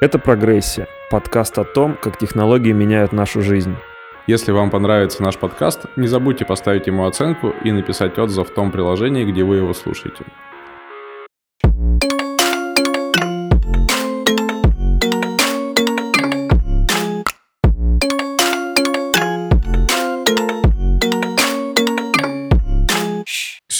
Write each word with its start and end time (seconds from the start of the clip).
Это 0.00 0.18
«Прогрессия»— 0.18 0.88
подкаст 1.10 1.58
о 1.58 1.64
том, 1.64 1.94
как 1.94 2.16
технологии 2.16 2.72
меняют 2.72 3.12
нашу 3.12 3.42
жизнь. 3.42 3.76
Если 4.26 4.50
вам 4.50 4.70
понравится 4.70 5.22
наш 5.22 5.36
подкаст, 5.36 5.84
не 5.96 6.06
забудьте 6.06 6.46
поставить 6.46 6.86
ему 6.86 7.04
оценку 7.04 7.52
и 7.64 7.70
написать 7.70 8.18
отзыв 8.18 8.48
в 8.48 8.54
том 8.54 8.72
приложении, 8.72 9.30
где 9.30 9.44
вы 9.44 9.58
его 9.58 9.74
слушаете. 9.74 10.24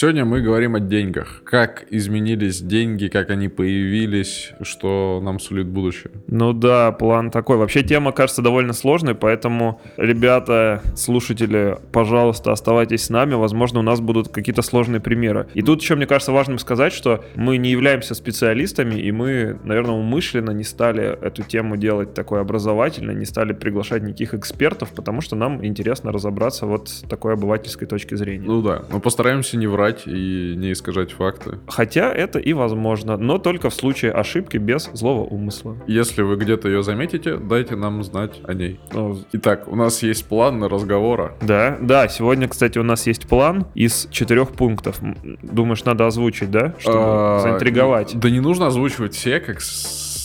Сегодня 0.01 0.25
мы 0.25 0.41
говорим 0.41 0.73
о 0.73 0.79
деньгах. 0.79 1.43
Как 1.43 1.85
изменились 1.91 2.59
деньги, 2.59 3.07
как 3.07 3.29
они 3.29 3.49
появились, 3.49 4.51
что 4.63 5.21
нам 5.23 5.39
сулит 5.39 5.67
будущее. 5.67 6.11
Ну 6.25 6.53
да, 6.53 6.91
план 6.91 7.29
такой. 7.29 7.57
Вообще 7.57 7.83
тема 7.83 8.11
кажется 8.11 8.41
довольно 8.41 8.73
сложной, 8.73 9.13
поэтому, 9.13 9.79
ребята, 9.97 10.81
слушатели, 10.95 11.77
пожалуйста, 11.91 12.51
оставайтесь 12.51 13.03
с 13.03 13.09
нами. 13.11 13.35
Возможно, 13.35 13.81
у 13.81 13.83
нас 13.83 14.01
будут 14.01 14.29
какие-то 14.29 14.63
сложные 14.63 15.01
примеры. 15.01 15.45
И 15.53 15.61
тут 15.61 15.83
еще, 15.83 15.93
мне 15.93 16.07
кажется, 16.07 16.31
важным 16.31 16.57
сказать, 16.57 16.93
что 16.93 17.23
мы 17.35 17.57
не 17.57 17.69
являемся 17.69 18.15
специалистами, 18.15 18.95
и 18.95 19.11
мы, 19.11 19.59
наверное, 19.63 19.93
умышленно 19.93 20.49
не 20.49 20.63
стали 20.63 21.15
эту 21.23 21.43
тему 21.43 21.77
делать 21.77 22.15
такой 22.15 22.41
образовательной, 22.41 23.13
не 23.13 23.25
стали 23.25 23.53
приглашать 23.53 24.01
никаких 24.01 24.33
экспертов, 24.33 24.89
потому 24.95 25.21
что 25.21 25.35
нам 25.35 25.63
интересно 25.63 26.11
разобраться 26.11 26.65
вот 26.65 26.89
с 26.89 27.01
такой 27.01 27.33
обывательской 27.33 27.87
точки 27.87 28.15
зрения. 28.15 28.47
Ну 28.47 28.63
да, 28.63 28.81
но 28.91 28.99
постараемся 28.99 29.57
не 29.57 29.67
врать 29.67 29.90
врать 29.91 30.03
и 30.05 30.55
не 30.55 30.71
искажать 30.71 31.11
факты. 31.11 31.59
Хотя 31.67 32.11
это 32.11 32.39
и 32.39 32.53
возможно, 32.53 33.17
но 33.17 33.37
только 33.37 33.69
в 33.69 33.73
случае 33.73 34.11
ошибки 34.11 34.57
без 34.57 34.89
злого 34.93 35.21
умысла. 35.21 35.77
Если 35.87 36.21
вы 36.21 36.35
где-то 36.35 36.67
ее 36.67 36.83
заметите, 36.83 37.37
дайте 37.37 37.75
нам 37.75 38.03
знать 38.03 38.41
о 38.43 38.53
ней. 38.53 38.79
Ну, 38.93 39.19
итак, 39.33 39.67
у 39.67 39.75
нас 39.75 40.03
есть 40.03 40.25
план 40.25 40.59
на 40.59 40.69
разговора. 40.69 41.35
Да, 41.41 41.77
да, 41.81 42.07
сегодня, 42.07 42.47
кстати, 42.47 42.77
у 42.77 42.83
нас 42.83 43.07
есть 43.07 43.27
план 43.27 43.65
из 43.75 44.07
четырех 44.11 44.49
пунктов. 44.49 44.99
Думаешь, 45.41 45.83
надо 45.83 46.07
озвучить, 46.07 46.51
да? 46.51 46.75
Чтобы 46.79 46.97
а, 46.99 47.39
заинтриговать. 47.43 48.17
Да 48.19 48.29
не 48.29 48.39
нужно 48.39 48.67
озвучивать 48.67 49.13
все, 49.13 49.39
как 49.39 49.61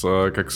Э, 0.04 0.30
как, 0.34 0.50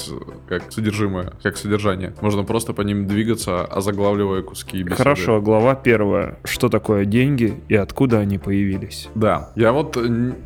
как 0.48 0.72
содержимое, 0.72 1.32
как 1.42 1.56
содержание. 1.56 2.14
Можно 2.20 2.44
просто 2.44 2.72
по 2.72 2.82
ним 2.82 3.06
двигаться, 3.06 3.64
озаглавливая 3.64 4.42
куски 4.42 4.82
беседы. 4.82 4.96
Хорошо, 4.96 5.40
глава 5.40 5.74
первая. 5.74 6.38
Что 6.44 6.68
такое 6.68 7.04
деньги 7.04 7.54
и 7.68 7.74
откуда 7.74 8.18
они 8.18 8.38
появились? 8.38 9.08
Да, 9.14 9.50
я 9.56 9.72
вот 9.72 9.96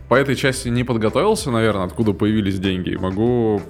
по 0.09 0.15
этой 0.15 0.37
части 0.37 0.69
не 0.69 0.85
подготовился, 0.85 1.51
наверное, 1.51 1.85
откуда 1.85 2.13
появились 2.13 2.59
деньги. 2.59 2.97
Могу 2.97 3.61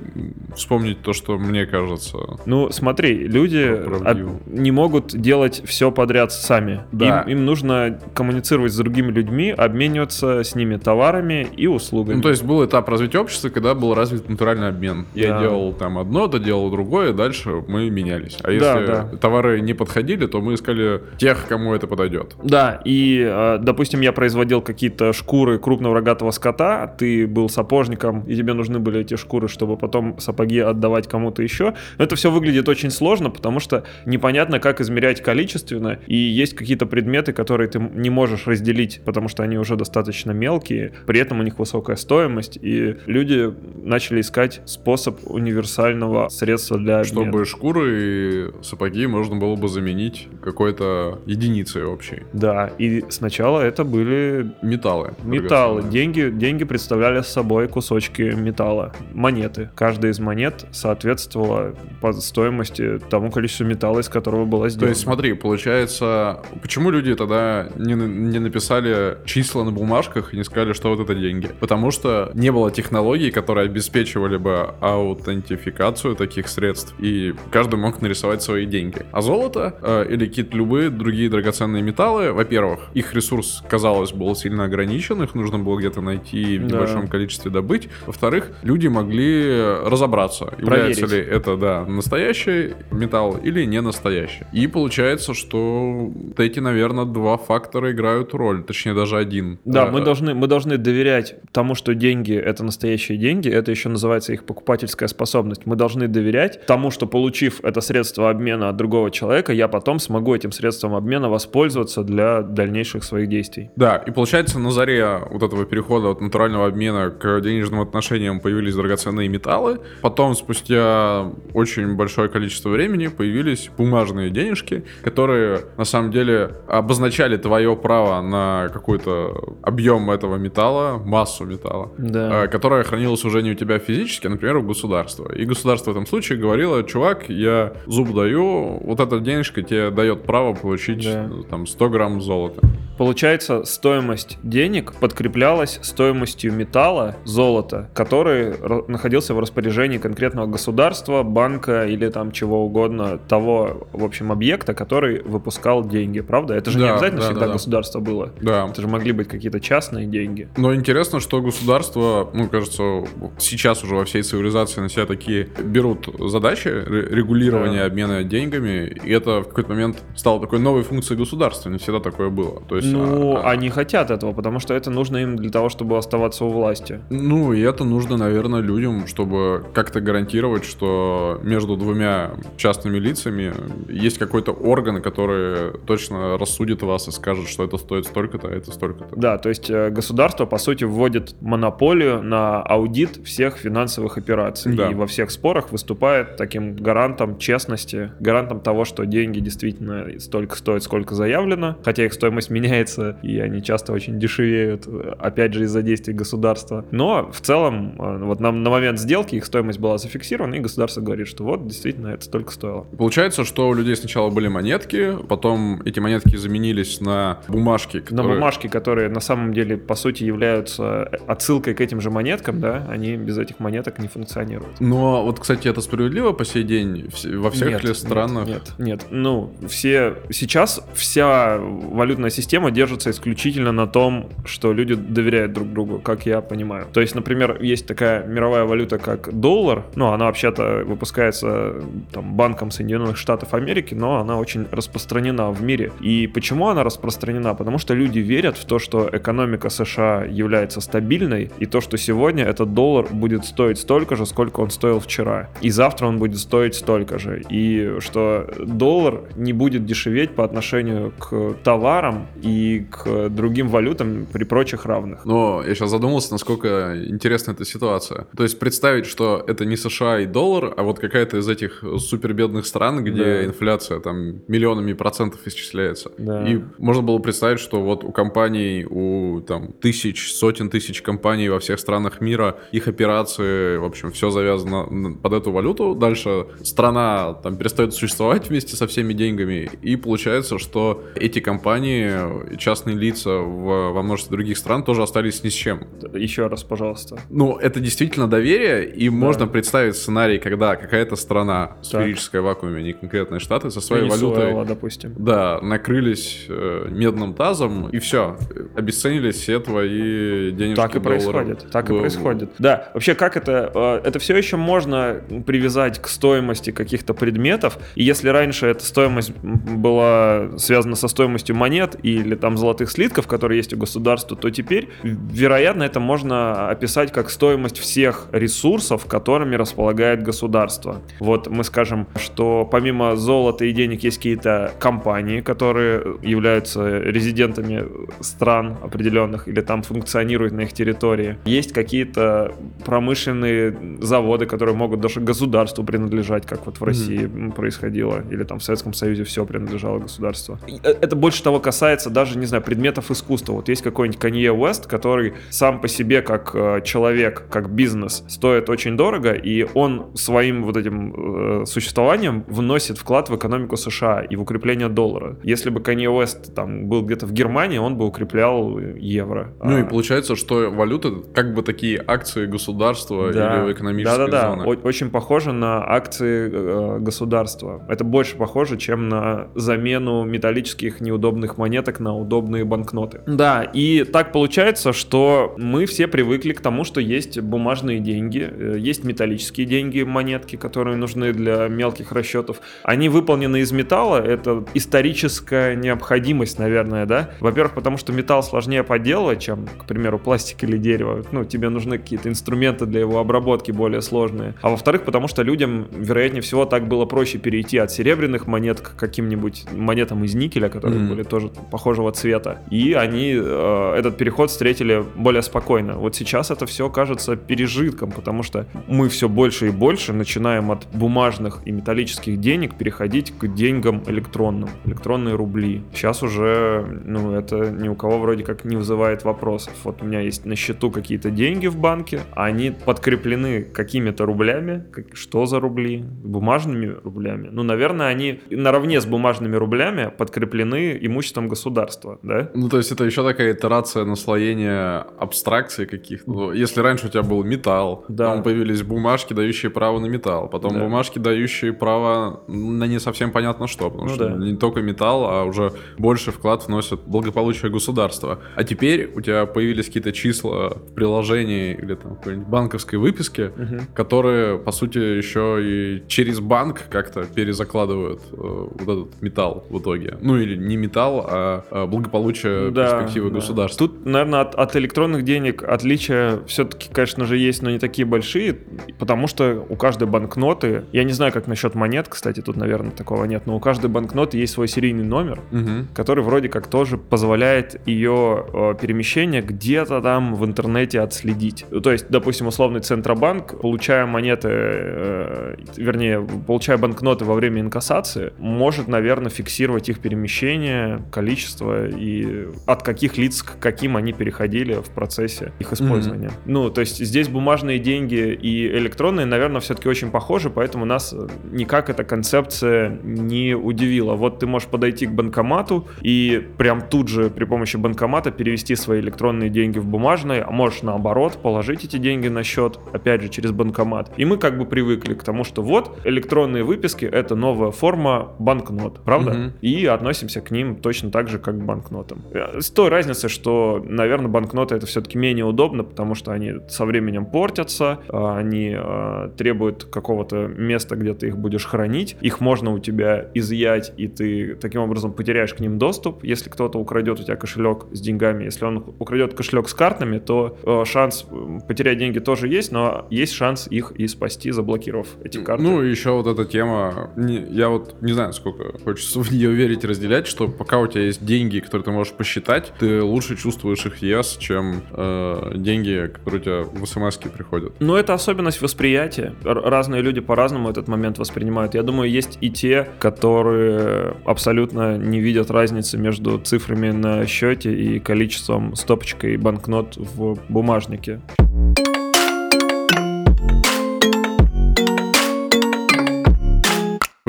вспомнить 0.54 1.02
то, 1.02 1.12
что 1.12 1.38
мне 1.38 1.66
кажется. 1.66 2.18
Ну, 2.46 2.70
смотри, 2.70 3.26
люди 3.26 3.64
от, 4.04 4.18
не 4.46 4.70
могут 4.70 5.14
делать 5.14 5.62
все 5.64 5.90
подряд 5.90 6.32
сами. 6.32 6.84
Да. 6.92 7.22
Им, 7.22 7.38
им 7.38 7.44
нужно 7.44 7.98
коммуницировать 8.14 8.72
с 8.72 8.76
другими 8.76 9.10
людьми, 9.10 9.50
обмениваться 9.50 10.42
с 10.42 10.54
ними 10.54 10.76
товарами 10.76 11.46
и 11.56 11.66
услугами. 11.66 12.16
Ну, 12.16 12.22
то 12.22 12.30
есть 12.30 12.42
был 12.42 12.64
этап 12.64 12.88
развития 12.88 13.18
общества, 13.18 13.48
когда 13.48 13.74
был 13.74 13.94
развит 13.94 14.28
натуральный 14.28 14.68
обмен. 14.68 15.06
Я 15.14 15.30
да. 15.30 15.40
делал 15.40 15.72
там 15.72 15.98
одно, 15.98 16.26
доделал 16.26 16.70
другое, 16.70 17.12
дальше 17.12 17.62
мы 17.66 17.90
менялись. 17.90 18.38
А 18.42 18.50
если 18.50 18.64
да, 18.64 19.08
да. 19.10 19.16
товары 19.16 19.60
не 19.60 19.74
подходили, 19.74 20.26
то 20.26 20.40
мы 20.40 20.54
искали 20.54 21.00
тех, 21.18 21.46
кому 21.48 21.74
это 21.74 21.86
подойдет. 21.86 22.36
Да, 22.42 22.80
и, 22.84 23.24
э, 23.24 23.58
допустим, 23.60 24.00
я 24.00 24.12
производил 24.12 24.60
какие-то 24.60 25.12
шкуры 25.12 25.58
крупного 25.58 25.94
рогатого 25.94 26.30
скота, 26.30 26.86
ты 26.86 27.26
был 27.26 27.48
сапожником, 27.48 28.24
и 28.26 28.36
тебе 28.36 28.52
нужны 28.52 28.78
были 28.78 29.00
эти 29.00 29.16
шкуры, 29.16 29.48
чтобы 29.48 29.76
потом 29.76 30.18
сапоги 30.18 30.58
отдавать 30.58 31.08
кому-то 31.08 31.42
еще. 31.42 31.74
Но 31.98 32.04
это 32.04 32.16
все 32.16 32.30
выглядит 32.30 32.68
очень 32.68 32.90
сложно, 32.90 33.30
потому 33.30 33.60
что 33.60 33.84
непонятно, 34.06 34.58
как 34.58 34.80
измерять 34.80 35.22
количественно, 35.22 35.98
и 36.06 36.16
есть 36.16 36.54
какие-то 36.54 36.86
предметы, 36.86 37.32
которые 37.32 37.68
ты 37.68 37.78
не 37.78 38.10
можешь 38.10 38.46
разделить, 38.46 39.00
потому 39.04 39.28
что 39.28 39.42
они 39.42 39.58
уже 39.58 39.76
достаточно 39.76 40.32
мелкие, 40.32 40.92
при 41.06 41.20
этом 41.20 41.40
у 41.40 41.42
них 41.42 41.58
высокая 41.58 41.96
стоимость, 41.96 42.58
и 42.60 42.96
люди 43.06 43.52
начали 43.84 44.20
искать 44.20 44.60
способ 44.66 45.03
способ 45.04 45.30
универсального 45.30 46.28
средства 46.28 46.78
для 46.78 47.00
обмена. 47.00 47.24
Чтобы 47.24 47.44
шкуры 47.44 47.90
и 47.92 48.62
сапоги 48.62 49.06
можно 49.06 49.36
было 49.36 49.56
бы 49.56 49.68
заменить 49.68 50.28
какой-то 50.42 51.20
единицей 51.26 51.84
общей. 51.84 52.22
Да, 52.32 52.70
и 52.78 53.04
сначала 53.10 53.60
это 53.60 53.84
были... 53.84 54.52
Металлы. 54.62 55.14
Металлы. 55.22 55.82
Деньги, 55.84 56.30
деньги 56.32 56.64
представляли 56.64 57.20
собой 57.22 57.68
кусочки 57.68 58.22
металла. 58.22 58.92
Монеты. 59.12 59.70
Каждая 59.74 60.12
из 60.12 60.18
монет 60.18 60.66
соответствовала 60.72 61.74
по 62.00 62.12
стоимости 62.12 62.98
тому 63.10 63.30
количеству 63.30 63.64
металла, 63.64 64.00
из 64.00 64.08
которого 64.08 64.44
была 64.44 64.68
сделана. 64.68 64.86
То 64.86 64.90
есть 64.90 65.02
смотри, 65.02 65.34
получается, 65.34 66.40
почему 66.62 66.90
люди 66.90 67.14
тогда 67.14 67.68
не, 67.76 67.94
не 67.94 68.38
написали 68.38 69.18
числа 69.24 69.64
на 69.64 69.72
бумажках 69.72 70.34
и 70.34 70.36
не 70.36 70.44
сказали, 70.44 70.72
что 70.72 70.90
вот 70.90 71.00
это 71.00 71.14
деньги? 71.14 71.50
Потому 71.60 71.90
что 71.90 72.30
не 72.34 72.50
было 72.50 72.70
технологий, 72.70 73.30
которые 73.30 73.66
обеспечивали 73.66 74.36
бы 74.36 74.74
аутентификацию 74.94 76.16
таких 76.16 76.48
средств, 76.48 76.94
и 76.98 77.34
каждый 77.50 77.76
мог 77.76 78.00
нарисовать 78.00 78.42
свои 78.42 78.66
деньги. 78.66 79.02
А 79.12 79.20
золото 79.20 79.76
э, 79.82 80.06
или 80.10 80.26
какие-то 80.26 80.56
любые 80.56 80.90
другие 80.90 81.28
драгоценные 81.28 81.82
металлы, 81.82 82.32
во-первых, 82.32 82.80
их 82.94 83.14
ресурс, 83.14 83.62
казалось, 83.68 84.12
был 84.12 84.34
сильно 84.34 84.64
ограничен, 84.64 85.22
их 85.22 85.34
нужно 85.34 85.58
было 85.58 85.78
где-то 85.78 86.00
найти 86.00 86.58
в 86.58 86.64
небольшом 86.64 87.02
да. 87.02 87.08
количестве 87.08 87.50
добыть. 87.50 87.88
Во-вторых, 88.06 88.50
люди 88.62 88.88
могли 88.88 89.44
разобраться, 89.84 90.46
Проверить. 90.46 90.98
является 90.98 91.06
ли 91.06 91.22
это, 91.22 91.56
да, 91.56 91.84
настоящий 91.86 92.74
металл 92.90 93.36
или 93.36 93.64
не 93.64 93.80
настоящий. 93.80 94.44
И 94.52 94.66
получается, 94.66 95.34
что 95.34 96.12
эти, 96.36 96.60
наверное, 96.60 97.04
два 97.04 97.36
фактора 97.36 97.92
играют 97.92 98.34
роль, 98.34 98.62
точнее 98.62 98.94
даже 98.94 99.16
один. 99.16 99.58
Да, 99.64 99.86
да. 99.86 99.90
мы 99.90 100.00
должны, 100.00 100.34
мы 100.34 100.46
должны 100.46 100.78
доверять 100.78 101.36
тому, 101.52 101.74
что 101.74 101.94
деньги— 101.94 102.34
это 102.34 102.64
настоящие 102.64 103.18
деньги, 103.18 103.48
это 103.48 103.70
еще 103.70 103.88
называется 103.88 104.32
их 104.32 104.44
покупать 104.44 104.83
покупательская 104.84 105.08
способность. 105.08 105.66
Мы 105.66 105.76
должны 105.76 106.08
доверять 106.08 106.66
тому, 106.66 106.90
что 106.90 107.06
получив 107.06 107.60
это 107.64 107.80
средство 107.80 108.30
обмена 108.30 108.68
от 108.68 108.76
другого 108.76 109.10
человека, 109.10 109.52
я 109.52 109.68
потом 109.68 109.98
смогу 109.98 110.34
этим 110.34 110.52
средством 110.52 110.94
обмена 110.94 111.28
воспользоваться 111.28 112.02
для 112.02 112.42
дальнейших 112.42 113.04
своих 113.04 113.28
действий. 113.28 113.70
Да, 113.76 113.96
и 113.96 114.10
получается 114.10 114.58
на 114.58 114.70
заре 114.70 115.20
вот 115.30 115.42
этого 115.42 115.64
перехода 115.64 116.08
от 116.08 116.20
натурального 116.20 116.66
обмена 116.66 117.10
к 117.10 117.40
денежным 117.40 117.80
отношениям 117.80 118.40
появились 118.40 118.74
драгоценные 118.74 119.28
металлы. 119.28 119.78
Потом, 120.02 120.34
спустя 120.34 121.32
очень 121.54 121.96
большое 121.96 122.28
количество 122.28 122.70
времени, 122.70 123.08
появились 123.08 123.70
бумажные 123.78 124.30
денежки, 124.30 124.82
которые 125.04 125.60
на 125.78 125.84
самом 125.84 126.10
деле 126.10 126.50
обозначали 126.68 127.36
твое 127.36 127.74
право 127.76 128.22
на 128.22 128.68
какой-то 128.72 129.54
объем 129.62 130.10
этого 130.10 130.36
металла, 130.36 130.98
массу 131.04 131.44
металла, 131.44 131.90
да. 131.98 132.44
Э, 132.44 132.48
которая 132.48 132.84
хранилась 132.84 133.24
уже 133.24 133.42
не 133.42 133.52
у 133.52 133.54
тебя 133.54 133.78
физически, 133.78 134.26
а, 134.26 134.30
например, 134.30 134.58
государства. 134.74 135.32
И 135.32 135.44
государство 135.44 135.90
в 135.90 135.94
этом 135.94 136.06
случае 136.06 136.38
говорило, 136.38 136.82
чувак, 136.82 137.30
я 137.30 137.72
зуб 137.86 138.12
даю, 138.12 138.80
вот 138.84 139.00
эта 139.00 139.20
денежка 139.20 139.62
тебе 139.62 139.90
дает 139.90 140.24
право 140.24 140.52
получить 140.54 141.04
да. 141.04 141.30
там 141.48 141.66
100 141.66 141.88
грамм 141.88 142.20
золота. 142.20 142.60
Получается, 142.96 143.64
стоимость 143.64 144.38
денег 144.42 144.94
подкреплялась 144.94 145.78
стоимостью 145.82 146.52
металла, 146.52 147.16
золота, 147.24 147.90
который 147.94 148.54
находился 148.88 149.34
в 149.34 149.38
распоряжении 149.40 149.98
конкретного 149.98 150.46
государства, 150.46 151.22
банка 151.22 151.86
или 151.86 152.08
там 152.08 152.32
чего 152.32 152.64
угодно, 152.64 153.18
того, 153.18 153.88
в 153.92 154.04
общем, 154.04 154.32
объекта, 154.32 154.74
который 154.74 155.22
выпускал 155.22 155.84
деньги, 155.84 156.20
правда? 156.20 156.54
Это 156.54 156.70
же 156.70 156.78
да, 156.78 156.84
не 156.84 156.90
обязательно 156.90 157.20
да, 157.20 157.26
всегда 157.26 157.46
да, 157.46 157.52
государство 157.52 158.00
было. 158.00 158.32
Да. 158.40 158.68
Это 158.70 158.80
же 158.80 158.88
могли 158.88 159.12
быть 159.12 159.28
какие-то 159.28 159.60
частные 159.60 160.06
деньги. 160.06 160.48
Но 160.56 160.74
интересно, 160.74 161.20
что 161.20 161.40
государство, 161.40 162.30
ну, 162.32 162.48
кажется, 162.48 163.04
сейчас 163.38 163.82
уже 163.82 163.96
во 163.96 164.04
всей 164.04 164.22
цивилизации 164.22 164.80
на 164.80 164.88
себя 164.88 165.06
такие 165.06 165.48
берут 165.64 166.08
задачи 166.18 166.68
регулирования 166.68 167.80
да. 167.80 167.86
обмена 167.86 168.24
деньгами, 168.24 168.86
и 169.04 169.10
это 169.10 169.40
в 169.40 169.48
какой-то 169.48 169.70
момент 169.70 170.02
стало 170.14 170.40
такой 170.40 170.58
новой 170.60 170.82
функцией 170.82 171.18
государства, 171.18 171.70
не 171.70 171.78
всегда 171.78 172.00
такое 172.00 172.30
было. 172.30 172.60
То 172.68 172.76
есть 172.76 172.83
есть, 172.84 172.96
ну, 172.96 173.36
а, 173.36 173.50
они 173.50 173.70
хотят 173.70 174.10
этого, 174.10 174.32
потому 174.32 174.60
что 174.60 174.74
это 174.74 174.90
нужно 174.90 175.18
им 175.18 175.36
для 175.36 175.50
того, 175.50 175.68
чтобы 175.68 175.96
оставаться 175.98 176.44
у 176.44 176.48
власти. 176.48 177.00
Ну, 177.10 177.52
и 177.52 177.60
это 177.60 177.84
нужно, 177.84 178.16
наверное, 178.16 178.60
людям, 178.60 179.06
чтобы 179.06 179.64
как-то 179.72 180.00
гарантировать, 180.00 180.64
что 180.64 181.40
между 181.42 181.76
двумя 181.76 182.32
частными 182.56 182.98
лицами 182.98 183.52
есть 183.88 184.18
какой-то 184.18 184.52
орган, 184.52 185.02
который 185.02 185.72
точно 185.86 186.38
рассудит 186.38 186.82
вас 186.82 187.08
и 187.08 187.10
скажет, 187.10 187.48
что 187.48 187.64
это 187.64 187.78
стоит 187.78 188.06
столько-то, 188.06 188.48
а 188.48 188.50
это 188.50 188.72
столько-то. 188.72 189.16
Да, 189.16 189.38
то 189.38 189.48
есть 189.48 189.70
э, 189.70 189.90
государство, 189.90 190.46
по 190.46 190.58
сути, 190.58 190.84
вводит 190.84 191.34
монополию 191.40 192.22
на 192.22 192.62
аудит 192.62 193.20
всех 193.24 193.56
финансовых 193.56 194.18
операций. 194.18 194.74
Да. 194.74 194.90
И 194.90 194.94
во 194.94 195.06
всех 195.06 195.30
спорах 195.30 195.72
выступает 195.72 196.36
таким 196.36 196.76
гарантом 196.76 197.38
честности, 197.38 198.12
гарантом 198.20 198.60
того, 198.60 198.84
что 198.84 199.04
деньги 199.04 199.40
действительно 199.40 200.18
столько 200.18 200.56
стоят, 200.56 200.82
сколько 200.82 201.14
заявлено, 201.14 201.76
хотя 201.84 202.04
их 202.04 202.12
стоимость 202.12 202.50
меняется 202.54 202.73
меняется, 202.74 203.16
и 203.22 203.38
они 203.38 203.62
часто 203.62 203.92
очень 203.92 204.18
дешевеют, 204.18 204.86
опять 205.18 205.54
же, 205.54 205.64
из-за 205.64 205.82
действий 205.82 206.14
государства. 206.14 206.84
Но 206.90 207.30
в 207.32 207.40
целом, 207.40 207.94
э, 207.98 208.24
вот 208.24 208.40
на, 208.40 208.52
на 208.52 208.70
момент 208.70 208.98
сделки 208.98 209.36
их 209.36 209.44
стоимость 209.44 209.78
была 209.78 209.98
зафиксирована, 209.98 210.54
и 210.54 210.60
государство 210.60 211.00
говорит, 211.00 211.28
что 211.28 211.44
вот, 211.44 211.66
действительно, 211.66 212.08
это 212.08 212.24
столько 212.24 212.52
стоило. 212.52 212.82
Получается, 212.96 213.44
что 213.44 213.68
у 213.68 213.74
людей 213.74 213.96
сначала 213.96 214.30
были 214.30 214.48
монетки, 214.48 215.16
потом 215.28 215.82
эти 215.84 216.00
монетки 216.00 216.36
заменились 216.36 217.00
на 217.00 217.38
бумажки, 217.48 218.00
которые... 218.00 218.28
На 218.28 218.34
бумажки, 218.34 218.68
которые 218.68 219.08
на 219.08 219.20
самом 219.20 219.52
деле, 219.52 219.76
по 219.76 219.94
сути, 219.94 220.24
являются 220.24 221.04
отсылкой 221.26 221.74
к 221.74 221.80
этим 221.80 222.00
же 222.00 222.10
монеткам, 222.10 222.60
да, 222.60 222.86
они 222.88 223.16
без 223.16 223.38
этих 223.38 223.60
монеток 223.60 223.98
не 223.98 224.08
функционируют. 224.08 224.80
Но 224.80 225.24
вот, 225.24 225.40
кстати, 225.40 225.68
это 225.68 225.80
справедливо 225.80 226.32
по 226.32 226.44
сей 226.44 226.64
день 226.64 227.08
во 227.36 227.50
всех 227.50 227.68
нет, 227.68 227.84
ли 227.84 227.94
странах? 227.94 228.46
Нет, 228.46 228.62
нет, 228.78 228.78
нет. 228.78 229.06
Ну, 229.10 229.52
все... 229.68 230.14
Сейчас 230.30 230.80
вся 230.94 231.58
валютная 231.58 232.30
система 232.30 232.63
держится 232.70 233.10
исключительно 233.10 233.72
на 233.72 233.86
том, 233.86 234.28
что 234.44 234.72
люди 234.72 234.94
доверяют 234.94 235.52
друг 235.52 235.72
другу, 235.72 235.98
как 235.98 236.26
я 236.26 236.40
понимаю. 236.40 236.86
То 236.92 237.00
есть, 237.00 237.14
например, 237.14 237.58
есть 237.60 237.86
такая 237.86 238.26
мировая 238.26 238.64
валюта, 238.64 238.98
как 238.98 239.38
доллар, 239.38 239.84
ну, 239.94 240.12
она 240.12 240.26
вообще-то 240.26 240.84
выпускается 240.86 241.82
там 242.12 242.34
банком 242.34 242.70
Соединенных 242.70 243.16
Штатов 243.16 243.54
Америки, 243.54 243.94
но 243.94 244.18
она 244.18 244.38
очень 244.38 244.66
распространена 244.70 245.50
в 245.50 245.62
мире. 245.62 245.92
И 246.00 246.26
почему 246.26 246.68
она 246.68 246.82
распространена? 246.84 247.54
Потому 247.54 247.78
что 247.78 247.94
люди 247.94 248.18
верят 248.18 248.56
в 248.56 248.64
то, 248.64 248.78
что 248.78 249.08
экономика 249.12 249.70
США 249.70 250.24
является 250.24 250.80
стабильной, 250.80 251.50
и 251.58 251.66
то, 251.66 251.80
что 251.80 251.96
сегодня 251.96 252.44
этот 252.44 252.74
доллар 252.74 253.06
будет 253.10 253.44
стоить 253.44 253.78
столько 253.78 254.16
же, 254.16 254.26
сколько 254.26 254.60
он 254.60 254.70
стоил 254.70 255.00
вчера. 255.00 255.48
И 255.60 255.70
завтра 255.70 256.06
он 256.06 256.18
будет 256.18 256.38
стоить 256.38 256.74
столько 256.74 257.18
же. 257.18 257.42
И 257.48 257.96
что 258.00 258.48
доллар 258.58 259.22
не 259.36 259.52
будет 259.52 259.86
дешеветь 259.86 260.34
по 260.34 260.44
отношению 260.44 261.12
к 261.18 261.54
товарам 261.62 262.26
и 262.42 262.53
к 262.90 263.28
другим 263.28 263.68
валютам 263.68 264.26
при 264.32 264.44
прочих 264.44 264.86
равных. 264.86 265.24
Но 265.24 265.62
я 265.66 265.74
сейчас 265.74 265.90
задумался, 265.90 266.32
насколько 266.32 266.94
интересна 267.06 267.52
эта 267.52 267.64
ситуация. 267.64 268.26
То 268.36 268.42
есть 268.42 268.58
представить, 268.58 269.06
что 269.06 269.44
это 269.46 269.64
не 269.64 269.76
США 269.76 270.20
и 270.20 270.26
доллар, 270.26 270.72
а 270.76 270.82
вот 270.82 270.98
какая-то 270.98 271.38
из 271.38 271.48
этих 271.48 271.84
супербедных 271.98 272.66
стран, 272.66 273.04
где 273.04 273.24
да. 273.24 273.44
инфляция 273.44 274.00
там 274.00 274.42
миллионами 274.48 274.92
процентов 274.92 275.40
исчисляется. 275.46 276.10
Да. 276.18 276.48
И 276.48 276.60
можно 276.78 277.02
было 277.02 277.18
представить, 277.18 277.60
что 277.60 277.82
вот 277.82 278.04
у 278.04 278.12
компаний, 278.12 278.86
у 278.88 279.40
там 279.40 279.72
тысяч, 279.72 280.32
сотен 280.32 280.70
тысяч 280.70 281.02
компаний 281.02 281.48
во 281.48 281.58
всех 281.58 281.80
странах 281.80 282.20
мира, 282.20 282.56
их 282.72 282.88
операции, 282.88 283.76
в 283.76 283.84
общем, 283.84 284.10
все 284.12 284.30
завязано 284.30 285.14
под 285.22 285.32
эту 285.32 285.52
валюту. 285.52 285.94
Дальше 285.94 286.46
страна 286.62 287.34
там 287.34 287.56
перестает 287.56 287.94
существовать 287.94 288.48
вместе 288.48 288.76
со 288.76 288.86
всеми 288.86 289.12
деньгами, 289.12 289.70
и 289.82 289.96
получается, 289.96 290.58
что 290.58 291.04
эти 291.14 291.40
компании, 291.40 292.10
частные 292.56 292.96
лица 292.96 293.30
в, 293.30 293.92
во 293.92 294.02
множестве 294.02 294.36
других 294.36 294.58
стран 294.58 294.84
тоже 294.84 295.02
остались 295.02 295.42
ни 295.44 295.48
с 295.48 295.52
чем. 295.52 295.86
Еще 296.14 296.46
раз, 296.46 296.62
пожалуйста. 296.64 297.18
Ну, 297.30 297.56
это 297.56 297.80
действительно 297.80 298.28
доверие, 298.28 298.88
и 298.88 299.08
да. 299.08 299.14
можно 299.14 299.46
представить 299.46 299.96
сценарий, 299.96 300.38
когда 300.38 300.76
какая-то 300.76 301.16
страна, 301.16 301.76
сферическая 301.82 302.42
в 302.42 302.44
вакууме, 302.44 302.82
не 302.82 302.92
конкретные 302.92 303.40
штаты, 303.40 303.70
со 303.70 303.80
своей 303.80 304.04
Венесуэла, 304.04 304.54
валютой... 304.54 304.66
допустим. 304.66 305.14
Да, 305.18 305.60
накрылись 305.60 306.46
э, 306.48 306.88
медным 306.90 307.34
тазом, 307.34 307.88
и 307.88 307.98
все, 307.98 308.36
обесценились 308.76 309.36
все 309.36 309.58
твои 309.60 310.50
денежки 310.50 310.80
Так 310.80 310.96
и 310.96 311.00
происходит, 311.00 311.70
так 311.70 311.90
и 311.90 311.98
происходит. 311.98 312.50
Да, 312.58 312.90
вообще 312.94 313.14
как 313.14 313.36
это? 313.36 313.70
Э, 313.74 314.00
это 314.04 314.18
все 314.18 314.36
еще 314.36 314.56
можно 314.56 315.20
привязать 315.46 316.00
к 316.00 316.08
стоимости 316.08 316.70
каких-то 316.70 317.14
предметов, 317.14 317.78
и 317.94 318.02
если 318.02 318.28
раньше 318.28 318.66
эта 318.66 318.84
стоимость 318.84 319.32
была 319.42 320.58
связана 320.58 320.96
со 320.96 321.08
стоимостью 321.08 321.56
монет 321.56 321.96
или 322.02 322.33
там 322.36 322.56
золотых 322.56 322.90
слитков, 322.90 323.26
которые 323.26 323.58
есть 323.58 323.72
у 323.72 323.76
государства, 323.76 324.36
то 324.36 324.50
теперь, 324.50 324.88
вероятно, 325.02 325.82
это 325.82 326.00
можно 326.00 326.68
описать 326.68 327.12
как 327.12 327.30
стоимость 327.30 327.78
всех 327.78 328.28
ресурсов, 328.32 329.06
которыми 329.06 329.56
располагает 329.56 330.22
государство. 330.22 331.02
Вот 331.20 331.48
мы 331.48 331.64
скажем, 331.64 332.06
что 332.16 332.68
помимо 332.70 333.16
золота 333.16 333.64
и 333.64 333.72
денег 333.72 334.04
есть 334.04 334.18
какие-то 334.18 334.72
компании, 334.78 335.40
которые 335.40 336.16
являются 336.22 336.98
резидентами 336.98 337.84
стран 338.20 338.76
определенных 338.82 339.48
или 339.48 339.60
там 339.60 339.82
функционируют 339.82 340.52
на 340.52 340.62
их 340.62 340.72
территории. 340.72 341.38
Есть 341.44 341.72
какие-то 341.72 342.52
промышленные 342.84 343.76
заводы, 344.00 344.46
которые 344.46 344.74
могут 344.74 345.00
даже 345.00 345.20
государству 345.20 345.84
принадлежать, 345.84 346.46
как 346.46 346.66
вот 346.66 346.80
в 346.80 346.84
России 346.84 347.22
mm-hmm. 347.22 347.52
происходило, 347.52 348.22
или 348.30 348.44
там 348.44 348.58
в 348.58 348.64
Советском 348.64 348.92
Союзе 348.94 349.24
все 349.24 349.44
принадлежало 349.44 349.98
государству. 349.98 350.58
Э, 350.82 350.90
это 351.00 351.16
больше 351.16 351.42
того 351.42 351.60
касается 351.60 352.10
даже, 352.24 352.38
не 352.38 352.46
знаю, 352.46 352.62
предметов 352.62 353.10
искусства. 353.10 353.52
Вот 353.52 353.68
есть 353.68 353.82
какой-нибудь 353.82 354.18
Канье 354.18 354.52
Уэст, 354.52 354.86
который 354.86 355.34
сам 355.50 355.80
по 355.80 355.88
себе 355.88 356.22
как 356.22 356.52
э, 356.54 356.80
человек, 356.82 357.46
как 357.50 357.70
бизнес 357.70 358.24
стоит 358.28 358.70
очень 358.70 358.96
дорого, 358.96 359.32
и 359.32 359.66
он 359.74 360.06
своим 360.14 360.64
вот 360.64 360.76
этим 360.76 361.62
э, 361.62 361.66
существованием 361.66 362.44
вносит 362.48 362.96
вклад 362.96 363.28
в 363.28 363.36
экономику 363.36 363.76
США 363.76 364.22
и 364.22 364.36
в 364.36 364.42
укрепление 364.42 364.88
доллара. 364.88 365.36
Если 365.42 365.68
бы 365.68 365.80
Канье 365.80 366.10
Уэст 366.10 366.54
там 366.54 366.86
был 366.88 367.02
где-то 367.02 367.26
в 367.26 367.32
Германии, 367.32 367.76
он 367.78 367.96
бы 367.96 368.06
укреплял 368.06 368.78
евро. 368.78 369.52
Ну 369.62 369.76
а... 369.76 369.80
и 369.80 369.84
получается, 369.84 370.34
что 370.34 370.70
валюта 370.70 371.10
как 371.34 371.52
бы 371.52 371.62
такие 371.62 372.02
акции 372.06 372.46
государства 372.46 373.32
да. 373.32 373.64
или 373.64 373.72
экономической 373.72 374.30
да, 374.30 374.56
да, 374.56 374.56
да. 374.56 374.62
очень 374.64 375.10
похоже 375.10 375.52
на 375.52 375.84
акции 375.84 376.50
э, 376.50 376.98
государства. 377.00 377.84
Это 377.88 378.02
больше 378.04 378.36
похоже, 378.36 378.78
чем 378.78 379.10
на 379.10 379.48
замену 379.54 380.24
металлических 380.24 381.02
неудобных 381.02 381.58
монеток 381.58 382.00
на 382.04 382.16
удобные 382.16 382.64
банкноты. 382.64 383.20
Да, 383.26 383.62
и 383.62 384.04
так 384.04 384.30
получается, 384.30 384.92
что 384.92 385.54
мы 385.56 385.86
все 385.86 386.06
привыкли 386.06 386.52
к 386.52 386.60
тому, 386.60 386.84
что 386.84 387.00
есть 387.00 387.40
бумажные 387.40 387.98
деньги, 387.98 388.46
э, 388.48 388.76
есть 388.78 389.04
металлические 389.04 389.66
деньги, 389.66 390.02
монетки, 390.02 390.56
которые 390.56 390.96
нужны 390.96 391.32
для 391.32 391.66
мелких 391.68 392.12
расчетов. 392.12 392.60
Они 392.84 393.08
выполнены 393.08 393.60
из 393.60 393.72
металла, 393.72 394.22
это 394.22 394.64
историческая 394.74 395.74
необходимость, 395.74 396.58
наверное, 396.58 397.06
да? 397.06 397.30
Во-первых, 397.40 397.74
потому 397.74 397.96
что 397.96 398.12
металл 398.12 398.42
сложнее 398.42 398.84
подделывать, 398.84 399.40
чем, 399.40 399.66
к 399.66 399.86
примеру, 399.86 400.18
пластик 400.18 400.62
или 400.62 400.76
дерево. 400.76 401.24
Ну, 401.32 401.44
тебе 401.44 401.70
нужны 401.70 401.98
какие-то 401.98 402.28
инструменты 402.28 402.86
для 402.86 403.00
его 403.00 403.18
обработки 403.18 403.72
более 403.72 404.02
сложные. 404.02 404.54
А 404.60 404.68
во-вторых, 404.68 405.04
потому 405.04 405.26
что 405.26 405.42
людям, 405.42 405.88
вероятнее 405.90 406.42
всего, 406.42 406.66
так 406.66 406.86
было 406.86 407.06
проще 407.06 407.38
перейти 407.38 407.78
от 407.78 407.90
серебряных 407.90 408.46
монет 408.46 408.80
к 408.80 408.94
каким-нибудь 408.96 409.64
монетам 409.72 410.22
из 410.24 410.34
никеля, 410.34 410.68
которые 410.68 411.00
mm. 411.00 411.08
были 411.08 411.22
тоже 411.22 411.50
похожего 411.94 412.12
цвета. 412.12 412.58
И 412.70 412.92
они 412.92 413.34
э, 413.36 413.94
этот 413.96 414.16
переход 414.16 414.50
встретили 414.50 415.04
более 415.16 415.42
спокойно. 415.42 415.94
Вот 415.94 416.16
сейчас 416.16 416.50
это 416.50 416.66
все 416.66 416.90
кажется 416.90 417.36
пережитком, 417.36 418.10
потому 418.10 418.42
что 418.42 418.66
мы 418.88 419.08
все 419.08 419.28
больше 419.28 419.68
и 419.68 419.70
больше 419.70 420.12
начинаем 420.12 420.70
от 420.70 420.86
бумажных 420.92 421.60
и 421.64 421.72
металлических 421.72 422.40
денег 422.40 422.74
переходить 422.74 423.32
к 423.38 423.46
деньгам 423.46 424.02
электронным, 424.06 424.68
электронные 424.86 425.36
рубли. 425.36 425.82
Сейчас 425.92 426.22
уже, 426.22 426.84
ну, 427.04 427.32
это 427.32 427.70
ни 427.70 427.88
у 427.88 427.94
кого 427.94 428.18
вроде 428.18 428.42
как 428.42 428.64
не 428.64 428.76
вызывает 428.76 429.24
вопросов. 429.24 429.72
Вот 429.84 430.02
у 430.02 430.04
меня 430.04 430.20
есть 430.20 430.46
на 430.46 430.56
счету 430.56 430.90
какие-то 430.90 431.30
деньги 431.30 431.68
в 431.68 431.76
банке, 431.76 432.20
они 432.34 432.70
подкреплены 432.70 433.62
какими-то 433.62 434.26
рублями. 434.26 434.84
Что 435.12 435.46
за 435.46 435.60
рубли? 435.60 436.02
Бумажными 436.24 436.96
рублями? 437.04 437.48
Ну, 437.52 437.62
наверное, 437.62 438.08
они 438.08 438.40
наравне 438.50 439.00
с 439.00 439.06
бумажными 439.06 439.56
рублями 439.56 440.10
подкреплены 440.16 440.98
имуществом 441.00 441.48
государства, 441.48 441.83
да? 442.22 442.50
Ну, 442.54 442.68
то 442.68 442.78
есть 442.78 442.92
это 442.92 443.04
еще 443.04 443.22
такая 443.24 443.52
итерация 443.52 444.04
наслоения 444.04 445.06
абстракций 445.18 445.86
каких-то. 445.86 446.30
Ну, 446.30 446.52
если 446.52 446.80
раньше 446.80 447.06
у 447.06 447.10
тебя 447.10 447.22
был 447.22 447.42
металл, 447.44 448.04
да. 448.08 448.28
потом 448.28 448.42
появились 448.42 448.82
бумажки, 448.82 449.32
дающие 449.32 449.70
право 449.70 449.98
на 449.98 450.06
металл, 450.06 450.48
потом 450.48 450.74
да. 450.74 450.80
бумажки, 450.80 451.18
дающие 451.18 451.72
право 451.72 452.42
на 452.48 452.84
не 452.84 453.00
совсем 453.00 453.32
понятно 453.32 453.66
что, 453.66 453.90
потому 453.90 454.08
ну, 454.08 454.14
что 454.14 454.28
да. 454.28 454.36
не 454.36 454.56
только 454.56 454.80
металл, 454.80 455.26
а 455.26 455.44
уже 455.44 455.72
больше 455.98 456.32
вклад 456.32 456.66
вносят 456.66 457.00
благополучие 457.06 457.70
государства. 457.70 458.40
А 458.56 458.64
теперь 458.64 459.10
у 459.14 459.20
тебя 459.20 459.46
появились 459.46 459.86
какие-то 459.86 460.12
числа 460.12 460.70
в 460.70 460.94
приложении 460.94 461.74
или 461.74 461.94
там 461.94 462.16
какой-нибудь 462.16 462.48
банковской 462.48 462.98
выписке, 462.98 463.46
угу. 463.48 463.80
которые, 463.94 464.58
по 464.58 464.72
сути, 464.72 464.98
еще 464.98 465.60
и 465.62 466.02
через 466.08 466.40
банк 466.40 466.82
как-то 466.90 467.24
перезакладывают 467.24 468.20
э, 468.32 468.36
вот 468.36 468.82
этот 468.82 469.22
металл 469.22 469.66
в 469.70 469.78
итоге. 469.78 470.18
Ну 470.20 470.36
или 470.36 470.56
не 470.56 470.76
металл, 470.76 471.26
а, 471.28 471.64
а 471.74 471.86
благополучие 471.88 472.70
да, 472.70 472.98
перспективы 473.00 473.30
да. 473.30 473.34
государства. 473.34 473.88
Тут, 473.88 474.06
наверное, 474.06 474.42
от, 474.42 474.54
от 474.54 474.76
электронных 474.76 475.24
денег 475.24 475.64
отличия 475.64 476.38
все-таки, 476.46 476.88
конечно 476.88 477.24
же, 477.24 477.36
есть, 477.36 477.62
но 477.62 477.70
не 477.70 477.80
такие 477.80 478.06
большие, 478.06 478.56
потому 479.00 479.26
что 479.26 479.66
у 479.68 479.74
каждой 479.74 480.06
банкноты, 480.06 480.84
я 480.92 481.02
не 481.02 481.12
знаю, 481.12 481.32
как 481.32 481.48
насчет 481.48 481.74
монет, 481.74 482.06
кстати, 482.08 482.40
тут, 482.42 482.54
наверное, 482.54 482.92
такого 482.92 483.24
нет, 483.24 483.46
но 483.46 483.56
у 483.56 483.58
каждой 483.58 483.90
банкноты 483.90 484.38
есть 484.38 484.52
свой 484.52 484.68
серийный 484.68 485.02
номер, 485.02 485.40
угу. 485.50 485.88
который 485.94 486.22
вроде 486.22 486.48
как 486.48 486.68
тоже 486.68 486.96
позволяет 486.96 487.80
ее 487.88 488.46
э, 488.52 488.74
перемещение 488.80 489.42
где-то 489.42 490.00
там 490.00 490.36
в 490.36 490.44
интернете 490.44 491.00
отследить. 491.00 491.66
То 491.82 491.90
есть, 491.90 492.06
допустим, 492.08 492.46
условный 492.46 492.82
Центробанк, 492.82 493.60
получая 493.60 494.06
монеты, 494.06 494.48
э, 494.48 495.56
вернее, 495.76 496.24
получая 496.46 496.78
банкноты 496.78 497.24
во 497.24 497.34
время 497.34 497.62
инкассации, 497.62 498.32
может, 498.38 498.86
наверное, 498.86 499.30
фиксировать 499.30 499.88
их 499.88 499.98
перемещение, 499.98 501.02
количество 501.10 501.63
количество 501.64 501.86
и 501.88 502.48
от 502.66 502.82
каких 502.82 503.18
лиц 503.18 503.42
к 503.42 503.58
каким 503.58 503.96
они 503.96 504.12
переходили 504.12 504.74
в 504.74 504.90
процессе 504.90 505.52
их 505.58 505.72
использования. 505.72 506.28
Mm-hmm. 506.28 506.42
Ну, 506.46 506.70
то 506.70 506.80
есть 506.80 507.04
здесь 507.04 507.28
бумажные 507.28 507.78
деньги 507.78 508.38
и 508.40 508.66
электронные, 508.68 509.26
наверное, 509.26 509.60
все-таки 509.60 509.88
очень 509.88 510.10
похожи, 510.10 510.50
поэтому 510.50 510.84
нас 510.84 511.14
никак 511.50 511.90
эта 511.90 512.04
концепция 512.04 512.98
не 513.02 513.54
удивила. 513.54 514.14
Вот 514.14 514.38
ты 514.38 514.46
можешь 514.46 514.68
подойти 514.68 515.06
к 515.06 515.12
банкомату 515.12 515.88
и 516.02 516.42
прям 516.58 516.82
тут 516.82 517.08
же 517.08 517.30
при 517.30 517.44
помощи 517.44 517.76
банкомата 517.76 518.30
перевести 518.30 518.76
свои 518.76 519.00
электронные 519.00 519.50
деньги 519.50 519.78
в 519.78 519.86
бумажные, 519.86 520.42
а 520.42 520.50
можешь 520.50 520.82
наоборот 520.82 521.38
положить 521.42 521.84
эти 521.84 521.96
деньги 521.96 522.28
на 522.28 522.42
счет, 522.42 522.78
опять 522.92 523.22
же, 523.22 523.28
через 523.28 523.52
банкомат. 523.52 524.12
И 524.16 524.24
мы 524.24 524.36
как 524.36 524.58
бы 524.58 524.66
привыкли 524.66 525.14
к 525.14 525.22
тому, 525.22 525.44
что 525.44 525.62
вот 525.62 525.98
электронные 526.04 526.64
выписки— 526.64 527.04
это 527.12 527.34
новая 527.34 527.70
форма 527.70 528.32
банкнот, 528.38 529.02
правда? 529.04 529.30
Угу. 529.30 529.52
И 529.62 529.86
относимся 529.86 530.40
к 530.40 530.50
ним 530.50 530.76
точно 530.76 531.10
так 531.10 531.28
же, 531.28 531.38
как 531.38 531.53
к 531.58 531.64
банкнотам. 531.64 532.22
Э, 532.32 532.60
с 532.60 532.70
той 532.70 532.88
разницей, 532.88 533.28
что, 533.28 533.82
наверное, 533.84 534.28
банкноты— 534.28 534.74
это 534.76 534.86
все-таки 534.86 535.18
менее 535.18 535.44
удобно, 535.44 535.84
потому 535.84 536.14
что 536.14 536.32
они 536.32 536.54
со 536.68 536.84
временем 536.84 537.26
портятся, 537.26 538.00
а 538.08 538.36
они 538.38 538.74
э, 538.76 539.30
требуют 539.36 539.84
какого-то 539.84 540.46
места, 540.46 540.96
где 540.96 541.14
ты 541.14 541.28
их 541.28 541.38
будешь 541.38 541.66
хранить. 541.66 542.16
Их 542.20 542.40
можно 542.40 542.72
у 542.72 542.78
тебя 542.78 543.28
изъять, 543.34 543.92
и 543.96 544.08
ты 544.08 544.54
таким 544.54 544.82
образом 544.82 545.12
потеряешь 545.12 545.54
к 545.54 545.60
ним 545.60 545.78
доступ, 545.78 546.24
если 546.24 546.50
кто-то 546.50 546.78
украдет 546.78 547.20
у 547.20 547.22
тебя 547.22 547.36
кошелек 547.36 547.86
с 547.92 548.00
деньгами. 548.00 548.44
Если 548.44 548.64
он 548.64 548.78
украдет 548.98 549.34
кошелек 549.34 549.68
с 549.68 549.74
картами, 549.74 550.18
то 550.18 550.56
э, 550.62 550.84
шанс 550.84 551.26
потерять 551.68 551.98
деньги 551.98 552.18
тоже 552.18 552.48
есть, 552.48 552.72
но 552.72 553.06
есть 553.10 553.32
шанс 553.32 553.68
их 553.68 553.92
и 553.92 554.06
спасти, 554.08 554.50
заблокировав 554.50 555.08
эти 555.22 555.38
карты. 555.38 555.62
Ну, 555.62 555.82
и 555.82 555.90
еще 555.90 556.10
вот 556.12 556.26
эта 556.26 556.44
тема, 556.44 557.10
я 557.16 557.68
вот 557.68 557.96
не 558.00 558.12
знаю, 558.12 558.32
сколько 558.32 558.78
хочется 558.78 559.20
в 559.20 559.30
нее 559.30 559.50
верить, 559.50 559.84
разделять, 559.84 560.26
что 560.26 560.48
пока 560.48 560.78
у 560.78 560.86
тебя 560.86 561.02
есть 561.02 561.24
деньги, 561.24 561.43
которые 561.60 561.84
ты 561.84 561.90
можешь 561.90 562.12
посчитать, 562.12 562.72
ты 562.78 563.02
лучше 563.02 563.36
чувствуешь 563.36 563.84
их 563.86 563.98
ЕС, 563.98 564.36
чем 564.38 564.82
э, 564.90 565.52
деньги, 565.54 566.10
которые 566.12 566.40
у 566.40 566.44
тебя 566.44 566.62
в 566.62 566.86
смс 566.86 567.16
приходят. 567.16 567.72
Ну, 567.80 567.96
это 567.96 568.14
особенность 568.14 568.60
восприятия. 568.60 569.34
Разные 569.44 570.02
люди 570.02 570.20
по-разному 570.20 570.70
этот 570.70 570.88
момент 570.88 571.18
воспринимают. 571.18 571.74
Я 571.74 571.82
думаю, 571.82 572.10
есть 572.10 572.38
и 572.40 572.50
те, 572.50 572.88
которые 572.98 574.16
абсолютно 574.24 574.96
не 574.96 575.20
видят 575.20 575.50
разницы 575.50 575.98
между 575.98 576.38
цифрами 576.38 576.90
на 576.90 577.26
счете 577.26 577.74
и 577.74 577.98
количеством 577.98 578.74
стопочкой 578.76 579.36
банкнот 579.36 579.96
в 579.96 580.38
бумажнике. 580.48 581.20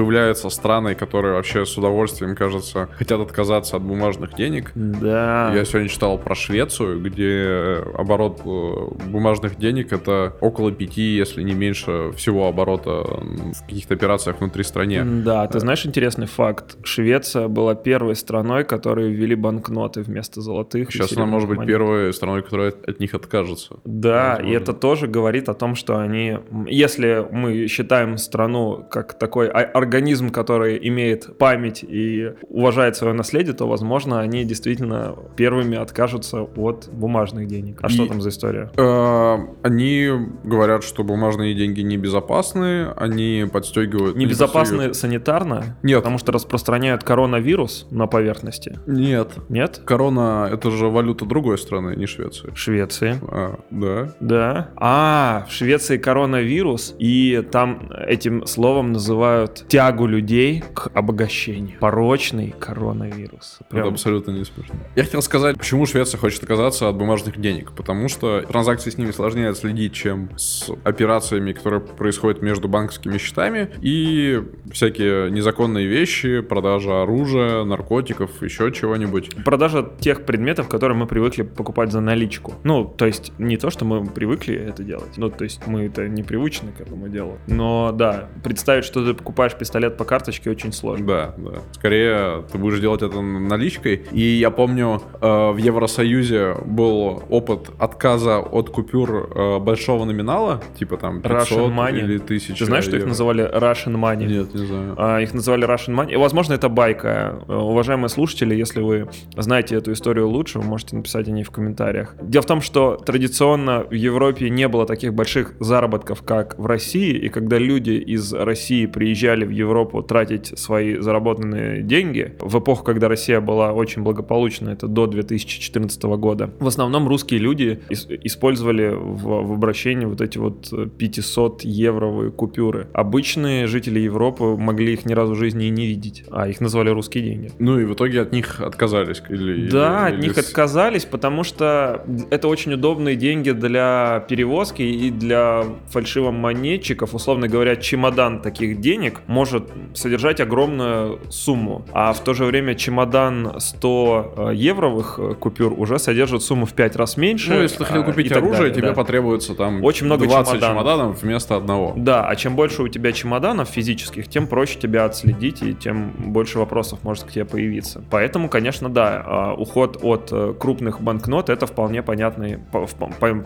Появляются 0.06 0.50
страны, 0.50 0.94
которые 0.94 1.36
вообще 1.36 1.66
с 1.66 1.78
удовольствием, 1.78 2.36
кажется, 2.36 2.90
хотят 2.98 3.22
отказаться 3.22 3.78
от 3.78 3.84
бумажных 3.84 4.36
денег. 4.36 4.72
Да. 4.76 5.54
Я 5.56 5.64
сегодня 5.64 5.88
читал 5.88 6.18
про 6.18 6.36
Швецию, 6.36 7.02
где 7.02 7.82
оборот 7.98 8.42
э, 8.44 9.06
бумажных 9.10 9.58
денег 9.58 9.94
это 9.94 10.36
около 10.42 10.74
пяти, 10.74 11.16
если 11.16 11.44
не 11.44 11.54
меньше 11.54 12.12
всего 12.18 12.48
оборота 12.50 13.04
в 13.06 13.62
каких-то 13.66 13.94
операциях 13.94 14.42
внутри 14.42 14.64
страны. 14.64 15.02
Да, 15.24 15.48
ты 15.48 15.62
знаешь 15.62 15.86
интересный 15.86 16.28
факт? 16.28 16.76
Швеция 16.84 17.48
была 17.48 17.74
первой 17.74 18.18
страной, 18.18 18.66
которая 18.66 19.08
ввели 19.08 19.36
банкноты 19.36 20.02
вместо 20.02 20.42
золотых. 20.42 20.92
Сейчас 20.92 21.16
она 21.16 21.26
может 21.26 21.48
быть 21.48 21.60
монет. 21.60 21.70
первой 21.70 22.14
страной, 22.14 22.44
которая 22.44 22.74
от 22.86 23.00
них 23.00 23.14
откажется. 23.14 23.78
Да, 23.86 24.32
Возможно. 24.32 24.52
и 24.52 24.56
это 24.58 24.74
тоже 24.74 25.08
говорит 25.08 25.48
о 25.48 25.54
том, 25.54 25.76
что 25.76 25.98
они, 26.00 26.38
если 26.68 27.26
мы 27.32 27.68
считаем 27.68 28.18
страну 28.18 28.86
как 28.92 29.18
такой 29.18 29.48
организм, 29.86 30.30
который 30.30 30.80
имеет 30.90 31.38
память 31.38 31.84
и 31.88 32.34
уважает 32.50 32.96
свое 32.96 33.14
наследие, 33.14 33.54
то, 33.54 33.68
возможно, 33.68 34.20
они 34.20 34.44
действительно 34.44 35.16
первыми 35.36 35.78
откажутся 35.78 36.42
от 36.42 36.90
бумажных 36.92 37.48
денег. 37.48 37.80
А 37.82 37.88
и, 37.88 37.90
что 37.90 38.08
там 38.08 38.22
за 38.22 38.30
история? 38.30 38.72
Э, 38.78 39.38
они 39.64 40.10
говорят, 40.44 40.84
что 40.84 41.04
бумажные 41.04 41.54
деньги 41.54 41.82
небезопасны, 41.82 42.88
они 42.96 43.46
подстегивают... 43.52 44.18
Небезопасны 44.18 44.88
не 44.88 44.94
санитарно? 44.94 45.78
Нет. 45.84 46.00
Потому 46.00 46.18
что 46.18 46.32
распространяют 46.32 47.04
коронавирус 47.04 47.88
на 47.92 48.08
поверхности? 48.08 48.80
Нет. 48.88 49.30
Нет? 49.50 49.82
Корона— 49.86 50.50
это 50.52 50.72
же 50.72 50.88
валюта 50.88 51.26
другой 51.26 51.58
страны, 51.58 51.96
не 51.96 52.08
Швеции. 52.08 52.52
Швеции. 52.56 53.20
А, 53.28 53.60
да. 53.70 54.14
Да. 54.20 54.70
А, 54.76 55.46
в 55.48 55.52
Швеции 55.52 55.98
коронавирус, 55.98 56.96
и 56.98 57.46
там 57.52 57.92
этим 58.08 58.46
словом 58.48 58.94
называют 58.94 59.66
тягу 59.76 60.08
людей 60.08 60.64
к 60.74 60.90
обогащению. 60.94 61.78
Порочный 61.80 62.56
коронавирус. 62.58 63.60
Прям... 63.70 63.82
Это 63.82 63.92
абсолютно 63.92 64.32
не 64.32 64.46
смешно. 64.46 64.76
Я 64.96 65.04
хотел 65.04 65.22
сказать, 65.22 65.58
почему 65.58 65.86
Швеция 65.86 66.18
хочет 66.18 66.44
отказаться 66.44 66.88
от 66.88 66.96
бумажных 66.96 67.42
денег. 67.42 67.74
Потому 67.74 68.08
что 68.08 68.42
транзакции 68.44 68.90
с 68.90 68.98
ними 68.98 69.12
сложнее 69.12 69.50
отследить, 69.50 69.92
чем 69.92 70.30
с 70.38 70.70
операциями, 70.86 71.52
которые 71.52 71.82
происходят 71.82 72.42
между 72.42 72.70
банковскими 72.70 73.18
счетами. 73.18 73.70
И 73.82 74.42
всякие 74.72 75.30
незаконные 75.30 75.88
вещи, 75.88 76.40
продажа 76.40 77.02
оружия, 77.02 77.66
наркотиков, 77.66 78.42
еще 78.42 78.72
чего-нибудь. 78.72 79.44
Продажа 79.44 79.86
тех 80.00 80.26
предметов, 80.26 80.70
которые 80.70 80.98
мы 80.98 81.06
привыкли 81.06 81.42
покупать 81.42 81.92
за 81.92 82.00
наличку. 82.00 82.54
Ну, 82.64 82.86
то 82.86 83.06
есть 83.06 83.34
не 83.40 83.58
то, 83.58 83.70
что 83.70 83.84
мы 83.84 84.06
привыкли 84.06 84.56
это 84.56 84.84
делать. 84.84 85.18
Ну, 85.18 85.30
то 85.30 85.44
есть 85.44 85.68
мы 85.68 85.88
это 85.88 86.08
не 86.08 86.24
привычны 86.24 86.72
к 86.72 86.80
этому 86.80 87.10
делу. 87.10 87.40
Но 87.48 87.92
да, 87.92 88.30
представить, 88.42 88.86
что 88.86 89.06
ты 89.06 89.14
покупаешь 89.14 89.54
пистолет 89.66 89.98
по 89.98 90.06
карточке 90.06 90.52
очень 90.52 90.72
сложно. 90.72 91.08
Да, 91.08 91.34
да. 91.38 91.60
Скорее, 91.72 92.44
ты 92.52 92.60
будешь 92.60 92.80
делать 92.80 93.02
это 93.02 93.20
наличкой. 93.22 94.04
И 94.12 94.22
я 94.22 94.52
помню, 94.52 95.02
э, 95.20 95.52
в 95.52 95.58
Евросоюзе 95.58 96.56
был 96.66 97.24
опыт 97.30 97.72
отказа 97.80 98.38
от 98.38 98.70
купюр 98.70 99.28
э, 99.34 99.60
большого 99.60 100.06
номинала, 100.06 100.62
типа 100.78 100.98
там 100.98 101.22
500 101.22 101.72
money. 101.72 101.98
или 101.98 102.18
1000 102.18 102.60
Ты 102.60 102.66
знаешь, 102.66 102.84
что 102.84 102.96
их 102.96 103.08
называли 103.08 103.44
Russian 103.44 103.96
Money? 103.96 104.28
Нет, 104.28 104.54
не 104.54 104.66
знаю. 104.68 104.94
А, 104.98 105.20
их 105.20 105.34
называли 105.34 105.68
Russian 105.68 105.96
Money. 105.96 106.14
И, 106.14 106.16
возможно, 106.16 106.54
это 106.54 106.70
байка. 106.70 107.40
Э, 107.48 107.56
уважаемые 107.56 108.10
слушатели, 108.10 108.54
если 108.54 108.82
вы 108.82 109.10
знаете 109.36 109.76
эту 109.76 109.94
историю 109.94 110.30
лучше, 110.30 110.60
вы 110.60 110.66
можете 110.66 110.96
написать 110.96 111.28
о 111.28 111.32
ней 111.32 111.44
в 111.44 111.50
комментариях. 111.50 112.16
Дело 112.22 112.44
в 112.44 112.46
том, 112.46 112.62
что 112.62 112.98
традиционно 112.98 113.84
в 113.90 113.94
Европе 113.94 114.52
не 114.52 114.68
было 114.68 114.86
таких 114.86 115.16
больших 115.16 115.54
заработков, 115.60 116.22
как 116.22 116.60
в 116.60 116.68
России, 116.68 117.14
и 117.14 117.30
когда 117.30 117.58
люди 117.58 117.92
из 117.92 118.32
России 118.32 118.86
приезжали 118.86 119.44
в 119.46 119.55
Европу 119.56 120.02
тратить 120.02 120.58
свои 120.58 120.98
заработанные 120.98 121.82
деньги 121.82 122.34
в 122.40 122.60
эпоху, 122.60 122.84
когда 122.84 123.08
Россия 123.08 123.42
была 123.42 123.74
очень 123.74 124.04
благополучна, 124.04 124.70
это 124.70 124.88
до 124.88 125.08
2014 125.08 126.04
года. 126.04 126.52
В 126.60 126.68
основном 126.68 127.08
русские 127.08 127.40
люди 127.40 127.80
использовали 127.90 128.90
в, 128.90 129.48
в 129.48 129.54
обращении 129.54 130.06
вот 130.06 130.22
эти 130.22 130.38
вот 130.38 130.72
500 130.98 131.64
евровые 131.64 132.32
купюры. 132.32 132.88
Обычные 132.94 133.68
жители 133.68 134.00
Европы 134.00 134.56
могли 134.58 134.94
их 134.94 135.06
ни 135.06 135.14
разу 135.14 135.34
в 135.34 135.38
жизни 135.38 135.68
и 135.68 135.70
не 135.70 135.88
видеть, 135.88 136.24
а 136.32 136.48
их 136.48 136.62
назвали 136.62 136.90
русские 136.90 137.24
деньги. 137.24 137.52
Ну 137.60 137.80
и 137.80 137.86
в 137.86 137.94
итоге 137.94 138.22
от 138.22 138.32
них 138.32 138.60
отказались? 138.62 139.22
Или, 139.30 139.70
да, 139.70 140.10
или, 140.10 140.16
от 140.16 140.22
них 140.22 140.38
отказались, 140.38 141.06
потому 141.06 141.44
что 141.44 142.06
это 142.30 142.48
очень 142.48 142.74
удобные 142.74 143.16
деньги 143.16 143.52
для 143.52 144.26
перевозки 144.30 144.82
и 144.82 145.12
для 145.12 145.64
фальшивомонетчиков. 145.90 147.14
Условно 147.14 147.48
говоря, 147.48 147.76
чемодан 147.76 148.42
таких 148.42 148.82
денег 148.82 149.22
может 149.28 149.45
содержать 149.94 150.40
огромную 150.40 151.20
сумму, 151.30 151.86
а 151.92 152.14
в 152.14 152.20
то 152.22 152.34
же 152.34 152.46
время 152.46 152.76
чемодан 152.76 153.60
100 153.60 154.34
э, 154.52 154.56
евровых 154.56 155.20
э, 155.20 155.36
купюр 155.36 155.74
уже 155.78 156.00
содержит 156.00 156.42
сумму 156.44 156.66
в 156.66 156.74
5 156.74 156.96
раз 156.96 157.18
меньше. 157.18 157.54
Ну, 157.54 157.62
если 157.62 157.78
ты 157.78 157.86
хотел 157.86 158.02
а, 158.02 158.06
купить 158.06 158.32
оружие, 158.32 158.58
далее, 158.58 158.76
тебе 158.76 158.88
да. 158.88 158.94
потребуется 158.94 159.56
там 159.56 159.84
очень 159.84 160.06
много 160.06 160.26
20 160.26 160.54
чемоданов. 160.54 160.84
чемоданов 160.84 161.22
вместо 161.22 161.56
одного. 161.56 161.94
Да, 161.96 162.28
а 162.28 162.36
чем 162.36 162.56
больше 162.56 162.84
у 162.84 162.88
тебя 162.88 163.12
чемоданов 163.12 163.70
физических, 163.70 164.28
тем 164.28 164.48
проще 164.48 164.80
тебя 164.80 165.06
отследить 165.06 165.62
и 165.62 165.74
тем 165.74 166.12
больше 166.18 166.60
вопросов 166.60 167.00
может 167.04 167.24
к 167.24 167.32
тебе 167.32 167.46
появиться. 167.46 168.04
Поэтому, 168.10 168.50
конечно, 168.50 168.90
да, 168.90 169.24
а, 169.26 169.54
уход 169.54 170.00
от 170.02 170.30
э, 170.32 170.54
крупных 170.60 171.02
банкнот 171.02 171.50
это 171.50 171.66
вполне 171.66 172.02
понятный, 172.02 172.60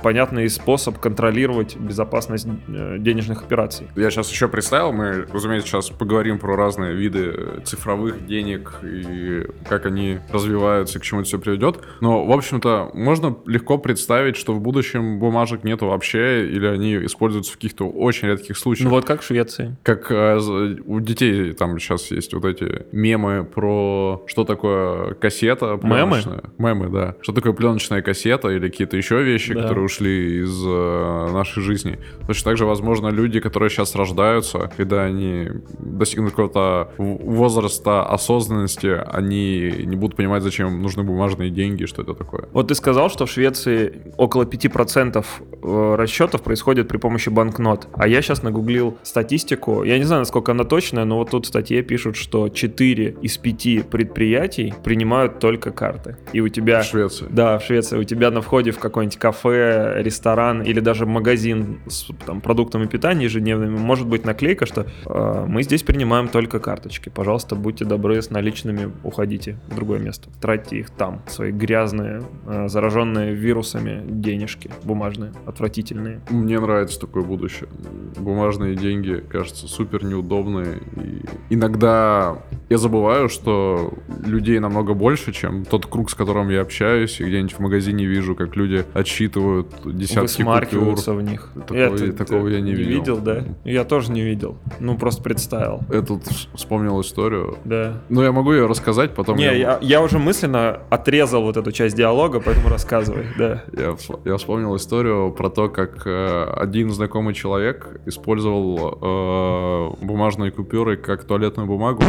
понятный 0.02 0.50
способ 0.50 0.98
контролировать 1.00 1.76
безопасность 1.78 2.48
денежных 2.68 3.44
операций. 3.44 3.88
Я 3.96 4.10
сейчас 4.10 4.32
еще 4.32 4.48
представил, 4.48 4.92
мы, 4.92 5.26
разумеется, 5.32 5.70
сейчас 5.70 5.89
поговорим 5.98 6.40
про 6.40 6.56
разные 6.56 6.94
виды 6.94 7.62
цифровых 7.66 8.26
денег 8.26 8.80
и 8.84 9.46
как 9.68 9.86
они 9.86 10.20
развиваются, 10.32 11.00
к 11.00 11.04
чему 11.04 11.22
это 11.22 11.30
все 11.30 11.40
приведет. 11.40 11.80
Но, 12.02 12.26
в 12.26 12.32
общем-то, 12.32 12.92
можно 12.94 13.38
легко 13.46 13.78
представить, 13.78 14.36
что 14.36 14.54
в 14.54 14.62
будущем 14.62 15.20
бумажек 15.20 15.64
нету 15.64 15.88
вообще, 15.88 16.48
или 16.48 16.66
они 16.68 17.06
используются 17.06 17.54
в 17.54 17.56
каких-то 17.56 17.90
очень 17.90 18.28
редких 18.28 18.58
случаях. 18.58 18.90
Ну 18.90 18.96
вот 18.96 19.06
как 19.06 19.22
в 19.22 19.26
Швеции. 19.26 19.78
Как 19.84 20.12
э, 20.12 20.40
у 20.86 21.00
детей 21.00 21.54
там 21.54 21.80
сейчас 21.80 22.12
есть 22.12 22.34
вот 22.34 22.46
эти 22.46 22.86
мемы 22.92 23.44
про 23.44 24.24
что 24.28 24.44
такое 24.44 25.14
кассета 25.16 25.78
пленочная. 25.78 26.44
Мемы? 26.58 26.80
Мемы, 26.80 26.90
да. 26.90 27.16
Что 27.22 27.34
такое 27.34 27.54
пленочная 27.54 28.02
кассета 28.02 28.50
или 28.50 28.70
какие-то 28.70 28.98
еще 28.98 29.24
вещи, 29.24 29.54
да. 29.54 29.64
которые 29.64 29.86
ушли 29.86 30.44
из 30.44 30.64
э, 30.66 31.30
нашей 31.32 31.62
жизни. 31.64 32.00
Точно 32.28 32.52
так 32.52 32.58
же, 32.58 32.66
возможно, 32.66 33.10
люди, 33.10 33.40
которые 33.40 33.70
сейчас 33.70 33.96
рождаются, 33.96 34.72
когда 34.76 35.04
они 35.04 35.50
достигнут 35.78 36.32
какого-то 36.32 36.92
возраста 36.98 38.04
осознанности, 38.04 39.02
они 39.06 39.74
не 39.86 39.96
будут 39.96 40.16
понимать, 40.16 40.44
зачем 40.44 40.82
нужны 40.82 41.04
бумажные 41.04 41.50
деньги, 41.50 41.86
что 41.86 42.02
это 42.02 42.14
такое. 42.14 42.48
Вот 42.52 42.70
ты 42.70 42.76
сказал, 42.76 43.10
что 43.10 43.26
в 43.26 43.32
Швеции 43.32 44.02
около 44.18 44.44
5% 44.44 45.26
э, 45.62 45.96
расчетов 45.96 46.42
происходит 46.42 46.88
при 46.88 46.98
помощи 46.98 47.30
банкнот. 47.30 47.88
А 47.94 48.08
я 48.08 48.22
сейчас 48.22 48.44
нагуглил 48.44 48.98
статистику. 49.04 49.84
Я 49.84 49.98
не 49.98 50.04
знаю, 50.04 50.22
насколько 50.22 50.52
она 50.52 50.64
точная, 50.64 51.06
но 51.06 51.18
вот 51.18 51.32
тут 51.32 51.46
в 51.46 51.48
статье 51.50 51.82
пишут, 51.82 52.16
что 52.16 52.50
4 52.50 53.18
из 53.22 53.38
5 53.38 53.90
предприятий 53.90 54.74
принимают 54.84 55.40
только 55.40 55.72
карты. 55.72 56.18
И 56.34 56.42
у 56.42 56.50
тебя... 56.50 56.82
В 56.82 56.86
Швеции. 56.86 57.28
Да, 57.30 57.60
в 57.60 57.64
Швеции. 57.64 57.98
У 57.98 58.04
тебя 58.04 58.32
на 58.32 58.42
входе 58.42 58.72
в 58.72 58.80
какой-нибудь 58.80 59.18
кафе, 59.18 60.02
ресторан 60.02 60.62
или 60.62 60.80
даже 60.80 61.06
магазин 61.06 61.80
с 61.88 62.08
там, 62.26 62.42
продуктами 62.42 62.86
питания 62.86 63.26
ежедневными 63.26 63.78
может 63.78 64.08
быть 64.08 64.26
наклейка, 64.26 64.66
что 64.66 64.86
э, 65.06 65.46
мы 65.48 65.59
здесь 65.64 65.84
принимаем 65.84 66.28
только 66.28 66.60
карточки. 66.60 67.10
Пожалуйста, 67.10 67.56
будьте 67.56 67.86
добры, 67.86 68.22
с 68.22 68.30
наличными 68.30 68.92
уходите 69.04 69.58
в 69.68 69.76
другое 69.76 70.00
место. 70.00 70.30
Тратьте 70.42 70.78
их 70.78 70.90
там. 70.90 71.22
Свои 71.28 71.52
грязные, 71.52 72.24
э, 72.46 72.68
зараженные 72.68 73.34
вирусами 73.34 74.04
денежки 74.08 74.72
бумажные, 74.84 75.32
отвратительные. 75.46 76.22
Мне 76.30 76.60
нравится 76.60 77.00
такое 77.00 77.24
будущее. 77.24 77.70
Бумажные 78.18 78.76
деньги, 78.76 79.24
кажется, 79.30 79.68
супер 79.68 80.04
неудобные. 80.04 80.80
И 80.98 81.22
иногда 81.50 82.38
я 82.70 82.78
забываю, 82.78 83.30
что 83.30 83.94
людей 84.24 84.60
намного 84.60 84.94
больше, 84.94 85.32
чем 85.32 85.66
тот 85.66 85.86
круг, 85.86 86.10
с 86.10 86.16
которым 86.16 86.50
я 86.50 86.62
общаюсь, 86.62 87.20
и 87.20 87.24
где-нибудь 87.24 87.54
в 87.54 87.60
магазине 87.60 88.06
вижу, 88.06 88.36
как 88.36 88.56
люди 88.56 88.86
отсчитывают 88.94 89.74
десятки 89.86 90.44
купюр. 90.44 90.96
в 90.96 91.22
них. 91.22 91.52
Такого, 91.56 91.96
это, 91.96 92.14
такого 92.14 92.48
я 92.48 92.62
не, 92.62 92.72
не 92.72 92.76
видел. 92.76 93.00
видел, 93.00 93.18
да? 93.18 93.44
Я 93.64 93.84
тоже 93.84 94.12
не 94.12 94.22
видел. 94.22 94.58
Ну, 94.80 94.98
просто 94.98 95.22
представил. 95.50 95.82
Я 95.92 96.02
тут 96.02 96.24
вспомнил 96.54 97.02
историю. 97.02 97.58
Да. 97.66 98.02
Ну, 98.10 98.22
я 98.22 98.32
могу 98.32 98.54
ее 98.54 98.68
рассказать, 98.68 99.14
потом... 99.14 99.38
Не, 99.38 99.46
я, 99.46 99.54
я, 99.54 99.80
я 99.82 100.02
уже 100.02 100.20
мысленно 100.20 100.82
отрезал 100.90 101.44
вот 101.44 101.58
эту 101.58 101.72
часть 101.72 101.96
диалога, 101.96 102.40
поэтому 102.40 102.70
рассказывай, 102.70 103.26
да. 103.38 103.64
Я, 103.74 103.96
я 104.26 104.38
вспомнил 104.38 104.76
историю 104.76 105.32
про 105.32 105.50
то, 105.50 105.70
как 105.70 106.06
э, 106.06 106.44
один 106.56 106.92
знакомый 106.92 107.34
человек 107.34 108.02
использовал 108.06 109.96
э, 110.02 110.06
бумажные 110.06 110.52
купюры 110.52 110.98
как 110.98 111.24
туалетную 111.24 111.68
бумагу. 111.68 112.04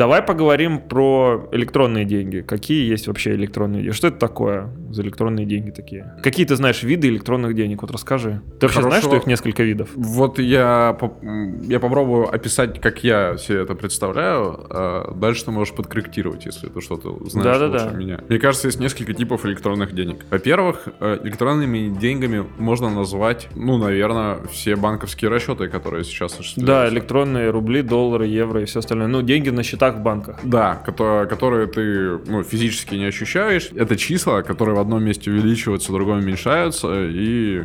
Давай 0.00 0.22
поговорим 0.22 0.80
про 0.80 1.46
электронные 1.52 2.06
деньги. 2.06 2.40
Какие 2.40 2.88
есть 2.88 3.06
вообще 3.06 3.34
электронные 3.34 3.82
деньги? 3.82 3.94
Что 3.94 4.08
это 4.08 4.16
такое 4.16 4.70
за 4.88 5.02
электронные 5.02 5.44
деньги 5.44 5.72
такие? 5.72 6.14
Какие 6.22 6.46
ты 6.46 6.56
знаешь 6.56 6.82
виды 6.82 7.08
электронных 7.08 7.54
денег? 7.54 7.82
Вот 7.82 7.90
расскажи. 7.90 8.40
Ты 8.58 8.66
вообще 8.66 8.80
знаешь, 8.80 9.04
что 9.04 9.16
их 9.16 9.26
несколько 9.26 9.62
видов? 9.62 9.90
Вот 9.94 10.38
я, 10.38 10.96
я 11.64 11.80
попробую 11.80 12.34
описать, 12.34 12.80
как 12.80 13.04
я 13.04 13.36
себе 13.36 13.58
это 13.58 13.74
представляю. 13.74 14.66
А 14.70 15.12
дальше 15.14 15.44
ты 15.44 15.50
можешь 15.50 15.74
подкорректировать, 15.74 16.46
если 16.46 16.68
ты 16.68 16.80
что-то 16.80 17.18
знаешь 17.28 17.58
да, 17.58 17.66
лучше 17.66 17.84
да, 17.84 17.90
да. 17.90 17.96
меня. 17.98 18.20
Мне 18.26 18.38
кажется, 18.38 18.68
есть 18.68 18.80
несколько 18.80 19.12
типов 19.12 19.44
электронных 19.44 19.94
денег. 19.94 20.24
Во-первых, 20.30 20.88
э, 20.98 21.18
электронными 21.24 21.94
деньгами 22.00 22.46
можно 22.56 22.88
назвать, 22.88 23.48
ну, 23.54 23.76
наверное, 23.76 24.38
все 24.50 24.76
банковские 24.76 25.30
расчеты, 25.30 25.68
которые 25.68 26.04
сейчас 26.04 26.32
существуют. 26.32 26.66
Да, 26.66 26.88
электронные 26.88 27.50
рубли, 27.50 27.82
доллары, 27.82 28.28
евро 28.28 28.62
и 28.62 28.64
все 28.64 28.78
остальное. 28.78 29.06
Ну, 29.06 29.20
деньги 29.20 29.50
на 29.50 29.62
счетах 29.62 29.89
в 29.96 30.00
банках. 30.00 30.38
Да, 30.42 30.76
которые, 30.84 31.26
которые 31.26 31.66
ты 31.66 32.18
ну, 32.26 32.42
физически 32.42 32.94
не 32.94 33.06
ощущаешь. 33.06 33.70
Это 33.74 33.96
числа, 33.96 34.42
которые 34.42 34.76
в 34.76 34.80
одном 34.80 35.02
месте 35.04 35.30
увеличиваются, 35.30 35.92
в 35.92 35.94
другом 35.94 36.18
уменьшаются, 36.18 37.08
и, 37.08 37.62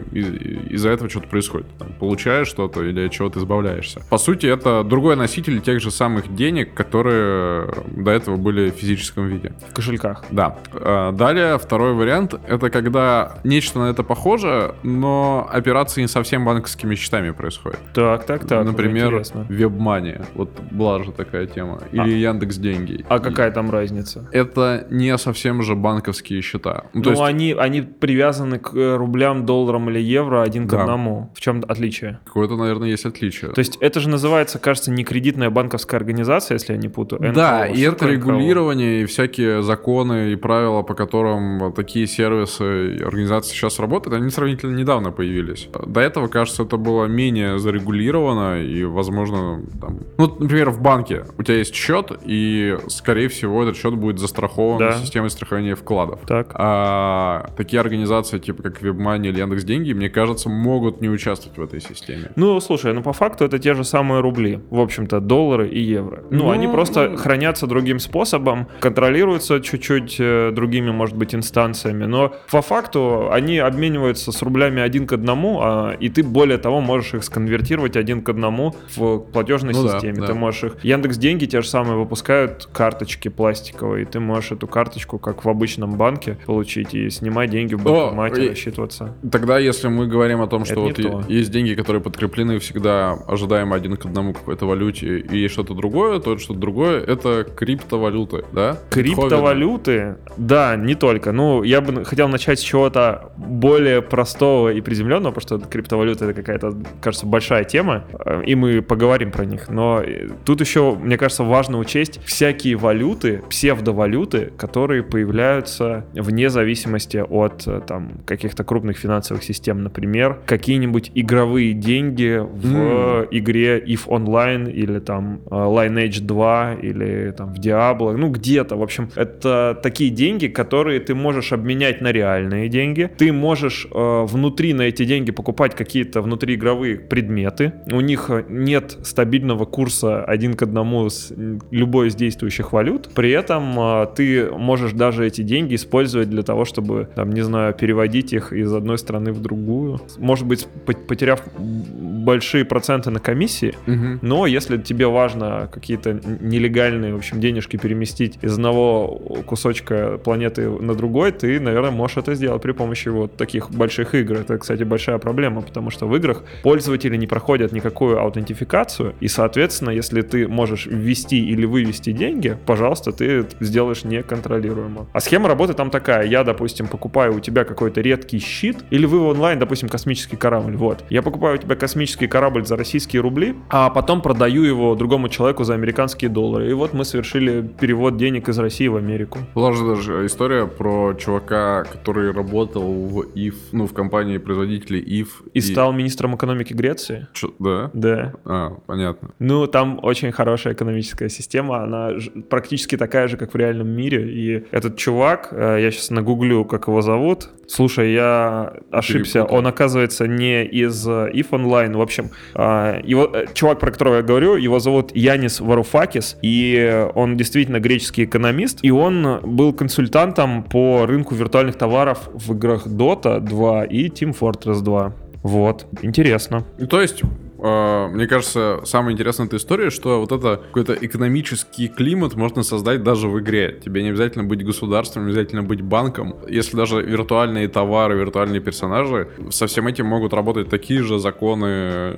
из-за 0.70 0.90
этого 0.90 1.10
что-то 1.10 1.28
происходит. 1.28 1.68
Там, 1.78 1.94
получаешь 2.00 2.48
что-то 2.48 2.84
или 2.84 3.06
от 3.06 3.12
чего-то 3.12 3.40
избавляешься. 3.40 4.02
По 4.10 4.18
сути, 4.18 4.46
это 4.46 4.84
другой 4.84 5.16
носитель 5.16 5.62
тех 5.62 5.82
же 5.82 5.92
самых 5.92 6.34
денег, 6.36 6.74
которые 6.74 7.70
до 7.88 8.12
этого 8.12 8.38
были 8.38 8.70
в 8.70 8.76
физическом 8.76 9.28
виде. 9.28 9.54
В 9.70 9.74
кошельках. 9.74 10.24
Да. 10.32 10.58
А, 10.74 11.12
далее, 11.12 11.58
второй 11.58 11.94
вариант, 11.94 12.36
это 12.48 12.70
когда 12.70 13.40
нечто 13.44 13.80
на 13.80 13.90
это 13.90 14.04
похоже, 14.04 14.76
но 14.84 15.48
операции 15.52 16.02
не 16.02 16.08
совсем 16.08 16.46
банковскими 16.46 16.96
счетами 16.96 17.32
происходят. 17.32 17.80
Так, 17.94 18.26
так, 18.26 18.46
так. 18.48 18.66
Например, 18.66 19.14
WebMoney. 19.50 20.26
Вот 20.34 20.50
была 20.72 21.04
же 21.04 21.12
такая 21.12 21.48
тема. 21.48 21.82
Или 21.92 22.05
а. 22.06 22.32
Яндекс 22.32 22.58
Деньги. 22.58 23.06
А 23.10 23.20
какая 23.20 23.52
там 23.52 23.70
разница? 23.70 24.30
Это 24.32 24.88
не 24.90 25.18
совсем 25.18 25.62
же 25.62 25.76
банковские 25.76 26.42
счета. 26.42 26.86
Ну, 26.94 27.02
то 27.02 27.12
есть... 27.12 27.22
они, 27.22 27.54
они 27.54 27.82
привязаны 27.82 28.60
к 28.60 28.74
э, 28.76 28.96
рублям, 28.96 29.46
долларам 29.46 29.90
или 29.90 30.00
евро 30.00 30.42
один 30.42 30.68
к 30.68 30.72
да. 30.72 30.82
одному. 30.82 31.32
В 31.36 31.42
чем 31.42 31.64
отличие? 31.68 32.20
Какое-то, 32.26 32.56
наверное, 32.56 32.90
есть 32.90 33.06
отличие. 33.06 33.52
То 33.52 33.60
есть 33.60 33.78
это 33.82 34.00
же 34.00 34.10
называется, 34.10 34.60
кажется, 34.60 34.92
не 34.92 35.04
кредитная 35.04 35.50
банковская 35.50 35.98
организация, 35.98 36.56
если 36.56 36.74
я 36.74 36.80
не 36.80 36.90
путаю. 36.90 37.22
НКО. 37.22 37.34
Да, 37.34 37.68
и 37.68 37.82
это 37.82 38.08
регулирование, 38.08 39.02
и 39.02 39.06
всякие 39.06 39.62
законы 39.64 40.32
и 40.32 40.36
правила, 40.36 40.82
по 40.82 40.94
которым 40.94 41.74
такие 41.74 42.08
сервисы 42.08 42.96
и 42.96 43.04
организации 43.04 43.54
сейчас 43.54 43.80
работают, 43.80 44.22
они 44.22 44.30
сравнительно 44.30 44.76
недавно 44.76 45.12
появились. 45.12 45.70
До 45.86 46.00
этого, 46.02 46.28
кажется, 46.28 46.64
это 46.64 46.78
было 46.78 47.06
менее 47.06 47.60
зарегулировано 47.60 48.62
и, 48.62 48.84
возможно, 48.84 49.62
там... 49.82 50.00
Ну, 50.18 50.36
например, 50.40 50.70
в 50.70 50.82
банке 50.82 51.26
у 51.38 51.44
тебя 51.44 51.58
есть 51.58 51.76
счет, 51.76 51.95
и, 52.24 52.78
скорее 52.88 53.28
всего, 53.30 53.64
этот 53.64 53.78
счет 53.78 53.94
будет 53.96 54.20
застрахован 54.20 54.80
да. 54.80 54.94
системой 54.94 55.30
страхования 55.30 55.76
вкладов. 55.76 56.22
Так. 56.28 56.52
А 56.54 57.50
такие 57.58 57.80
организации, 57.80 58.40
типа 58.40 58.64
как 58.64 58.82
WebMoney 58.82 59.28
или 59.28 59.40
Яндекс 59.40 59.64
Деньги, 59.64 59.94
мне 59.94 60.10
кажется, 60.10 60.50
могут 60.50 61.02
не 61.02 61.10
участвовать 61.10 61.58
в 61.58 61.64
этой 61.64 61.82
системе. 61.82 62.32
Ну, 62.36 62.60
слушай, 62.60 62.94
ну 62.94 63.02
по 63.02 63.14
факту 63.14 63.46
это 63.46 63.60
те 63.60 63.74
же 63.74 63.84
самые 63.84 64.22
рубли, 64.22 64.60
в 64.70 64.80
общем-то, 64.80 65.20
доллары 65.20 65.68
и 65.68 65.80
евро. 65.80 66.24
Ну, 66.30 66.46
ну 66.46 66.52
они 66.52 66.68
просто 66.68 67.10
ну... 67.10 67.18
хранятся 67.18 67.68
другим 67.68 68.00
способом, 68.00 68.68
контролируются 68.80 69.62
чуть-чуть 69.62 70.18
э, 70.20 70.52
другими, 70.52 70.92
может 70.92 71.16
быть, 71.16 71.36
инстанциями, 71.36 72.06
но 72.06 72.34
по 72.50 72.62
факту 72.62 73.32
они 73.32 73.58
обмениваются 73.60 74.32
с 74.32 74.42
рублями 74.42 74.82
один 74.82 75.08
к 75.08 75.14
одному, 75.14 75.60
а, 75.62 75.92
и 76.00 76.10
ты, 76.10 76.24
более 76.24 76.58
того, 76.58 76.82
можешь 76.82 77.14
их 77.14 77.24
сконвертировать 77.24 77.96
один 77.96 78.22
к 78.22 78.30
одному 78.30 78.76
в 78.96 79.20
платежной 79.20 79.74
ну, 79.74 79.88
системе. 79.88 80.16
Да, 80.16 80.22
да. 80.22 80.28
Ты 80.28 80.34
можешь 80.34 80.64
их... 80.64 80.84
Яндекс 80.84 81.18
Деньги 81.18 81.46
те 81.46 81.62
же 81.62 81.68
самые 81.68 81.85
выпускают 81.94 82.68
карточки 82.72 83.30
пластиковые, 83.30 84.04
и 84.04 84.06
ты 84.06 84.20
можешь 84.20 84.52
эту 84.52 84.68
карточку, 84.68 85.20
как 85.20 85.46
в 85.46 85.50
обычном 85.50 85.98
банке, 85.98 86.38
получить 86.46 86.94
и 86.94 87.10
снимать 87.10 87.50
деньги 87.50 87.76
в 87.76 87.84
банкомате, 87.84 88.48
О, 88.48 88.50
рассчитываться. 88.50 89.14
Тогда, 89.32 89.60
если 89.60 89.88
мы 89.88 90.08
говорим 90.08 90.42
о 90.42 90.48
том, 90.48 90.66
что 90.66 90.82
вот 90.82 90.96
то. 90.96 91.24
есть 91.28 91.52
деньги, 91.52 91.76
которые 91.76 92.02
подкреплены 92.02 92.60
всегда 92.60 93.14
ожидаемо 93.28 93.76
один 93.76 93.98
к 93.98 94.06
одному 94.06 94.34
какой-то 94.34 94.66
валюте, 94.66 95.20
и 95.20 95.38
есть 95.38 95.54
что-то 95.54 95.74
другое, 95.74 96.20
то 96.20 96.38
что-то 96.38 96.60
другое, 96.60 97.02
это 97.02 97.44
криптовалюты, 97.44 98.46
да? 98.52 98.78
Криптовалюты? 98.90 100.18
Да, 100.38 100.76
не 100.76 100.96
только. 100.96 101.32
Ну, 101.32 101.64
я 101.64 101.82
бы 101.82 102.06
хотел 102.06 102.28
начать 102.28 102.60
с 102.60 102.64
чего-то 102.64 103.32
более 103.38 104.02
простого 104.02 104.70
и 104.70 104.82
приземленного, 104.82 105.34
потому 105.34 105.60
что 105.60 105.68
криптовалюта 105.68 106.26
это 106.26 106.34
какая-то, 106.34 106.74
кажется, 107.02 107.26
большая 107.26 107.64
тема, 107.64 108.06
э, 108.26 108.44
и 108.46 108.56
мы 108.56 108.82
поговорим 108.82 109.32
про 109.32 109.46
них. 109.46 109.70
Но 109.70 110.02
э, 110.02 110.30
тут 110.46 110.62
еще, 110.62 110.96
мне 110.96 111.18
кажется, 111.18 111.44
важно 111.44 111.75
учесть, 111.78 112.06
учесть 112.06 112.20
всякие 112.26 112.76
валюты, 112.76 113.42
псевдовалюты, 113.50 114.52
которые 114.58 115.04
появляются 115.04 116.06
вне 116.14 116.50
зависимости 116.50 117.18
от 117.18 117.68
э, 117.68 117.82
там 117.88 118.20
каких-то 118.26 118.64
крупных 118.64 118.98
финансовых 118.98 119.44
систем. 119.44 119.84
Например, 119.84 120.40
какие-нибудь 120.46 121.12
игровые 121.16 121.74
деньги 121.74 122.38
в 122.38 122.76
mm. 122.76 123.28
игре 123.32 123.80
If 123.80 124.08
Online 124.08 124.72
или 124.72 125.00
там 125.00 125.42
э, 125.46 125.56
Lineage 125.56 126.22
2 126.22 126.74
или 126.82 127.34
там 127.38 127.54
в 127.54 127.60
Diablo, 127.60 128.16
ну 128.18 128.30
где-то. 128.30 128.76
В 128.76 128.84
общем, 128.84 129.10
это 129.16 129.78
такие 129.82 130.10
деньги, 130.10 130.48
которые 130.48 131.00
ты 131.00 131.16
можешь 131.16 131.54
обменять 131.54 132.02
на 132.02 132.12
реальные 132.12 132.70
деньги. 132.70 133.10
Ты 133.18 133.32
можешь 133.32 133.88
э, 133.92 134.26
внутри 134.26 134.74
на 134.74 134.84
эти 134.84 135.06
деньги 135.06 135.32
покупать 135.32 135.76
какие-то 135.76 136.22
внутриигровые 136.22 136.98
предметы. 136.98 137.74
У 137.92 138.02
них 138.02 138.30
нет 138.50 138.98
стабильного 139.04 139.66
курса 139.66 140.24
один 140.24 140.54
к 140.54 140.62
одному 140.62 141.10
с 141.10 141.32
любой 141.72 142.08
из 142.08 142.16
действующих 142.16 142.74
валют. 142.74 143.10
При 143.14 143.32
этом 143.32 143.80
а, 143.80 144.06
ты 144.06 144.50
можешь 144.52 144.94
даже 144.94 145.26
эти 145.26 145.42
деньги 145.42 145.76
использовать 145.76 146.30
для 146.30 146.44
того, 146.44 146.66
чтобы, 146.66 147.10
там, 147.16 147.32
не 147.32 147.42
знаю, 147.42 147.74
переводить 147.74 148.34
их 148.34 148.54
из 148.54 148.74
одной 148.74 148.98
страны 148.98 149.32
в 149.32 149.42
другую. 149.42 150.00
Может 150.18 150.46
быть, 150.46 150.68
потеряв 151.08 151.42
большие 151.58 152.66
проценты 152.66 153.10
на 153.10 153.20
комиссии, 153.20 153.76
угу. 153.88 154.20
но 154.22 154.46
если 154.46 154.78
тебе 154.78 155.08
важно 155.08 155.70
какие-то 155.72 156.14
нелегальные, 156.14 157.14
в 157.14 157.18
общем, 157.18 157.40
денежки 157.40 157.78
переместить 157.78 158.40
из 158.42 158.54
одного 158.54 159.08
кусочка 159.46 160.20
планеты 160.24 160.70
на 160.70 160.96
другой, 160.96 161.32
ты, 161.32 161.60
наверное, 161.60 161.92
можешь 161.92 162.18
это 162.18 162.36
сделать 162.36 162.62
при 162.62 162.72
помощи 162.72 163.10
вот 163.10 163.38
таких 163.38 163.72
больших 163.72 164.16
игр. 164.16 164.36
Это, 164.36 164.58
кстати, 164.58 164.84
большая 164.84 165.18
проблема, 165.18 165.62
потому 165.62 165.90
что 165.90 166.08
в 166.08 166.16
играх 166.16 166.44
пользователи 166.64 167.16
не 167.18 167.28
проходят 167.28 167.72
никакую 167.72 168.20
аутентификацию, 168.20 169.14
и, 169.20 169.28
соответственно, 169.28 169.92
если 169.92 170.22
ты 170.22 170.48
можешь 170.48 170.86
ввести 170.86 171.54
или 171.56 171.66
вывести 171.66 172.12
деньги, 172.12 172.58
пожалуйста, 172.66 173.12
ты 173.12 173.46
сделаешь 173.60 174.04
неконтролируемо. 174.04 175.08
А 175.14 175.20
схема 175.20 175.48
работы 175.48 175.74
там 175.74 175.90
такая. 175.90 176.26
Я 176.26 176.44
допустим, 176.44 176.88
покупаю 176.88 177.36
у 177.36 177.40
тебя 177.40 177.64
какой-то 177.64 178.02
редкий 178.02 178.40
щит, 178.40 178.78
или 178.90 179.06
вы 179.06 179.20
онлайн, 179.20 179.60
допустим, 179.60 179.90
космический 179.90 180.38
корабль, 180.38 180.76
вот. 180.76 181.04
Я 181.10 181.22
покупаю 181.22 181.56
у 181.56 181.58
тебя 181.58 181.76
космический 181.76 182.28
корабль 182.28 182.66
за 182.66 182.76
российские 182.76 183.22
рубли, 183.22 183.56
а 183.70 183.90
потом 183.90 184.22
продаю 184.22 184.64
его 184.64 184.96
другому 184.96 185.30
человеку 185.30 185.64
за 185.64 185.74
американские 185.74 186.30
доллары. 186.30 186.70
И 186.70 186.74
вот 186.74 186.94
мы 186.94 187.06
совершили 187.06 187.62
перевод 187.62 188.18
денег 188.18 188.50
из 188.50 188.60
России 188.60 188.88
в 188.88 188.96
Америку. 188.96 189.40
Была 189.56 189.72
же 189.74 189.86
даже 189.86 190.26
история 190.26 190.68
про 190.68 191.14
чувака, 191.14 191.84
который 191.84 192.32
работал 192.32 192.94
в 192.94 193.26
ИФ, 193.36 193.56
ну, 193.72 193.88
в 193.88 193.94
компании 193.94 194.38
производителей 194.38 195.00
ИФ. 195.22 195.44
И, 195.54 195.60
и... 195.60 195.62
стал 195.62 195.94
министром 195.94 196.36
экономики 196.36 196.74
Греции? 196.74 197.28
Чё, 197.34 197.54
да? 197.60 197.90
Да. 197.94 198.34
А, 198.46 198.78
понятно. 198.86 199.30
Ну, 199.40 199.68
там 199.68 200.00
очень 200.02 200.32
хорошая 200.32 200.74
экономическая 200.74 201.30
система, 201.30 201.45
она 201.84 202.12
практически 202.50 202.98
такая 202.98 203.28
же, 203.28 203.38
как 203.38 203.54
в 203.54 203.58
реальном 203.58 203.90
мире. 203.90 204.32
И 204.32 204.66
этот 204.72 204.98
чувак, 204.98 205.50
э, 205.52 205.80
я 205.82 205.92
сейчас 205.92 206.10
нагуглю, 206.10 206.66
как 206.66 206.88
его 206.88 207.02
зовут. 207.02 207.50
Слушай, 207.68 208.14
я 208.14 208.74
ошибся. 208.92 209.40
Перепутал. 209.40 209.58
Он, 209.58 209.68
оказывается, 209.68 210.28
не 210.28 210.66
из 210.66 211.08
э, 211.08 211.32
If 211.34 211.50
Online. 211.50 211.96
В 211.98 212.02
общем, 212.02 212.30
э, 212.56 213.02
его, 213.04 213.32
чувак, 213.54 213.80
про 213.80 213.92
которого 213.92 214.16
я 214.18 214.22
говорю, 214.22 214.56
его 214.56 214.80
зовут 214.80 215.16
Янис 215.16 215.60
Варуфакис, 215.60 216.38
и 216.42 217.08
он 217.16 217.38
действительно 217.38 217.80
греческий 217.80 218.26
экономист, 218.26 218.80
и 218.84 218.92
он 218.92 219.40
был 219.44 219.74
консультантом 219.74 220.64
по 220.64 221.06
рынку 221.06 221.36
виртуальных 221.36 221.76
товаров 221.76 222.30
в 222.34 222.54
играх 222.54 222.88
Dota 222.88 223.40
2 223.40 223.86
и 223.86 224.10
Team 224.10 224.38
Fortress 224.38 224.82
2. 224.82 225.14
Вот, 225.44 225.86
интересно. 226.02 226.66
То 226.90 227.02
есть 227.02 227.22
мне 227.58 228.28
кажется, 228.28 228.82
самая 228.84 229.14
интересная 229.14 229.48
эта 229.48 229.58
история, 229.58 229.90
что 229.90 230.20
вот 230.20 230.32
это 230.32 230.58
какой-то 230.58 230.94
экономический 230.94 231.88
климат 231.88 232.36
можно 232.36 232.64
создать 232.64 233.04
даже 233.04 233.28
в 233.28 233.40
игре. 233.40 233.80
Тебе 233.84 234.04
не 234.04 234.10
обязательно 234.10 234.44
быть 234.44 234.64
государством, 234.66 235.26
не 235.26 235.32
обязательно 235.32 235.64
быть 235.64 235.82
банком. 235.82 236.36
Если 236.48 236.76
даже 236.76 237.02
виртуальные 237.02 237.68
товары, 237.68 238.18
виртуальные 238.18 238.62
персонажи, 238.62 239.30
со 239.50 239.68
всем 239.68 239.88
этим 239.88 240.06
могут 240.06 240.34
работать 240.34 240.70
такие 240.70 241.02
же 241.04 241.20
законы 241.20 241.66
э, 241.66 242.16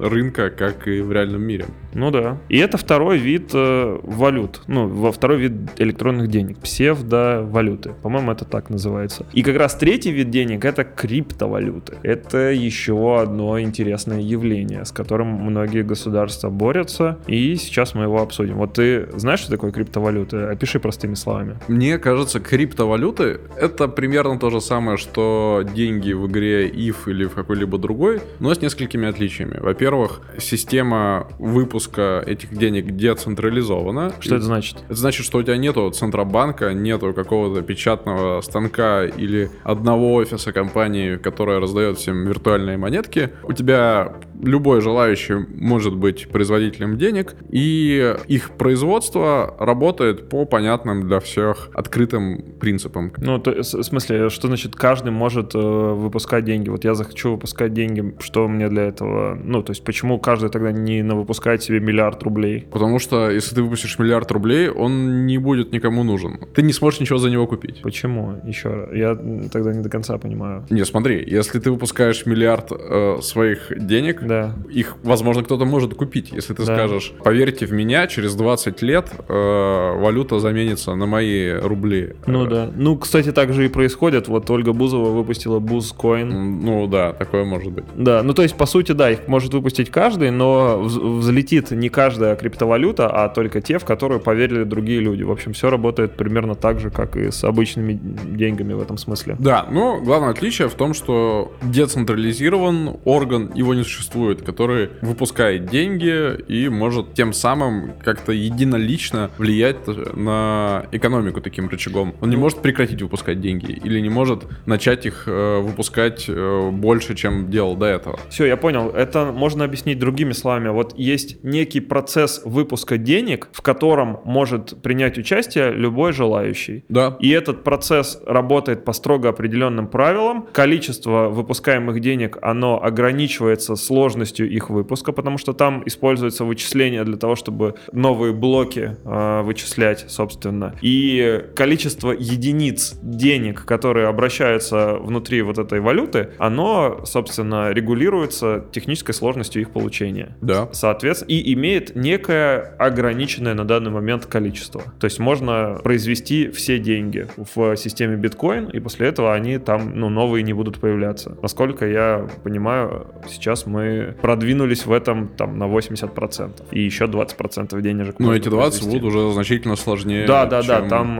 рынка, 0.00 0.50
как 0.50 0.88
и 0.88 1.00
в 1.00 1.12
реальном 1.12 1.42
мире. 1.42 1.66
Ну 1.94 2.10
да. 2.10 2.38
И 2.48 2.58
это 2.58 2.76
второй 2.76 3.18
вид 3.18 3.50
э, 3.54 3.98
валют. 4.02 4.62
Ну, 4.66 4.88
во 4.88 5.12
второй 5.12 5.38
вид 5.38 5.52
электронных 5.78 6.28
денег. 6.28 6.58
Псевдовалюты. 6.58 7.94
По-моему, 8.02 8.32
это 8.32 8.44
так 8.44 8.70
называется. 8.70 9.26
И 9.32 9.42
как 9.42 9.56
раз 9.56 9.74
третий 9.74 10.12
вид 10.12 10.30
денег 10.30 10.64
это 10.64 10.84
криптовалюты. 10.84 11.98
Это 12.02 12.50
еще 12.50 13.20
одно 13.20 13.60
интересное 13.60 14.20
явление 14.20 14.65
явление, 14.66 14.84
с 14.84 14.92
которым 14.92 15.28
многие 15.28 15.82
государства 15.82 16.50
борются, 16.50 17.18
и 17.26 17.56
сейчас 17.56 17.94
мы 17.94 18.04
его 18.04 18.20
обсудим. 18.20 18.56
Вот 18.56 18.74
ты 18.74 19.08
знаешь, 19.18 19.40
что 19.40 19.50
такое 19.50 19.72
криптовалюты? 19.72 20.36
Опиши 20.36 20.80
простыми 20.80 21.14
словами. 21.14 21.58
Мне 21.68 21.98
кажется, 21.98 22.40
криптовалюты— 22.40 23.40
это 23.56 23.88
примерно 23.88 24.38
то 24.38 24.50
же 24.50 24.60
самое, 24.60 24.96
что 24.96 25.62
деньги 25.74 26.12
в 26.12 26.26
игре 26.26 26.68
IF 26.68 26.96
или 27.06 27.24
в 27.26 27.34
какой-либо 27.34 27.78
другой, 27.78 28.20
но 28.40 28.54
с 28.54 28.60
несколькими 28.60 29.08
отличиями. 29.08 29.58
Во-первых, 29.60 30.20
система 30.38 31.28
выпуска 31.38 32.22
этих 32.26 32.56
денег 32.56 32.96
децентрализована. 32.96 34.12
Что 34.20 34.36
это 34.36 34.44
значит? 34.44 34.78
Это 34.86 34.94
значит, 34.94 35.26
что 35.26 35.38
у 35.38 35.42
тебя 35.42 35.56
нету 35.56 35.90
центробанка, 35.90 36.72
нету 36.74 37.12
какого-то 37.12 37.62
печатного 37.62 38.40
станка 38.40 39.04
или 39.04 39.50
одного 39.64 40.14
офиса 40.14 40.52
компании, 40.52 41.16
которая 41.16 41.60
раздает 41.60 41.98
всем 41.98 42.26
виртуальные 42.26 42.76
монетки. 42.76 43.30
У 43.42 43.52
тебя 43.52 44.16
любой 44.42 44.80
желающий 44.80 45.34
может 45.54 45.96
быть 45.96 46.28
производителем 46.28 46.98
денег, 46.98 47.34
и 47.50 48.14
их 48.28 48.50
производство 48.52 49.56
работает 49.58 50.28
по 50.28 50.44
понятным 50.44 51.06
для 51.06 51.20
всех 51.20 51.68
открытым 51.74 52.42
принципам. 52.60 53.12
Ну, 53.18 53.38
то, 53.38 53.52
в 53.52 53.64
смысле, 53.64 54.28
что 54.30 54.48
значит 54.48 54.74
каждый 54.74 55.12
может 55.12 55.54
э, 55.54 55.58
выпускать 55.58 56.44
деньги? 56.44 56.68
Вот 56.68 56.84
я 56.84 56.94
захочу 56.94 57.32
выпускать 57.32 57.72
деньги, 57.72 58.14
что 58.20 58.48
мне 58.48 58.68
для 58.68 58.84
этого? 58.84 59.34
Ну, 59.34 59.62
то 59.62 59.72
есть 59.72 59.84
почему 59.84 60.18
каждый 60.18 60.50
тогда 60.50 60.72
не 60.72 61.02
выпускает 61.02 61.62
себе 61.62 61.80
миллиард 61.80 62.22
рублей? 62.22 62.66
Потому 62.70 62.98
что 62.98 63.30
если 63.30 63.54
ты 63.54 63.62
выпустишь 63.62 63.98
миллиард 63.98 64.30
рублей, 64.30 64.68
он 64.68 65.26
не 65.26 65.38
будет 65.38 65.72
никому 65.72 66.04
нужен. 66.04 66.38
Ты 66.54 66.62
не 66.62 66.72
сможешь 66.72 67.00
ничего 67.00 67.18
за 67.18 67.30
него 67.30 67.46
купить. 67.46 67.82
Почему? 67.82 68.40
Еще 68.44 68.68
раз. 68.68 68.88
Я 68.92 69.14
тогда 69.50 69.72
не 69.72 69.82
до 69.82 69.88
конца 69.88 70.18
понимаю. 70.18 70.64
Не, 70.70 70.84
смотри, 70.84 71.24
если 71.26 71.58
ты 71.58 71.70
выпускаешь 71.70 72.26
миллиард 72.26 72.70
э, 72.70 73.18
своих 73.22 73.72
денег, 73.76 74.25
да 74.26 74.54
их, 74.70 74.96
возможно, 75.02 75.42
кто-то 75.42 75.64
может 75.64 75.94
купить, 75.94 76.32
если 76.32 76.54
ты 76.54 76.64
да. 76.64 76.74
скажешь, 76.74 77.12
поверьте 77.22 77.66
в 77.66 77.72
меня, 77.72 78.06
через 78.06 78.34
20 78.34 78.82
лет 78.82 79.10
э, 79.28 79.32
валюта 79.32 80.38
заменится 80.38 80.94
на 80.94 81.06
мои 81.06 81.52
рубли. 81.52 82.14
Ну 82.26 82.46
да. 82.46 82.70
Ну, 82.74 82.96
кстати, 82.96 83.32
так 83.32 83.52
же 83.52 83.66
и 83.66 83.68
происходит. 83.68 84.28
Вот 84.28 84.50
Ольга 84.50 84.72
Бузова 84.72 85.10
выпустила 85.10 85.58
Бузкоин. 85.58 86.60
Ну 86.60 86.86
да, 86.86 87.12
такое 87.12 87.44
может 87.44 87.72
быть. 87.72 87.84
Да, 87.96 88.22
ну 88.22 88.34
то 88.34 88.42
есть, 88.42 88.56
по 88.56 88.66
сути, 88.66 88.92
да, 88.92 89.10
их 89.10 89.28
может 89.28 89.54
выпустить 89.54 89.90
каждый, 89.90 90.30
но 90.30 90.80
взлетит 90.80 91.70
не 91.70 91.88
каждая 91.88 92.36
криптовалюта, 92.36 93.08
а 93.08 93.28
только 93.28 93.60
те, 93.60 93.78
в 93.78 93.84
которые 93.84 94.20
поверили 94.20 94.64
другие 94.64 95.00
люди. 95.00 95.22
В 95.22 95.30
общем, 95.30 95.52
все 95.52 95.70
работает 95.70 96.16
примерно 96.16 96.54
так 96.54 96.80
же, 96.80 96.90
как 96.90 97.16
и 97.16 97.30
с 97.30 97.44
обычными 97.44 97.92
деньгами 97.92 98.72
в 98.74 98.82
этом 98.82 98.98
смысле. 98.98 99.36
Да, 99.38 99.66
но 99.70 100.00
главное 100.00 100.30
отличие 100.30 100.68
в 100.68 100.74
том, 100.74 100.94
что 100.94 101.52
децентрализирован 101.62 102.96
орган, 103.04 103.52
его 103.54 103.74
не 103.74 103.82
существует 103.82 104.15
существует, 104.16 104.42
который 104.42 104.90
выпускает 105.02 105.66
деньги 105.66 106.40
и 106.48 106.68
может 106.68 107.14
тем 107.14 107.32
самым 107.32 107.92
как-то 108.02 108.32
единолично 108.32 109.30
влиять 109.38 109.76
на 110.14 110.86
экономику 110.92 111.40
таким 111.40 111.68
рычагом. 111.68 112.14
Он 112.20 112.30
не 112.30 112.36
может 112.36 112.62
прекратить 112.62 113.02
выпускать 113.02 113.40
деньги 113.40 113.72
или 113.72 114.00
не 114.00 114.08
может 114.08 114.44
начать 114.66 115.06
их 115.06 115.24
э, 115.26 115.60
выпускать 115.60 116.26
э, 116.28 116.70
больше, 116.72 117.14
чем 117.14 117.50
делал 117.50 117.76
до 117.76 117.86
этого. 117.86 118.18
Все, 118.30 118.46
я 118.46 118.56
понял. 118.56 118.88
Это 118.88 119.32
можно 119.32 119.64
объяснить 119.64 119.98
другими 119.98 120.32
словами. 120.32 120.70
Вот 120.70 120.98
есть 120.98 121.44
некий 121.44 121.80
процесс 121.80 122.40
выпуска 122.44 122.96
денег, 122.96 123.48
в 123.52 123.60
котором 123.60 124.20
может 124.24 124.82
принять 124.82 125.18
участие 125.18 125.72
любой 125.72 126.12
желающий. 126.12 126.84
Да. 126.88 127.16
И 127.20 127.30
этот 127.30 127.64
процесс 127.64 128.18
работает 128.26 128.84
по 128.84 128.92
строго 128.92 129.28
определенным 129.28 129.88
правилам. 129.88 130.46
Количество 130.52 131.28
выпускаемых 131.28 132.00
денег, 132.00 132.38
оно 132.40 132.82
ограничивается 132.82 133.76
сложностью 133.76 134.05
сложностью 134.06 134.48
их 134.48 134.70
выпуска, 134.70 135.12
потому 135.12 135.36
что 135.36 135.52
там 135.52 135.82
используется 135.84 136.44
вычисление 136.44 137.02
для 137.04 137.16
того, 137.16 137.34
чтобы 137.34 137.74
новые 137.92 138.32
блоки 138.32 138.96
э, 139.04 139.42
вычислять, 139.42 140.04
собственно. 140.08 140.74
И 140.80 141.44
количество 141.56 142.12
единиц 142.12 142.98
денег, 143.02 143.64
которые 143.64 144.06
обращаются 144.06 144.94
внутри 145.00 145.42
вот 145.42 145.58
этой 145.58 145.80
валюты, 145.80 146.28
оно, 146.38 147.04
собственно, 147.04 147.72
регулируется 147.72 148.64
технической 148.70 149.12
сложностью 149.12 149.62
их 149.62 149.70
получения. 149.70 150.36
Да. 150.40 150.68
Соответственно, 150.72 151.32
и 151.32 151.52
имеет 151.54 151.96
некое 151.96 152.76
ограниченное 152.78 153.54
на 153.54 153.64
данный 153.64 153.90
момент 153.90 154.26
количество. 154.26 154.82
То 155.00 155.06
есть 155.06 155.18
можно 155.18 155.80
произвести 155.82 156.48
все 156.50 156.78
деньги 156.78 157.26
в 157.36 157.76
системе 157.76 158.16
биткоин, 158.16 158.68
и 158.68 158.78
после 158.78 159.08
этого 159.08 159.34
они 159.34 159.58
там, 159.58 159.98
ну, 159.98 160.10
новые 160.10 160.44
не 160.44 160.52
будут 160.52 160.78
появляться. 160.78 161.36
Насколько 161.42 161.86
я 161.86 162.28
понимаю, 162.44 163.06
сейчас 163.28 163.66
мы 163.66 163.95
продвинулись 164.20 164.86
в 164.86 164.92
этом 164.92 165.28
там 165.28 165.58
на 165.58 165.64
80%. 165.64 166.64
И 166.72 166.82
еще 166.82 167.04
20% 167.04 167.80
денежек. 167.80 168.18
Но 168.18 168.34
эти 168.34 168.48
20 168.48 168.86
будут 168.86 169.04
уже 169.04 169.32
значительно 169.32 169.76
сложнее. 169.76 170.26
Да, 170.26 170.46
да, 170.46 170.62
да. 170.62 170.82
Там 170.82 171.16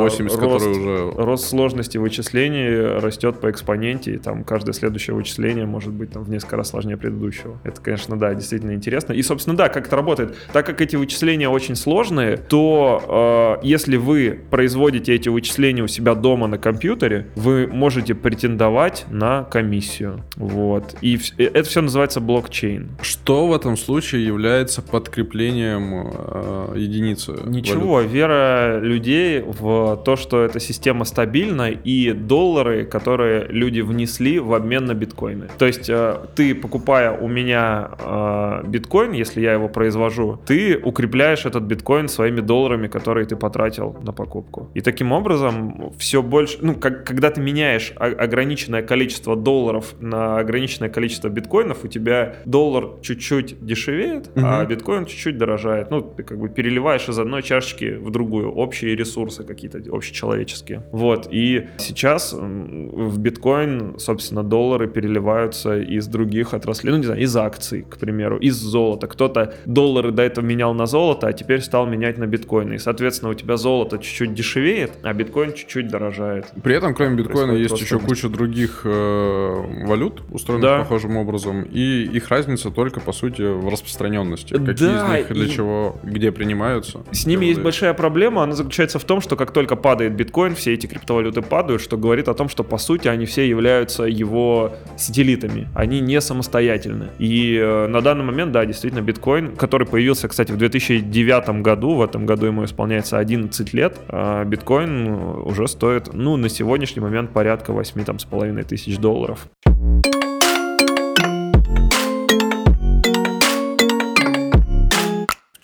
80, 0.00 0.38
э, 0.38 0.44
рост, 0.44 0.66
уже... 0.66 1.10
рост 1.16 1.48
сложности 1.48 1.98
вычислений 1.98 2.98
растет 2.98 3.40
по 3.40 3.50
экспоненте, 3.50 4.14
и 4.14 4.18
там 4.18 4.44
каждое 4.44 4.72
следующее 4.72 5.14
вычисление 5.14 5.66
может 5.66 5.92
быть 5.92 6.10
там 6.10 6.22
в 6.22 6.30
несколько 6.30 6.56
раз 6.56 6.70
сложнее 6.70 6.96
предыдущего. 6.96 7.58
Это, 7.64 7.80
конечно, 7.80 8.18
да, 8.18 8.34
действительно 8.34 8.72
интересно. 8.72 9.12
И, 9.12 9.22
собственно, 9.22 9.56
да, 9.56 9.68
как 9.68 9.86
это 9.86 9.96
работает. 9.96 10.36
Так 10.52 10.66
как 10.66 10.80
эти 10.80 10.96
вычисления 10.96 11.48
очень 11.48 11.76
сложные, 11.76 12.36
то 12.36 13.58
э, 13.62 13.66
если 13.66 13.96
вы 13.96 14.40
производите 14.50 15.14
эти 15.14 15.28
вычисления 15.28 15.82
у 15.82 15.88
себя 15.88 16.14
дома 16.14 16.46
на 16.46 16.58
компьютере, 16.58 17.26
вы 17.36 17.66
можете 17.66 18.14
претендовать 18.14 19.06
на 19.10 19.44
комиссию. 19.44 20.24
Вот. 20.36 20.96
И 21.00 21.18
это 21.38 21.68
все 21.68 21.82
называется 21.82 22.05
блокчейн. 22.14 22.90
Что 23.02 23.46
в 23.46 23.54
этом 23.54 23.76
случае 23.76 24.24
является 24.24 24.82
подкреплением 24.82 26.10
э, 26.12 26.72
единицы? 26.76 27.34
Ничего, 27.44 27.94
валют? 27.94 28.12
вера 28.12 28.78
людей 28.80 29.42
в 29.42 29.96
то, 30.04 30.16
что 30.16 30.42
эта 30.42 30.60
система 30.60 31.04
стабильна, 31.04 31.70
и 31.70 32.12
доллары, 32.12 32.84
которые 32.84 33.46
люди 33.48 33.80
внесли 33.80 34.38
в 34.38 34.54
обмен 34.54 34.86
на 34.86 34.94
биткоины. 34.94 35.48
То 35.58 35.66
есть 35.66 35.88
э, 35.88 36.16
ты, 36.34 36.54
покупая 36.54 37.12
у 37.16 37.28
меня 37.28 37.90
э, 37.98 38.62
биткоин, 38.66 39.12
если 39.12 39.40
я 39.40 39.52
его 39.52 39.68
произвожу, 39.68 40.38
ты 40.46 40.78
укрепляешь 40.78 41.46
этот 41.46 41.64
биткоин 41.64 42.08
своими 42.08 42.40
долларами, 42.40 42.88
которые 42.88 43.26
ты 43.26 43.36
потратил 43.36 43.96
на 44.02 44.12
покупку. 44.12 44.70
И 44.74 44.80
таким 44.80 45.12
образом 45.12 45.92
все 45.98 46.22
больше, 46.22 46.58
ну, 46.60 46.74
как, 46.74 47.04
когда 47.04 47.30
ты 47.30 47.40
меняешь 47.40 47.92
ограниченное 47.96 48.82
количество 48.82 49.36
долларов 49.36 49.94
на 50.00 50.38
ограниченное 50.38 50.88
количество 50.88 51.28
биткоинов, 51.28 51.84
у 51.84 51.88
тебя 51.88 51.95
тебя 51.96 52.36
доллар 52.44 52.88
чуть-чуть 53.02 53.64
дешевеет, 53.64 54.34
Мгм. 54.36 54.44
а 54.46 54.64
биткоин 54.64 55.06
чуть-чуть 55.06 55.38
дорожает. 55.38 55.90
Ну, 55.90 56.00
ты 56.02 56.22
как 56.22 56.38
бы 56.38 56.48
переливаешь 56.48 57.08
из 57.08 57.18
одной 57.18 57.42
чашечки 57.42 57.96
в 57.96 58.10
другую. 58.10 58.50
Общие 58.52 58.94
ресурсы 58.96 59.44
какие-то 59.44 59.78
общечеловеческие. 59.90 60.82
Вот. 60.92 61.28
И 61.30 61.66
сейчас 61.78 62.32
в 62.32 63.18
биткоин, 63.18 63.98
собственно, 63.98 64.42
доллары 64.42 64.88
переливаются 64.88 65.78
из 65.78 66.06
других 66.06 66.54
отраслей. 66.54 66.92
Ну, 66.92 66.98
не 66.98 67.04
знаю, 67.04 67.20
из 67.20 67.36
акций, 67.36 67.82
к 67.88 67.98
примеру, 67.98 68.38
из 68.38 68.54
золота. 68.56 69.06
Кто-то 69.06 69.54
доллары 69.66 70.10
до 70.12 70.22
этого 70.22 70.44
менял 70.44 70.74
на 70.74 70.86
золото, 70.86 71.26
а 71.28 71.32
теперь 71.32 71.60
стал 71.60 71.86
менять 71.86 72.18
на 72.18 72.26
биткоины. 72.26 72.74
И, 72.74 72.78
соответственно, 72.78 73.30
у 73.30 73.34
тебя 73.34 73.56
золото 73.56 73.98
чуть-чуть 73.98 74.34
дешевеет, 74.34 74.92
а 75.02 75.12
биткоин 75.12 75.52
чуть-чуть 75.52 75.88
дорожает. 75.88 76.46
При 76.62 76.74
этом, 76.74 76.94
кроме 76.94 77.16
биткоина, 77.16 77.52
Происходит 77.52 77.70
есть 77.70 77.82
еще 77.82 77.98
куча 77.98 78.28
других 78.28 78.82
э, 78.84 79.86
валют, 79.86 80.22
устроенных 80.30 80.62
Да. 80.62 80.78
похожим 80.80 81.16
образом, 81.16 81.62
и 81.62 81.85
их 81.86 82.28
разница 82.28 82.70
только, 82.70 83.00
по 83.00 83.12
сути, 83.12 83.42
в 83.42 83.68
распространенности. 83.68 84.52
Какие 84.54 84.88
Да, 84.88 85.18
из 85.18 85.18
них 85.28 85.32
для 85.36 85.46
и- 85.46 85.50
чего, 85.50 85.96
где 86.02 86.32
принимаются. 86.32 87.00
С 87.12 87.26
ними 87.26 87.46
есть 87.46 87.60
большая 87.60 87.94
проблема, 87.94 88.42
она 88.42 88.52
заключается 88.52 88.98
в 88.98 89.04
том, 89.04 89.20
что 89.20 89.36
как 89.36 89.50
только 89.52 89.76
падает 89.76 90.14
биткоин, 90.14 90.54
все 90.54 90.74
эти 90.74 90.86
криптовалюты 90.86 91.42
падают, 91.42 91.82
что 91.82 91.96
говорит 91.96 92.28
о 92.28 92.34
том, 92.34 92.48
что 92.48 92.64
по 92.64 92.78
сути 92.78 93.08
они 93.08 93.26
все 93.26 93.48
являются 93.48 94.04
его 94.04 94.72
сателлитами, 94.96 95.68
они 95.74 96.00
не 96.00 96.20
самостоятельны. 96.20 97.08
И 97.18 97.56
э, 97.56 97.86
на 97.86 98.00
данный 98.00 98.24
момент, 98.24 98.52
да, 98.52 98.64
действительно, 98.66 99.02
биткоин, 99.02 99.56
который 99.56 99.86
появился, 99.86 100.28
кстати, 100.28 100.52
в 100.52 100.56
2009 100.56 101.62
году, 101.62 101.94
в 101.94 102.02
этом 102.02 102.26
году 102.26 102.46
ему 102.46 102.64
исполняется 102.64 103.18
11 103.18 103.72
лет, 103.74 103.98
а 104.08 104.44
биткоин 104.44 105.08
уже 105.44 105.68
стоит, 105.68 106.12
ну, 106.12 106.36
на 106.36 106.48
сегодняшний 106.48 107.02
момент 107.02 107.30
порядка 107.32 107.72
8 107.72 108.04
там, 108.04 108.18
с 108.18 108.24
половиной 108.24 108.64
тысяч 108.64 108.98
долларов. 108.98 109.48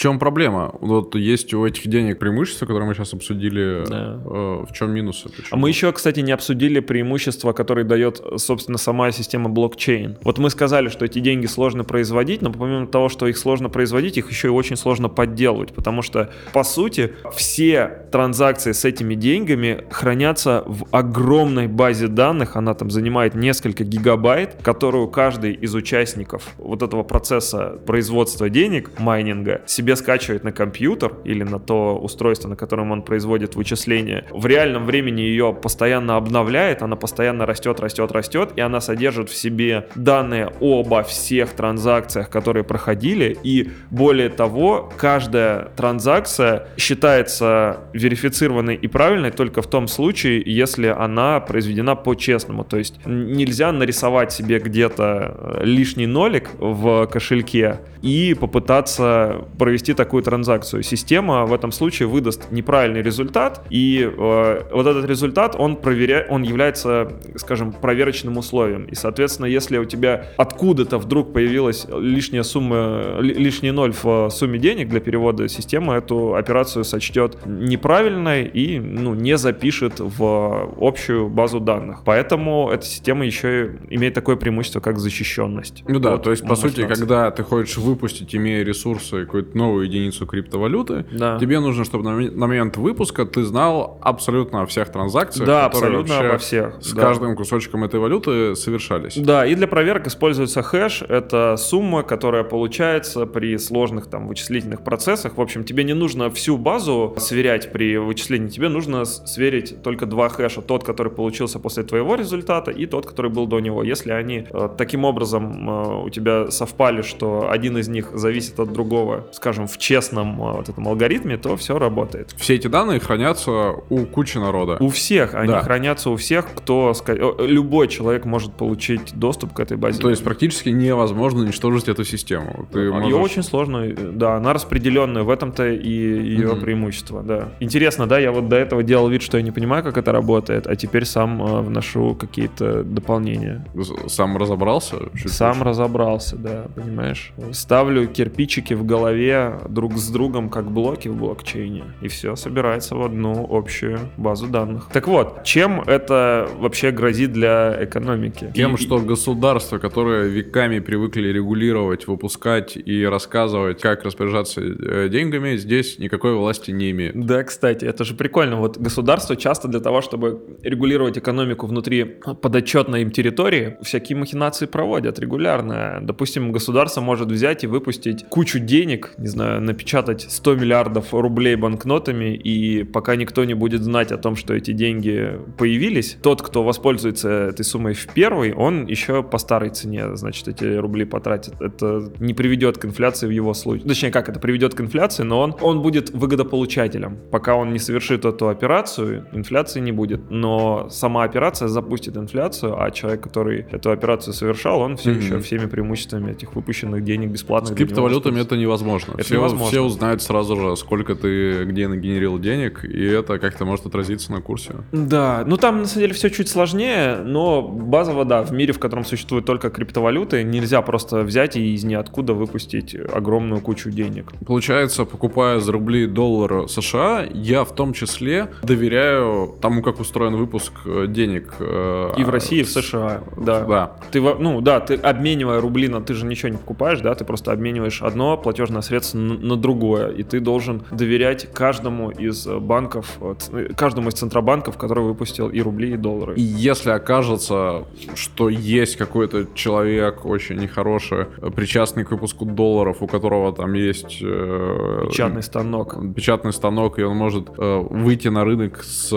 Чем 0.02 0.18
проблема? 0.18 0.74
Вот 0.80 1.14
есть 1.14 1.54
у 1.54 1.64
этих 1.64 1.86
денег 1.86 2.18
преимущества, 2.18 2.66
которые 2.66 2.88
мы 2.88 2.94
сейчас 2.94 3.14
обсудили. 3.14 3.84
Да. 3.88 4.20
Э, 4.24 4.64
в 4.68 4.72
чем 4.72 4.90
минусы? 4.90 5.28
А 5.28 5.36
Почему? 5.36 5.60
мы 5.60 5.68
еще, 5.68 5.92
кстати, 5.92 6.18
не 6.18 6.32
обсудили 6.32 6.80
преимущества, 6.80 7.52
которые 7.52 7.84
дает, 7.84 8.20
собственно, 8.36 8.78
сама 8.78 9.12
система 9.12 9.48
блокчейн. 9.48 10.18
Вот 10.24 10.38
мы 10.38 10.50
сказали, 10.50 10.88
что 10.88 11.04
эти 11.04 11.20
деньги 11.20 11.46
сложно 11.46 11.84
производить, 11.84 12.42
но 12.42 12.50
помимо 12.50 12.88
того, 12.88 13.08
что 13.08 13.28
их 13.28 13.38
сложно 13.38 13.68
производить, 13.68 14.18
их 14.18 14.28
еще 14.28 14.48
и 14.48 14.50
очень 14.50 14.74
сложно 14.74 15.08
подделывать, 15.08 15.72
потому 15.72 16.02
что, 16.02 16.32
по 16.52 16.64
сути, 16.64 17.12
все 17.36 18.06
транзакции 18.10 18.72
с 18.72 18.84
этими 18.84 19.14
деньгами 19.14 19.84
хранятся 19.90 20.64
в 20.66 20.84
огромной 20.90 21.68
базе 21.68 22.08
данных, 22.08 22.56
она 22.56 22.74
там 22.74 22.90
занимает 22.90 23.36
несколько 23.36 23.84
гигабайт, 23.84 24.56
которую 24.62 25.06
каждый 25.06 25.52
из 25.52 25.76
участников 25.76 26.48
вот 26.58 26.82
этого 26.82 27.04
процесса 27.04 27.78
производства 27.86 28.50
денег, 28.50 28.98
майнинга, 28.98 29.62
себе 29.92 29.96
скачивает 29.96 30.44
на 30.44 30.52
компьютер 30.52 31.14
или 31.24 31.42
на 31.42 31.58
то 31.58 31.96
устройство, 31.96 32.48
на 32.48 32.56
котором 32.56 32.92
он 32.92 33.02
производит 33.02 33.56
вычисления. 33.56 34.24
В 34.30 34.46
реальном 34.46 34.86
времени 34.86 35.20
ее 35.20 35.52
постоянно 35.52 36.16
обновляет, 36.16 36.82
она 36.82 36.96
постоянно 36.96 37.46
растет, 37.46 37.80
растет, 37.80 38.12
растет, 38.12 38.50
и 38.56 38.60
она 38.60 38.80
содержит 38.80 39.28
в 39.28 39.34
себе 39.34 39.86
данные 39.94 40.52
обо 40.60 41.02
всех 41.02 41.50
транзакциях, 41.50 42.30
которые 42.30 42.64
проходили, 42.64 43.36
и 43.44 43.70
более 43.90 44.28
того, 44.28 44.90
каждая 44.96 45.70
транзакция 45.76 46.68
считается 46.76 47.80
верифицированной 47.92 48.74
и 48.74 48.88
правильной 48.88 49.30
только 49.30 49.62
в 49.62 49.66
том 49.66 49.88
случае, 49.88 50.42
если 50.44 50.86
она 50.86 51.40
произведена 51.40 51.96
по-честному. 51.96 52.64
То 52.64 52.78
есть 52.78 53.00
нельзя 53.06 53.72
нарисовать 53.72 54.32
себе 54.32 54.58
где-то 54.58 55.34
э, 55.36 55.64
лишний 55.64 56.06
нолик 56.06 56.50
в 56.58 57.06
кошельке 57.06 57.80
и 58.02 58.34
попытаться 58.34 59.44
провести 59.58 59.81
такую 59.90 60.22
транзакцию. 60.22 60.82
Система 60.82 61.44
в 61.46 61.52
этом 61.52 61.72
случае 61.72 62.08
выдаст 62.08 62.50
неправильный 62.50 63.02
результат, 63.02 63.66
и 63.70 64.02
э, 64.02 64.62
вот 64.72 64.86
этот 64.86 65.04
результат, 65.04 65.56
он, 65.58 65.76
проверя... 65.76 66.26
он 66.28 66.42
является, 66.42 67.12
скажем, 67.36 67.72
проверочным 67.72 68.36
условием. 68.36 68.84
И, 68.84 68.94
соответственно, 68.94 69.46
если 69.46 69.78
у 69.78 69.84
тебя 69.84 70.26
откуда-то 70.36 70.98
вдруг 70.98 71.32
появилась 71.32 71.86
лишняя 71.88 72.44
сумма, 72.44 73.18
ли- 73.20 73.34
лишний 73.34 73.72
ноль 73.72 73.92
в 73.92 74.30
сумме 74.30 74.58
денег 74.58 74.88
для 74.88 75.00
перевода, 75.00 75.48
система 75.48 75.96
эту 75.96 76.34
операцию 76.34 76.84
сочтет 76.84 77.38
неправильной 77.46 78.44
и 78.44 78.78
ну, 78.78 79.14
не 79.14 79.36
запишет 79.36 79.94
в 79.98 80.74
общую 80.80 81.28
базу 81.28 81.60
данных. 81.60 82.02
Поэтому 82.04 82.70
эта 82.70 82.86
система 82.86 83.24
еще 83.26 83.78
и 83.88 83.96
имеет 83.96 84.14
такое 84.14 84.36
преимущество, 84.36 84.80
как 84.80 84.98
защищенность. 84.98 85.84
Ну 85.86 85.98
да, 85.98 86.14
от 86.14 86.22
то 86.22 86.30
есть, 86.30 86.46
по 86.46 86.54
сути, 86.54 86.86
когда 86.86 87.30
ты 87.30 87.42
хочешь 87.42 87.76
выпустить, 87.78 88.34
имея 88.34 88.62
ресурсы, 88.64 89.24
какую-то 89.24 89.56
новую 89.56 89.71
единицу 89.80 90.26
криптовалюты, 90.26 91.06
Да. 91.12 91.38
тебе 91.38 91.60
нужно, 91.60 91.84
чтобы 91.84 92.04
на, 92.04 92.16
на 92.30 92.46
момент 92.46 92.76
выпуска 92.76 93.24
ты 93.24 93.42
знал 93.44 93.98
абсолютно 94.02 94.62
о 94.62 94.66
всех 94.66 94.90
транзакциях, 94.90 95.46
Да, 95.46 95.68
которые 95.68 96.00
абсолютно 96.00 96.28
обо 96.28 96.38
всех. 96.38 96.74
с 96.80 96.92
да. 96.92 97.00
каждым 97.00 97.36
кусочком 97.36 97.84
этой 97.84 98.00
валюты 98.00 98.54
совершались. 98.56 99.16
Да, 99.16 99.46
и 99.46 99.54
для 99.54 99.66
проверок 99.66 100.06
используется 100.06 100.62
хэш. 100.62 101.02
Это 101.02 101.56
сумма, 101.56 102.02
которая 102.02 102.44
получается 102.44 103.26
при 103.26 103.56
сложных 103.58 104.06
там 104.08 104.28
вычислительных 104.28 104.82
процессах. 104.84 105.36
В 105.36 105.40
общем, 105.40 105.64
тебе 105.64 105.84
не 105.84 105.94
нужно 105.94 106.30
всю 106.30 106.58
базу 106.58 107.14
сверять 107.18 107.72
при 107.72 107.96
вычислении. 107.96 108.48
Тебе 108.48 108.68
нужно 108.68 109.04
сверить 109.04 109.82
только 109.82 110.06
два 110.06 110.28
хэша. 110.28 110.62
Тот, 110.62 110.84
который 110.84 111.10
получился 111.12 111.58
после 111.58 111.82
твоего 111.82 112.14
результата, 112.16 112.70
и 112.70 112.86
тот, 112.86 113.06
который 113.06 113.30
был 113.30 113.46
до 113.46 113.60
него. 113.60 113.82
Если 113.82 114.10
они 114.10 114.46
э, 114.50 114.68
таким 114.76 115.04
образом 115.04 115.68
э, 115.68 116.04
у 116.04 116.10
тебя 116.10 116.50
совпали, 116.50 117.02
что 117.02 117.48
один 117.50 117.78
из 117.78 117.88
них 117.88 118.10
зависит 118.14 118.58
от 118.60 118.72
другого, 118.72 119.26
скажем, 119.32 119.61
в 119.66 119.78
честном 119.78 120.40
э, 120.40 120.52
вот 120.56 120.68
этом 120.68 120.86
алгоритме, 120.88 121.36
то 121.36 121.56
все 121.56 121.78
работает. 121.78 122.34
Все 122.36 122.54
эти 122.54 122.66
данные 122.68 123.00
хранятся 123.00 123.72
у 123.90 124.04
кучи 124.06 124.38
народа. 124.38 124.76
У 124.80 124.88
всех, 124.88 125.34
они 125.34 125.48
Да. 125.52 125.60
хранятся 125.62 126.10
у 126.10 126.16
всех, 126.16 126.46
кто, 126.54 126.92
э, 127.06 127.34
любой 127.46 127.88
человек 127.88 128.24
может 128.24 128.52
получить 128.54 129.12
доступ 129.14 129.52
к 129.52 129.60
этой 129.60 129.76
базе. 129.76 130.00
То 130.00 130.10
есть 130.10 130.22
практически 130.24 130.68
невозможно 130.70 131.40
уничтожить 131.40 131.88
эту 131.88 132.04
систему. 132.04 132.66
Ты 132.72 132.78
Ее 132.80 132.92
можешь- 132.92 133.12
очень 133.14 133.42
сложно, 133.42 133.78
э, 133.78 133.94
да, 133.94 134.36
она 134.36 134.52
распределенная, 134.52 135.22
в 135.22 135.30
этом-то 135.30 135.68
и 135.68 135.88
ее 135.90 136.52
Мгм. 136.52 136.60
преимущество, 136.60 137.22
да. 137.22 137.48
Интересно, 137.60 138.06
да, 138.06 138.18
я 138.18 138.32
вот 138.32 138.48
до 138.48 138.56
этого 138.56 138.82
делал 138.82 139.08
вид, 139.08 139.22
что 139.22 139.36
я 139.36 139.42
не 139.42 139.50
понимаю, 139.50 139.82
как 139.82 139.96
это 139.98 140.12
работает, 140.12 140.66
а 140.66 140.76
теперь 140.76 141.04
сам 141.04 141.42
вношу 141.64 142.14
какие-то 142.14 142.82
дополнения. 142.84 143.66
Сам 144.08 144.36
разобрался? 144.36 144.96
чуть 145.14 145.32
Сам 145.32 145.62
разобрался, 145.62 146.36
да, 146.36 146.66
понимаешь? 146.74 147.32
Ставлю 147.52 148.06
кирпичики 148.06 148.74
в 148.74 148.84
голове 148.84 149.41
друг 149.68 149.96
с 149.98 150.08
другом, 150.10 150.48
как 150.48 150.70
блоки 150.70 151.08
в 151.08 151.16
блокчейне, 151.16 151.84
и 152.00 152.08
все 152.08 152.36
собирается 152.36 152.94
в 152.96 153.02
одну 153.02 153.46
общую 153.50 153.98
базу 154.16 154.46
данных. 154.46 154.88
Так 154.92 155.08
вот, 155.08 155.44
чем 155.44 155.80
это 155.82 156.48
вообще 156.58 156.90
грозит 156.90 157.32
для 157.32 157.76
экономики? 157.84 158.52
Тем, 158.54 158.74
И- 158.74 158.76
что 158.78 158.98
государства, 158.98 159.78
которые 159.78 160.28
веками 160.28 160.78
привыкли 160.80 161.28
регулировать, 161.28 162.06
выпускать 162.06 162.76
и 162.76 163.04
рассказывать, 163.04 163.80
как 163.80 164.04
распоряжаться 164.04 164.60
э, 164.60 165.08
деньгами, 165.10 165.56
здесь 165.56 165.98
никакой 165.98 166.34
власти 166.34 166.70
не 166.70 166.90
имеют. 166.90 167.16
Да, 167.26 167.42
кстати, 167.44 167.84
это 167.84 168.04
же 168.04 168.14
прикольно. 168.14 168.56
Вот 168.56 168.78
государство 168.78 169.36
часто 169.36 169.68
для 169.68 169.80
того, 169.80 170.00
чтобы 170.02 170.40
регулировать 170.62 171.18
экономику 171.18 171.66
внутри 171.66 172.04
подотчетной 172.40 173.02
им 173.02 173.10
территории, 173.10 173.76
всякие 173.82 174.16
махинации 174.18 174.66
проводят 174.66 175.18
регулярно. 175.18 175.98
Допустим, 176.02 176.52
государство 176.52 177.00
может 177.00 177.28
взять 177.30 177.64
и 177.64 177.66
выпустить 177.66 178.24
кучу 178.28 178.58
денег, 178.58 179.12
не 179.18 179.28
знаю, 179.32 179.60
напечатать 179.60 180.26
100 180.28 180.54
миллиардов 180.56 181.12
рублей 181.12 181.56
банкнотами, 181.56 182.34
и 182.34 182.84
пока 182.84 183.16
никто 183.16 183.44
не 183.44 183.54
будет 183.54 183.82
знать 183.82 184.12
о 184.12 184.18
том, 184.18 184.36
что 184.36 184.54
эти 184.54 184.72
деньги 184.72 185.38
появились, 185.58 186.16
тот, 186.22 186.42
кто 186.42 186.62
воспользуется 186.62 187.28
этой 187.28 187.64
суммой 187.64 187.94
в 187.94 188.06
первый, 188.14 188.52
он 188.54 188.86
еще 188.86 189.22
по 189.22 189.38
старой 189.38 189.70
цене, 189.70 190.16
значит, 190.16 190.48
эти 190.48 190.64
рубли 190.76 191.04
потратит. 191.04 191.54
Это 191.60 192.12
не 192.20 192.34
приведет 192.34 192.78
к 192.78 192.84
инфляции 192.84 193.26
в 193.26 193.30
его 193.30 193.54
случае. 193.54 193.88
Точнее, 193.88 194.10
как 194.10 194.28
это 194.28 194.38
приведет 194.40 194.74
к 194.74 194.80
инфляции, 194.80 195.22
но 195.24 195.40
он, 195.40 195.54
он 195.60 195.82
будет 195.82 196.10
выгодополучателем. 196.10 197.18
Пока 197.30 197.54
он 197.56 197.72
не 197.72 197.78
совершит 197.78 198.24
эту 198.24 198.48
операцию, 198.48 199.26
инфляции 199.32 199.80
не 199.80 199.92
будет. 199.92 200.30
Но 200.30 200.88
сама 200.90 201.24
операция 201.24 201.68
запустит 201.68 202.16
инфляцию, 202.16 202.80
а 202.82 202.90
человек, 202.90 203.22
который 203.22 203.66
эту 203.70 203.90
операцию 203.90 204.34
совершал, 204.34 204.80
он 204.80 204.96
все 204.96 205.10
Мгм. 205.10 205.20
еще 205.20 205.38
всеми 205.40 205.66
преимуществами 205.66 206.32
этих 206.32 206.54
выпущенных 206.54 207.02
денег 207.04 207.30
бесплатных 207.30 207.72
С 207.72 207.76
криптовалютами 207.76 208.40
это 208.40 208.56
невозможно. 208.56 209.14
Это 209.22 209.28
все, 209.28 209.36
невозможно. 209.36 209.66
все 209.68 209.80
узнают 209.80 210.22
сразу 210.22 210.56
же, 210.56 210.76
сколько 210.76 211.14
ты 211.14 211.64
где 211.64 211.88
нагенерил 211.88 212.38
денег, 212.38 212.84
и 212.84 213.04
это 213.04 213.38
как-то 213.38 213.64
может 213.64 213.86
отразиться 213.86 214.32
на 214.32 214.40
курсе. 214.40 214.74
Да, 214.92 215.44
ну 215.46 215.56
там 215.56 215.80
на 215.80 215.86
самом 215.86 216.00
деле 216.02 216.14
все 216.14 216.30
чуть 216.30 216.48
сложнее, 216.48 217.16
но 217.24 217.62
базово, 217.62 218.24
да, 218.24 218.42
в 218.42 218.52
мире, 218.52 218.72
в 218.72 218.78
котором 218.78 219.04
существуют 219.04 219.46
только 219.46 219.70
криптовалюты, 219.70 220.42
нельзя 220.42 220.82
просто 220.82 221.22
взять 221.22 221.56
и 221.56 221.74
из 221.74 221.84
ниоткуда 221.84 222.34
выпустить 222.34 222.94
огромную 222.94 223.60
кучу 223.60 223.90
денег. 223.90 224.32
Получается, 224.46 225.04
покупая 225.04 225.60
за 225.60 225.72
рубли 225.72 226.06
доллар 226.06 226.68
США, 226.68 227.24
я 227.32 227.64
в 227.64 227.74
том 227.74 227.92
числе 227.92 228.48
доверяю 228.62 229.54
тому, 229.60 229.82
как 229.82 230.00
устроен 230.00 230.36
выпуск 230.36 230.72
э, 230.84 231.06
денег. 231.08 231.54
э, 231.58 232.10
И 232.16 232.24
в 232.24 232.28
России, 232.30 232.60
и 232.60 232.62
в 232.62 232.68
США, 232.70 233.22
да. 233.36 233.60
Да. 233.64 233.96
Ты, 234.10 234.20
ну 234.20 234.60
да, 234.60 234.80
ты 234.80 234.94
обменивая 234.94 235.60
рубли 235.60 235.88
на, 235.88 236.00
ты 236.00 236.14
же 236.14 236.26
ничего 236.26 236.48
не 236.50 236.56
покупаешь, 236.58 237.00
да, 237.00 237.14
ты 237.14 237.24
просто 237.24 237.52
обмениваешь 237.52 238.02
одно 238.02 238.36
платежное 238.36 238.82
средство 238.82 239.11
на, 239.14 239.34
на 239.34 239.56
другое, 239.56 240.08
и 240.08 240.22
ты 240.22 240.40
должен 240.40 240.82
доверять 240.90 241.48
каждому 241.52 242.10
из 242.10 242.46
э, 242.46 242.58
банков, 242.58 243.18
э, 243.20 243.34
ц- 243.38 243.74
каждому 243.74 244.08
из 244.08 244.14
центробанков, 244.14 244.76
который 244.76 245.04
выпустил 245.04 245.48
и 245.48 245.60
рубли, 245.60 245.92
и 245.92 245.96
доллары. 245.96 246.34
И 246.36 246.42
если 246.42 246.90
окажется, 246.90 247.84
что 248.14 248.48
есть 248.48 248.96
какой-то 248.96 249.46
человек 249.54 250.24
очень 250.24 250.56
нехороший, 250.56 251.26
э, 251.40 251.50
причастный 251.50 252.04
к 252.04 252.10
выпуску 252.10 252.44
долларов, 252.44 252.98
у 253.02 253.06
которого 253.06 253.52
там 253.52 253.72
есть... 253.74 254.18
э, 254.22 255.06
Печатный 255.10 255.42
станок. 255.42 255.96
печатный 256.14 256.52
станок, 256.52 256.98
и 256.98 257.02
он 257.02 257.16
может 257.16 257.48
э, 257.56 257.78
выйти 257.90 258.28
на 258.28 258.44
рынок 258.44 258.82
с 258.82 259.12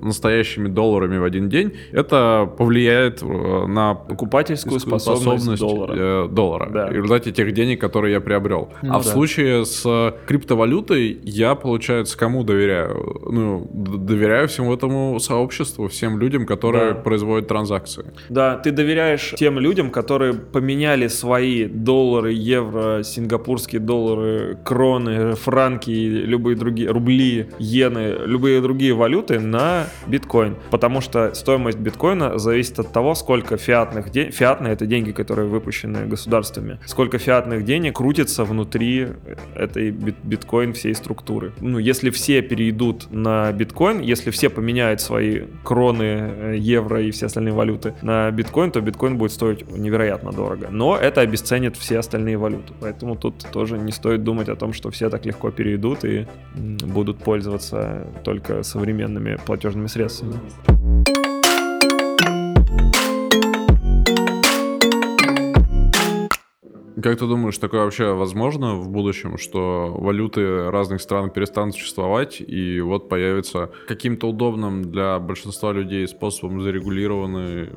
настоящими 0.00 0.68
долларами 0.68 1.18
в 1.18 1.24
один 1.24 1.48
день, 1.48 1.72
это 1.92 2.50
повлияет 2.58 3.22
э, 3.22 3.26
на 3.66 3.94
Покупательскую 3.94 4.80
способность, 4.80 5.60
доллара. 5.60 5.94
э, 5.96 6.28
доллара. 6.28 6.70
Да. 6.70 6.86
В 6.88 6.92
результате 6.92 7.32
тех 7.32 7.52
денег, 7.52 7.80
которые 7.80 8.12
я 8.14 8.20
приобрел. 8.20 8.68
Ну 8.82 8.94
а 8.94 8.98
в 8.98 9.04
да. 9.04 9.10
Случае 9.38 9.64
с 9.64 10.14
криптовалютой 10.26 11.18
я, 11.22 11.54
получается, 11.54 12.18
кому 12.18 12.42
доверяю? 12.44 13.20
Ну, 13.30 13.70
доверяю 13.72 14.48
всему 14.48 14.74
этому 14.74 15.18
сообществу, 15.20 15.88
всем 15.88 16.18
людям, 16.18 16.46
которые 16.46 16.92
Да. 16.94 17.00
производят 17.00 17.48
транзакции. 17.48 18.12
Да, 18.28 18.56
ты 18.56 18.72
доверяешь 18.72 19.34
тем 19.36 19.58
людям, 19.58 19.90
которые 19.90 20.34
поменяли 20.34 21.08
свои 21.08 21.66
доллары, 21.66 22.32
евро, 22.32 23.02
сингапурские 23.02 23.80
доллары, 23.80 24.58
кроны, 24.64 25.34
франки, 25.34 25.90
любые 25.90 26.56
другие, 26.56 26.90
рубли, 26.90 27.46
иены, 27.58 28.14
любые 28.26 28.60
другие 28.60 28.94
валюты 28.94 29.38
на 29.40 29.86
биткоин. 30.06 30.56
Потому 30.70 31.00
что 31.00 31.32
стоимость 31.34 31.78
биткоина 31.78 32.38
зависит 32.38 32.78
от 32.78 32.92
того, 32.92 33.14
сколько 33.14 33.56
фиатных 33.56 34.10
денег, 34.10 34.34
фиатные 34.34 34.72
это 34.72 34.86
деньги, 34.86 35.12
которые 35.12 35.48
выпущены 35.48 36.06
государствами, 36.06 36.78
сколько 36.86 37.18
фиатных 37.18 37.64
денег 37.64 37.96
крутится 37.96 38.44
внутри 38.44 39.08
этой 39.54 39.90
бит- 39.90 40.22
биткоин 40.22 40.72
всей 40.72 40.94
структуры. 40.94 41.52
Ну, 41.60 41.78
если 41.78 42.10
все 42.10 42.42
перейдут 42.42 43.10
на 43.10 43.52
биткоин, 43.52 44.00
если 44.00 44.30
все 44.30 44.48
поменяют 44.48 45.00
свои 45.00 45.42
кроны, 45.64 46.02
э, 46.02 46.56
евро 46.58 47.02
и 47.02 47.10
все 47.10 47.26
остальные 47.26 47.54
валюты 47.54 47.94
на 48.02 48.30
биткоин, 48.30 48.70
то 48.70 48.80
биткоин 48.80 49.18
будет 49.18 49.32
стоить 49.32 49.70
невероятно 49.70 50.32
дорого. 50.32 50.68
Но 50.70 50.96
это 50.96 51.20
обесценит 51.20 51.76
все 51.76 51.98
остальные 51.98 52.38
валюты. 52.38 52.72
Поэтому 52.80 53.16
тут 53.16 53.46
тоже 53.52 53.78
не 53.78 53.92
стоит 53.92 54.24
думать 54.24 54.48
о 54.48 54.56
том, 54.56 54.72
что 54.72 54.90
все 54.90 55.10
так 55.10 55.26
легко 55.26 55.50
перейдут 55.50 56.04
и 56.04 56.26
будут 56.54 57.18
пользоваться 57.18 58.06
только 58.24 58.62
современными 58.62 59.38
платежными 59.44 59.86
средствами. 59.86 60.34
Как 67.02 67.18
ты 67.18 67.26
думаешь, 67.26 67.58
такое 67.58 67.84
вообще 67.84 68.12
возможно 68.12 68.74
в 68.74 68.88
будущем, 68.88 69.38
что 69.38 69.94
валюты 69.96 70.70
разных 70.70 71.00
стран 71.00 71.30
перестанут 71.30 71.74
существовать, 71.74 72.40
и 72.40 72.80
вот 72.80 73.08
появится 73.08 73.70
каким-то 73.86 74.28
удобным 74.28 74.90
для 74.90 75.18
большинства 75.18 75.72
людей 75.72 76.06
способом 76.08 76.60
зарегулированный 76.60 77.70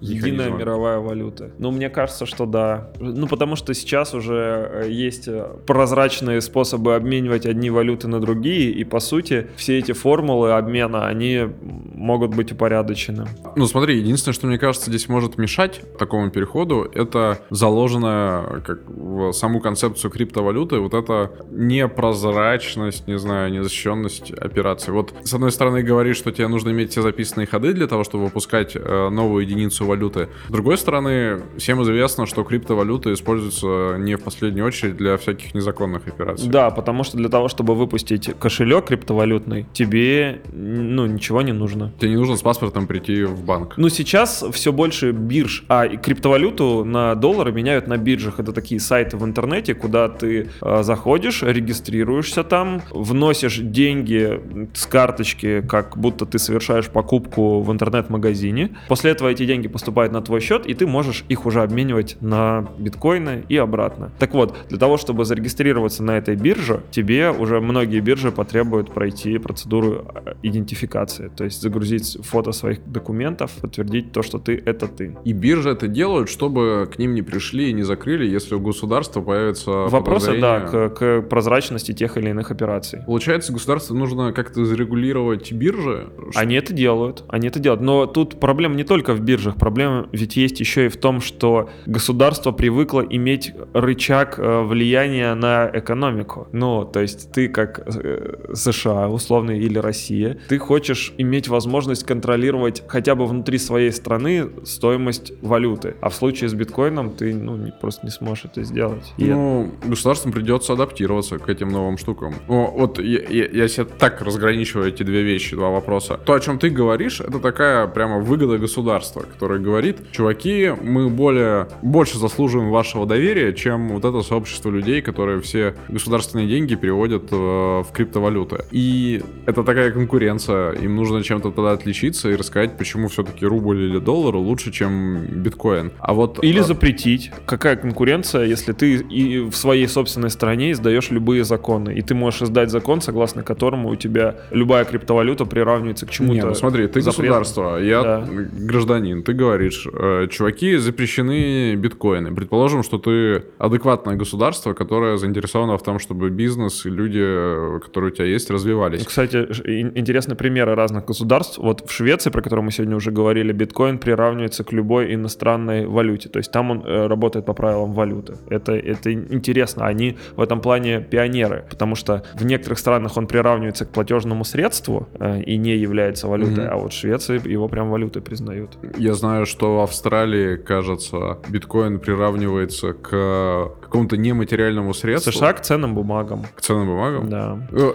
Единая 0.00 0.50
мировая 0.50 0.98
валюта. 0.98 1.50
Ну, 1.58 1.70
мне 1.70 1.88
кажется, 1.88 2.26
что 2.26 2.46
да. 2.46 2.90
Ну, 2.98 3.26
потому 3.26 3.56
что 3.56 3.74
сейчас 3.74 4.14
уже 4.14 4.70
э, 4.84 4.90
есть 4.90 5.28
э, 5.28 5.46
прозрачные 5.66 6.40
способы 6.40 6.94
обменивать 6.94 7.46
одни 7.46 7.70
валюты 7.70 8.08
на 8.08 8.20
другие, 8.20 8.70
и, 8.70 8.84
по 8.84 9.00
сути, 9.00 9.48
все 9.56 9.78
эти 9.78 9.92
формулы 9.92 10.52
обмена, 10.52 11.06
они 11.06 11.48
могут 11.62 12.34
быть 12.34 12.52
упорядочены. 12.52 13.26
Ну, 13.56 13.66
смотри, 13.66 13.98
единственное, 13.98 14.34
что 14.34 14.46
мне 14.46 14.58
кажется 14.58 14.90
здесь 14.90 15.08
может 15.08 15.38
мешать 15.38 15.80
такому 15.98 16.30
переходу, 16.30 16.90
это 16.94 17.38
заложенная 17.50 18.60
как 18.74 18.88
в 18.88 19.32
саму 19.32 19.60
концепцию 19.60 20.10
криптовалюты, 20.10 20.78
вот 20.78 20.94
эта 20.94 21.32
непрозрачность, 21.50 23.06
не 23.06 23.18
знаю, 23.18 23.52
незащищенность 23.52 24.32
операций. 24.32 24.92
Вот, 24.92 25.14
с 25.22 25.34
одной 25.34 25.52
стороны, 25.52 25.82
говоришь, 25.82 26.16
что 26.16 26.32
тебе 26.32 26.48
нужно 26.48 26.70
иметь 26.70 26.90
все 26.90 27.02
записанные 27.02 27.46
ходы 27.46 27.72
для 27.72 27.86
того, 27.86 28.04
чтобы 28.04 28.24
выпускать 28.24 28.72
э, 28.74 29.08
новую 29.10 29.44
единицу 29.44 29.86
валюты. 29.86 30.28
С 30.48 30.52
другой 30.52 30.78
стороны, 30.78 31.42
всем 31.58 31.82
известно, 31.82 32.26
что 32.26 32.44
криптовалюта 32.44 33.12
используется 33.12 33.96
не 33.98 34.16
в 34.16 34.22
последнюю 34.22 34.66
очередь 34.66 34.96
для 34.96 35.16
всяких 35.16 35.54
незаконных 35.54 36.06
операций. 36.06 36.48
Да, 36.48 36.70
потому 36.70 37.04
что 37.04 37.16
для 37.16 37.28
того, 37.28 37.48
чтобы 37.48 37.74
выпустить 37.74 38.30
кошелек 38.38 38.86
криптовалютный, 38.86 39.66
тебе, 39.72 40.42
ну, 40.52 41.06
ничего 41.06 41.42
не 41.42 41.52
нужно. 41.52 41.92
Тебе 41.98 42.10
не 42.10 42.16
нужно 42.16 42.36
с 42.36 42.42
паспортом 42.42 42.86
прийти 42.86 43.24
в 43.24 43.44
банк. 43.44 43.74
Ну, 43.76 43.88
сейчас 43.88 44.44
все 44.52 44.72
больше 44.72 45.12
бирж, 45.12 45.64
а 45.68 45.88
криптовалюту 45.88 46.84
на 46.84 47.14
доллары 47.14 47.52
меняют 47.52 47.86
на 47.86 47.96
биржах. 47.96 48.40
Это 48.40 48.52
такие 48.54 48.80
сайты 48.80 49.16
в 49.16 49.24
интернете, 49.24 49.74
куда 49.74 50.08
ты 50.08 50.48
э, 50.60 50.82
заходишь, 50.82 51.42
регистрируешься 51.42 52.44
там, 52.44 52.82
вносишь 52.90 53.58
деньги 53.58 54.40
с 54.74 54.86
карточки, 54.86 55.62
как 55.68 55.96
будто 55.98 56.26
ты 56.26 56.38
совершаешь 56.38 56.88
покупку 56.88 57.60
в 57.60 57.72
интернет-магазине. 57.72 58.70
После 58.88 59.10
этого 59.10 59.28
эти 59.28 59.44
деньги 59.46 59.68
поступают 59.68 60.12
на 60.12 60.22
твой 60.22 60.40
счет, 60.40 60.66
и 60.66 60.74
ты 60.74 60.86
можешь 60.86 61.24
их 61.28 61.46
уже 61.46 61.62
обменивать 61.62 62.16
на 62.20 62.68
биткоины 62.78 63.44
и 63.48 63.56
обратно. 63.56 64.12
Так 64.18 64.34
вот, 64.34 64.56
для 64.68 64.78
того, 64.78 64.96
чтобы 64.96 65.24
зарегистрироваться 65.24 66.02
на 66.02 66.12
этой 66.12 66.36
бирже, 66.36 66.82
тебе 66.90 67.30
уже 67.30 67.60
многие 67.60 68.00
биржи 68.00 68.30
потребуют 68.30 68.92
пройти 68.92 69.38
процедуру 69.38 70.06
э, 70.14 70.34
идентификации, 70.42 71.30
то 71.34 71.44
есть 71.44 71.60
загрузить 71.60 72.18
фото 72.22 72.52
своих 72.52 72.84
документов, 72.86 73.50
подтвердить 73.60 74.12
то, 74.12 74.22
что 74.22 74.38
ты 74.38 74.62
это 74.64 74.86
ты. 74.86 75.16
И 75.24 75.32
биржи 75.32 75.70
это 75.70 75.88
делают, 75.88 76.28
чтобы 76.28 76.88
к 76.92 76.98
ним 76.98 77.14
не 77.14 77.22
пришли 77.22 77.70
и 77.70 77.72
не 77.72 77.82
закрыли, 77.82 78.26
если 78.26 78.43
у 78.52 78.60
государства 78.60 79.20
появится 79.20 79.70
Вопросы, 79.70 80.38
да, 80.40 80.60
к, 80.60 80.90
к 80.90 81.22
прозрачности 81.22 81.92
тех 81.92 82.16
или 82.16 82.30
иных 82.30 82.50
операций. 82.50 83.00
Получается, 83.06 83.52
государству 83.52 83.96
нужно 83.96 84.32
как-то 84.32 84.64
зарегулировать 84.64 85.52
биржи. 85.52 86.08
Они 86.34 86.54
это 86.56 86.72
делают, 86.72 87.24
они 87.28 87.48
это 87.48 87.58
делают. 87.58 87.80
Но 87.82 88.06
тут 88.06 88.40
проблема 88.40 88.74
не 88.74 88.84
только 88.84 89.14
в 89.14 89.20
биржах, 89.20 89.56
проблема 89.56 90.08
ведь 90.12 90.36
есть 90.36 90.60
еще 90.60 90.86
и 90.86 90.88
в 90.88 90.96
том, 90.96 91.20
что 91.20 91.70
государство 91.86 92.52
привыкло 92.52 93.00
иметь 93.00 93.52
рычаг 93.72 94.38
э, 94.38 94.62
влияния 94.62 95.34
на 95.34 95.70
экономику. 95.72 96.48
Ну, 96.52 96.84
то 96.84 97.00
есть 97.00 97.32
ты 97.32 97.48
как 97.48 97.80
э, 97.86 98.54
США, 98.54 99.08
условно, 99.08 99.52
или 99.52 99.78
Россия, 99.78 100.38
ты 100.48 100.58
хочешь 100.58 101.12
иметь 101.18 101.48
возможность 101.48 102.04
контролировать 102.04 102.82
хотя 102.86 103.14
бы 103.14 103.26
внутри 103.26 103.58
своей 103.58 103.92
страны 103.92 104.50
стоимость 104.64 105.32
валюты. 105.42 105.94
А 106.00 106.08
в 106.08 106.14
случае 106.14 106.48
с 106.48 106.54
биткоином 106.54 107.10
ты 107.10 107.34
ну, 107.34 107.72
просто 107.80 108.06
не 108.06 108.10
сможешь 108.10 108.33
это 108.44 108.62
сделать. 108.64 109.12
И 109.16 109.24
Ну, 109.24 109.70
государствам 109.84 110.32
придется 110.32 110.72
адаптироваться 110.72 111.38
к 111.38 111.48
этим 111.48 111.68
новым 111.68 111.98
штукам. 111.98 112.34
О, 112.48 112.72
вот 112.76 112.98
я, 112.98 113.20
я, 113.28 113.46
я 113.46 113.68
себе 113.68 113.84
так 113.84 114.20
разграничиваю 114.22 114.88
эти 114.88 115.02
две 115.02 115.22
вещи, 115.22 115.56
два 115.56 115.70
вопроса. 115.70 116.18
То, 116.24 116.34
о 116.34 116.40
чем 116.40 116.58
ты 116.58 116.70
говоришь, 116.70 117.20
это 117.20 117.38
такая 117.38 117.86
прямо 117.86 118.18
выгода 118.18 118.58
государства, 118.58 119.20
которое 119.20 119.60
говорит, 119.60 119.98
чуваки, 120.12 120.72
мы 120.82 121.08
более, 121.08 121.68
больше 121.82 122.18
заслуживаем 122.18 122.70
вашего 122.70 123.06
доверия, 123.06 123.52
чем 123.52 123.88
вот 123.88 124.04
это 124.04 124.22
сообщество 124.22 124.70
людей, 124.70 125.02
которые 125.02 125.40
все 125.40 125.74
государственные 125.88 126.48
деньги 126.48 126.74
переводят 126.74 127.24
э, 127.30 127.36
в 127.36 127.86
криптовалюты. 127.92 128.64
И 128.70 129.22
это 129.46 129.62
такая 129.62 129.90
конкуренция, 129.92 130.72
им 130.72 130.96
нужно 130.96 131.22
чем-то 131.22 131.50
тогда 131.50 131.72
отличиться 131.72 132.30
и 132.30 132.36
рассказать, 132.36 132.76
почему 132.76 133.08
все-таки 133.08 133.46
рубль 133.46 133.82
или 133.82 133.98
доллар 133.98 134.36
лучше, 134.36 134.72
чем 134.72 135.26
биткоин. 135.26 135.92
А 135.98 136.14
вот... 136.14 136.42
Или 136.42 136.60
э, 136.60 136.64
запретить. 136.64 137.30
Какая 137.46 137.76
конкуренция, 137.76 138.23
если 138.32 138.72
ты 138.72 138.94
и 138.96 139.40
в 139.40 139.54
своей 139.54 139.86
собственной 139.88 140.30
стране 140.30 140.72
издаешь 140.72 141.10
любые 141.10 141.44
законы, 141.44 141.94
и 141.94 142.02
ты 142.02 142.14
можешь 142.14 142.42
издать 142.42 142.70
закон, 142.70 143.00
согласно 143.00 143.42
которому 143.42 143.90
у 143.90 143.96
тебя 143.96 144.36
любая 144.50 144.84
криптовалюта 144.84 145.44
приравнивается 145.44 146.06
к 146.06 146.10
чему-то. 146.10 146.34
Не, 146.34 146.42
ну 146.44 146.54
смотри, 146.54 146.86
ты 146.88 147.00
запретному. 147.00 147.40
государство, 147.40 147.78
я 147.78 148.02
Да. 148.02 148.26
гражданин, 148.52 149.22
ты 149.22 149.32
говоришь, 149.32 149.86
э, 149.92 150.26
чуваки, 150.30 150.76
запрещены 150.76 151.74
биткоины. 151.76 152.34
Предположим, 152.34 152.82
что 152.82 152.98
ты 152.98 153.44
адекватное 153.58 154.16
государство, 154.16 154.72
которое 154.74 155.16
заинтересовано 155.16 155.76
в 155.78 155.82
том, 155.82 155.98
чтобы 155.98 156.30
бизнес 156.30 156.86
и 156.86 156.90
люди, 156.90 157.20
э, 157.22 157.80
которые 157.84 158.10
у 158.12 158.14
тебя 158.14 158.26
есть, 158.26 158.50
развивались. 158.50 159.04
Кстати, 159.06 159.52
ж- 159.52 159.60
ин- 159.64 159.92
интересны 159.94 160.34
примеры 160.34 160.74
разных 160.74 161.04
государств. 161.06 161.58
Вот 161.58 161.82
в 161.86 161.92
Швеции, 161.92 162.30
про 162.30 162.42
которую 162.42 162.64
мы 162.64 162.70
сегодня 162.72 162.96
уже 162.96 163.10
говорили, 163.10 163.52
биткоин 163.52 163.98
приравнивается 163.98 164.64
к 164.64 164.72
любой 164.72 165.14
иностранной 165.14 165.86
валюте. 165.86 166.28
То 166.28 166.38
есть 166.38 166.50
там 166.52 166.70
он 166.70 166.82
э, 166.86 167.06
работает 167.06 167.44
по 167.46 167.52
правилам 167.54 167.92
валюты. 168.14 168.34
Это, 168.48 168.72
это 168.72 169.12
интересно. 169.12 169.86
Они 169.86 170.16
в 170.36 170.40
этом 170.40 170.60
плане 170.60 171.00
пионеры, 171.00 171.64
потому 171.70 171.94
что 171.96 172.22
в 172.34 172.44
некоторых 172.44 172.78
странах 172.78 173.16
он 173.16 173.26
приравнивается 173.26 173.84
к 173.84 173.90
платежному 173.90 174.44
средству 174.44 175.08
э, 175.18 175.42
и 175.42 175.56
не 175.56 175.76
является 175.76 176.28
валютой, 176.28 176.64
Мгм. 176.64 176.72
а 176.72 176.76
вот 176.76 176.92
в 176.92 176.96
Швеции 176.96 177.40
его 177.48 177.68
прям 177.68 177.90
валютой 177.90 178.22
признают. 178.22 178.70
Я 178.98 179.14
знаю, 179.14 179.46
что 179.46 179.76
в 179.76 179.80
Австралии, 179.80 180.56
кажется, 180.56 181.38
биткоин 181.48 181.98
приравнивается 181.98 182.92
к 182.92 183.70
какому-то 183.82 184.16
нематериальному 184.16 184.94
средству. 184.94 185.32
США 185.32 185.52
к 185.52 185.60
ценным 185.62 185.94
бумагам. 185.94 186.44
К 186.54 186.60
ценным 186.60 186.86
бумагам. 186.86 187.28
Да. 187.28 187.58
Э, 187.72 187.92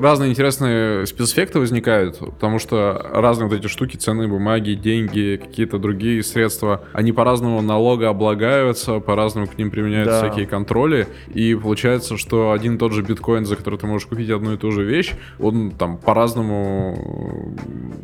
Разные 0.00 0.30
интересные 0.30 1.06
спецэффекты 1.06 1.58
возникают, 1.58 2.18
потому 2.18 2.58
что 2.58 3.06
разные 3.12 3.48
вот 3.48 3.58
эти 3.58 3.66
штуки, 3.66 3.96
ценные 3.96 4.28
бумаги, 4.28 4.72
деньги, 4.72 5.40
какие-то 5.42 5.78
другие 5.78 6.22
средства, 6.22 6.82
они 6.92 7.12
по-разному 7.12 7.60
налогооблагаются, 7.62 9.00
по-разному 9.18 9.48
к 9.48 9.58
ним 9.58 9.72
применяются 9.72 10.20
Да. 10.20 10.26
всякие 10.28 10.46
контроли, 10.46 11.08
и 11.34 11.56
получается, 11.56 12.16
что 12.16 12.52
один 12.52 12.76
и 12.76 12.78
тот 12.78 12.92
же 12.92 13.02
биткоин, 13.02 13.46
за 13.46 13.56
который 13.56 13.76
ты 13.76 13.88
можешь 13.88 14.06
купить 14.06 14.30
одну 14.30 14.52
и 14.52 14.56
ту 14.56 14.70
же 14.70 14.84
вещь, 14.84 15.14
он 15.40 15.72
там 15.72 15.98
по-разному 15.98 17.56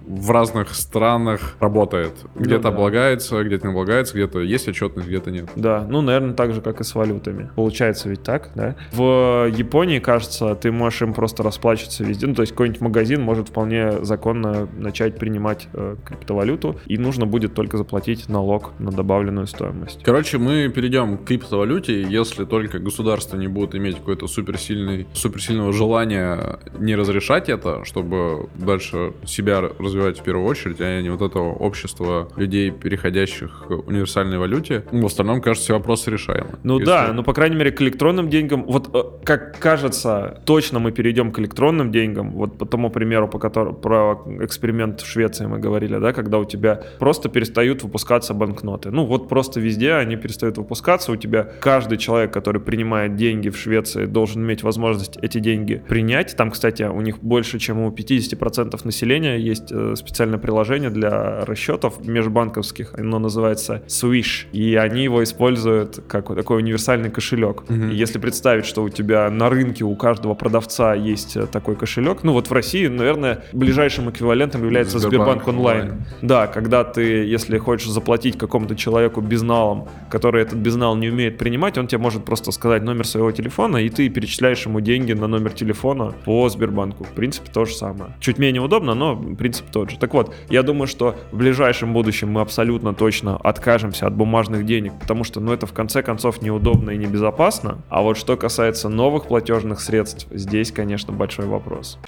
в 0.08 0.30
разных 0.32 0.74
странах 0.74 1.56
работает. 1.60 2.14
Где-то 2.34 2.64
да. 2.64 2.68
облагается, 2.70 3.44
где-то 3.44 3.68
не 3.68 3.72
облагается, 3.72 4.14
где-то 4.14 4.40
есть 4.40 4.66
отчетность, 4.66 5.06
где-то 5.06 5.30
нет. 5.30 5.48
Да, 5.54 5.86
ну, 5.88 6.00
наверное, 6.00 6.34
так 6.34 6.52
же, 6.52 6.60
как 6.60 6.80
и 6.80 6.84
с 6.84 6.96
валютами. 6.96 7.48
Получается 7.54 8.08
ведь 8.08 8.24
так, 8.24 8.50
да? 8.56 8.74
В 8.92 9.48
Японии, 9.56 10.00
кажется, 10.00 10.56
ты 10.56 10.72
можешь 10.72 11.02
им 11.02 11.14
просто 11.14 11.44
расплачиваться 11.44 12.02
везде. 12.02 12.26
Ну, 12.26 12.34
то 12.34 12.42
есть 12.42 12.52
какой-нибудь 12.52 12.80
магазин 12.80 13.22
может 13.22 13.50
вполне 13.50 14.04
законно 14.04 14.68
начать 14.76 15.16
принимать 15.16 15.68
э, 15.74 15.94
криптовалюту, 16.04 16.80
и 16.86 16.98
нужно 16.98 17.26
будет 17.26 17.54
только 17.54 17.76
заплатить 17.78 18.28
налог 18.28 18.72
на 18.80 18.90
добавленную 18.90 19.46
стоимость. 19.46 20.02
Короче, 20.02 20.38
мы 20.38 20.68
перейдем 20.74 21.03
к 21.18 21.24
криптовалюте, 21.24 22.02
если 22.02 22.44
только 22.44 22.78
государство 22.78 23.36
не 23.36 23.48
будет 23.48 23.74
иметь 23.74 23.96
какое-то 23.96 24.26
суперсильный, 24.26 25.06
суперсильного 25.14 25.72
желания 25.72 26.58
не 26.78 26.94
разрешать 26.96 27.48
это, 27.48 27.84
чтобы 27.84 28.48
дальше 28.54 29.12
себя 29.24 29.60
развивать 29.60 30.20
в 30.20 30.22
первую 30.22 30.46
очередь, 30.46 30.80
а 30.80 31.00
не 31.00 31.10
вот 31.10 31.22
этого 31.22 31.52
общества 31.52 32.28
людей, 32.36 32.70
переходящих 32.70 33.64
к 33.68 33.70
универсальной 33.70 34.38
валюте. 34.38 34.84
В 34.90 35.06
остальном, 35.06 35.40
кажется, 35.40 35.64
все 35.66 35.74
вопросы 35.74 36.10
решаемы. 36.10 36.58
Ну 36.62 36.78
Если- 36.78 36.86
да, 36.86 37.12
ну 37.12 37.22
по 37.22 37.32
крайней 37.32 37.56
мере 37.56 37.70
к 37.70 37.80
электронным 37.82 38.28
деньгам, 38.28 38.64
вот 38.64 38.90
э, 38.94 39.02
как 39.24 39.58
кажется, 39.58 40.40
точно 40.44 40.78
мы 40.78 40.92
перейдем 40.92 41.32
к 41.32 41.38
электронным 41.38 41.92
деньгам, 41.92 42.32
вот 42.32 42.58
по 42.58 42.66
тому 42.66 42.90
примеру, 42.90 43.28
по 43.28 43.38
которому 43.38 43.76
про 43.76 44.22
эксперимент 44.40 45.00
в 45.00 45.06
Швеции 45.06 45.46
мы 45.46 45.58
говорили, 45.58 45.98
да, 45.98 46.12
когда 46.12 46.38
у 46.38 46.44
тебя 46.44 46.80
просто 46.98 47.28
перестают 47.28 47.82
выпускаться 47.82 48.34
банкноты. 48.34 48.90
Ну 48.90 49.04
вот 49.04 49.28
просто 49.28 49.60
везде 49.60 49.94
они 49.94 50.16
перестают 50.16 50.56
выпускаться, 50.56 50.93
у 51.12 51.16
тебя 51.16 51.48
каждый 51.60 51.98
человек, 51.98 52.32
который 52.32 52.60
принимает 52.60 53.16
деньги 53.16 53.48
в 53.48 53.56
Швеции, 53.56 54.06
должен 54.06 54.42
иметь 54.42 54.62
возможность 54.62 55.18
эти 55.22 55.38
деньги 55.38 55.82
принять. 55.88 56.36
Там, 56.36 56.50
кстати, 56.50 56.82
у 56.82 57.00
них 57.00 57.18
больше, 57.20 57.58
чем 57.58 57.80
у 57.80 57.90
50% 57.90 58.80
населения 58.84 59.38
есть 59.38 59.70
э, 59.70 59.94
специальное 59.96 60.38
приложение 60.38 60.90
для 60.90 61.44
расчетов 61.44 62.04
межбанковских, 62.06 62.94
оно 62.94 63.18
называется 63.18 63.82
Swish, 63.86 64.46
и 64.52 64.74
они 64.74 65.04
его 65.04 65.22
используют 65.22 66.02
как 66.08 66.34
такой 66.34 66.58
универсальный 66.58 67.10
кошелек. 67.10 67.64
Мгм. 67.68 67.90
И 67.90 67.94
если 67.94 68.18
представить, 68.18 68.66
что 68.66 68.82
у 68.82 68.88
тебя 68.88 69.30
на 69.30 69.48
рынке 69.48 69.84
у 69.84 69.94
каждого 69.94 70.34
продавца 70.34 70.94
есть 70.94 71.36
э, 71.36 71.46
такой 71.46 71.76
кошелек, 71.76 72.22
ну 72.22 72.32
вот 72.32 72.48
в 72.48 72.52
России, 72.52 72.86
наверное, 72.86 73.44
ближайшим 73.52 74.10
эквивалентом 74.10 74.62
является 74.62 74.98
Сбербанк 74.98 75.44
Сбербанк 75.44 75.48
онлайн. 75.48 75.80
онлайн. 75.80 76.04
Да, 76.22 76.46
когда 76.46 76.84
ты, 76.84 77.02
если 77.24 77.58
хочешь 77.58 77.88
заплатить 77.88 78.38
какому-то 78.38 78.76
человеку 78.76 79.20
безналом, 79.20 79.88
который 80.10 80.42
этот 80.42 80.58
безнал 80.58 80.73
не 81.00 81.08
умеет 81.08 81.38
принимать, 81.38 81.78
он 81.78 81.86
тебе 81.86 81.98
может 82.00 82.24
просто 82.24 82.52
сказать 82.52 82.82
номер 82.82 83.06
своего 83.06 83.30
телефона, 83.32 83.78
и 83.78 83.88
ты 83.88 84.08
перечисляешь 84.08 84.64
ему 84.66 84.80
деньги 84.80 85.12
на 85.12 85.26
номер 85.26 85.52
телефона 85.52 86.14
по 86.24 86.48
Сбербанку. 86.48 87.04
В 87.04 87.10
принципе, 87.10 87.50
то 87.52 87.64
же 87.64 87.74
самое. 87.74 88.16
Чуть 88.20 88.38
менее 88.38 88.62
удобно, 88.62 88.94
но 88.94 89.16
принцип 89.16 89.66
тот 89.70 89.90
же. 89.90 89.98
Так 89.98 90.14
вот, 90.14 90.34
я 90.50 90.62
думаю, 90.62 90.86
что 90.86 91.16
в 91.32 91.36
ближайшем 91.36 91.92
будущем 91.92 92.30
мы 92.30 92.40
абсолютно 92.40 92.94
точно 92.94 93.36
откажемся 93.36 94.06
от 94.06 94.14
бумажных 94.14 94.64
денег, 94.66 94.92
потому 95.00 95.24
что, 95.24 95.40
ну, 95.40 95.52
это 95.52 95.66
в 95.66 95.72
конце 95.72 96.02
концов 96.02 96.42
неудобно 96.42 96.90
и 96.90 96.96
небезопасно. 96.96 97.78
А 97.88 98.02
вот 98.02 98.16
что 98.16 98.36
касается 98.36 98.88
новых 98.88 99.26
платежных 99.26 99.80
средств, 99.80 100.26
здесь, 100.30 100.72
конечно, 100.72 101.12
большой 101.12 101.46
вопрос. 101.46 101.98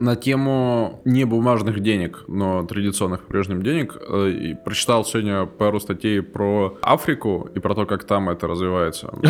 На 0.00 0.16
тему 0.16 1.02
не 1.04 1.26
бумажных 1.26 1.80
денег, 1.80 2.24
но 2.26 2.62
традиционных 2.64 3.26
прежних 3.26 3.62
денег, 3.62 3.98
э, 4.00 4.30
и 4.30 4.54
прочитал 4.54 5.04
сегодня 5.04 5.44
пару 5.44 5.78
статей 5.78 6.22
про 6.22 6.78
Африку 6.80 7.50
и 7.54 7.58
про 7.60 7.74
то, 7.74 7.84
как 7.84 8.04
там 8.04 8.30
это 8.30 8.46
развивается. 8.46 9.10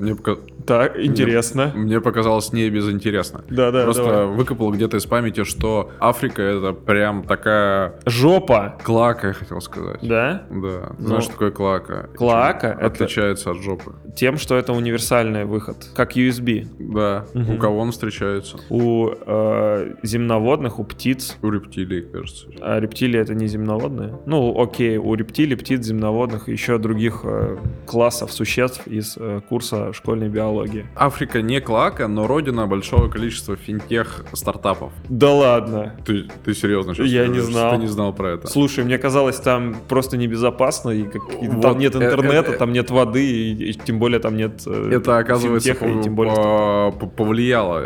Мне 0.00 0.16
пока- 0.16 0.36
Так, 0.66 0.98
интересно. 0.98 1.70
Мне 1.72 2.00
показалось 2.00 2.52
не 2.52 2.68
безинтересно. 2.68 3.44
Да-да, 3.48 3.84
Просто 3.84 4.04
давай. 4.04 4.26
выкопал 4.26 4.72
где-то 4.72 4.96
из 4.96 5.06
памяти, 5.06 5.44
что 5.44 5.92
Африка 6.00 6.42
это 6.42 6.72
прям 6.72 7.22
такая 7.22 7.94
Жопа, 8.04 8.76
клака, 8.82 9.28
я 9.28 9.32
хотел 9.34 9.60
сказать. 9.60 10.00
да? 10.02 10.42
Да. 10.50 10.96
Ну, 10.98 11.06
Знаешь, 11.06 11.22
что 11.24 11.32
такое 11.34 11.52
клака? 11.52 12.08
это- 12.18 12.72
отличается 12.72 13.52
от 13.52 13.58
жопы. 13.58 13.92
Тем, 14.16 14.36
что 14.36 14.56
это 14.56 14.72
универсальный 14.72 15.44
выход, 15.44 15.76
как 15.94 16.16
USB. 16.16 16.66
Да. 16.80 17.24
У 17.34 17.56
кого 17.56 17.78
он 17.78 17.92
встречается? 17.92 18.56
У 18.68 19.10
э, 19.10 19.94
земноводных, 20.08 20.78
у 20.78 20.84
птиц. 20.84 21.36
У 21.42 21.50
рептилий, 21.50 22.02
кажется. 22.02 22.46
А 22.60 22.80
рептилии 22.80 23.20
это 23.20 23.34
не 23.34 23.46
земноводные? 23.46 24.18
Ну, 24.26 24.60
окей, 24.60 24.96
у 24.96 25.14
рептилий, 25.14 25.56
птиц, 25.56 25.84
земноводных 25.84 26.48
и 26.48 26.52
еще 26.52 26.78
других 26.78 27.20
э, 27.24 27.56
классов 27.86 28.32
существ 28.32 28.86
из 28.86 29.16
э, 29.16 29.40
курса 29.48 29.92
школьной 29.92 30.28
биологии. 30.28 30.86
Африка 30.96 31.42
не 31.42 31.60
клака, 31.60 32.08
но 32.08 32.26
родина 32.26 32.66
большого 32.66 33.08
количества 33.08 33.56
финтех-стартапов. 33.56 34.92
Да 35.08 35.32
ладно. 35.32 35.94
Ты, 36.04 36.24
ты 36.44 36.54
серьезно 36.54 36.94
сейчас 36.94 37.06
Я 37.08 37.26
не 37.26 37.40
знал. 37.40 37.72
Ты 37.74 37.78
не 37.78 37.86
знал 37.86 38.12
про 38.12 38.30
это? 38.30 38.46
Слушай, 38.48 38.84
мне 38.84 38.98
казалось, 38.98 39.36
там 39.36 39.76
просто 39.88 40.16
небезопасно, 40.16 40.90
и 40.90 41.04
как- 41.04 41.22
и 41.42 41.48
Вот, 41.48 41.62
там 41.62 41.78
нет 41.78 41.94
э, 41.94 41.98
интернета, 42.04 42.52
э, 42.52 42.56
там 42.56 42.72
нет 42.72 42.90
воды, 42.90 43.24
и, 43.24 43.70
и 43.70 43.72
тем 43.74 43.98
более 43.98 44.20
там 44.20 44.36
нет 44.36 44.62
э, 44.66 44.90
Это, 44.94 45.18
оказывается, 45.18 45.68
финтеха, 45.74 45.86
и 45.86 45.94
пов- 45.94 46.02
тем 46.02 46.14
более... 46.14 46.34
по- 46.34 46.92
по- 46.92 47.06
повлияло 47.06 47.80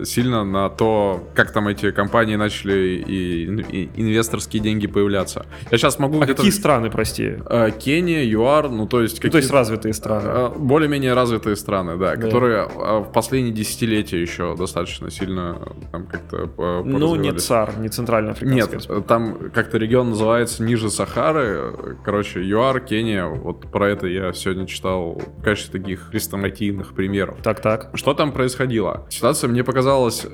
э, 0.00 0.04
сильно 0.04 0.44
на 0.44 0.68
то, 0.68 1.22
как 1.38 1.52
там 1.52 1.68
эти 1.68 1.92
компании 1.92 2.34
начали 2.34 2.96
и, 3.06 3.44
и 3.44 3.90
инвесторские 3.94 4.60
деньги 4.60 4.88
появляться. 4.88 5.46
Я 5.70 5.78
сейчас 5.78 6.00
могу 6.00 6.20
А 6.20 6.26
какие 6.26 6.50
страны, 6.50 6.90
прости? 6.90 7.34
Э, 7.48 7.70
Кения, 7.70 8.24
ЮАР, 8.24 8.70
ну 8.70 8.88
то 8.88 9.00
есть 9.02 9.14
Ну, 9.14 9.18
какие 9.18 9.30
то 9.30 9.38
есть 9.38 9.50
развитые 9.52 9.94
страны. 9.94 10.24
Э, 10.26 10.50
Более-менее 10.58 11.14
развитые 11.14 11.54
страны, 11.54 11.96
да, 11.96 12.16
Да. 12.16 12.22
которые 12.22 12.66
э, 12.66 12.98
в 13.04 13.12
последние 13.12 13.54
десятилетия 13.54 14.20
еще 14.20 14.56
достаточно 14.56 15.12
сильно 15.12 15.60
там 15.92 16.06
как-то 16.08 16.50
Ну, 16.84 17.14
не. 17.14 17.30
ЦАР, 17.32 17.78
не 17.78 17.88
Центральная 17.88 18.32
Африканская 18.32 18.64
Нет, 18.66 18.74
Республика. 18.74 19.06
там 19.08 19.50
как-то 19.54 19.78
регион 19.78 20.10
называется 20.10 20.64
ниже 20.64 20.90
Сахары. 20.90 21.72
Короче, 22.04 22.42
ЮАР, 22.42 22.80
Кения. 22.80 23.26
Вот 23.26 23.70
про 23.70 23.90
это 23.90 24.08
я 24.08 24.32
сегодня 24.32 24.66
читал 24.66 25.22
в 25.38 25.42
качестве 25.44 25.78
таких 25.80 26.08
хрестоматийных 26.10 26.94
примеров. 26.94 27.38
Так-так. 27.44 27.90
Что 27.94 28.12
там 28.12 28.32
происходило? 28.32 29.06
Ситуация 29.08 29.46
мне 29.46 29.62
показалась, 29.62 30.26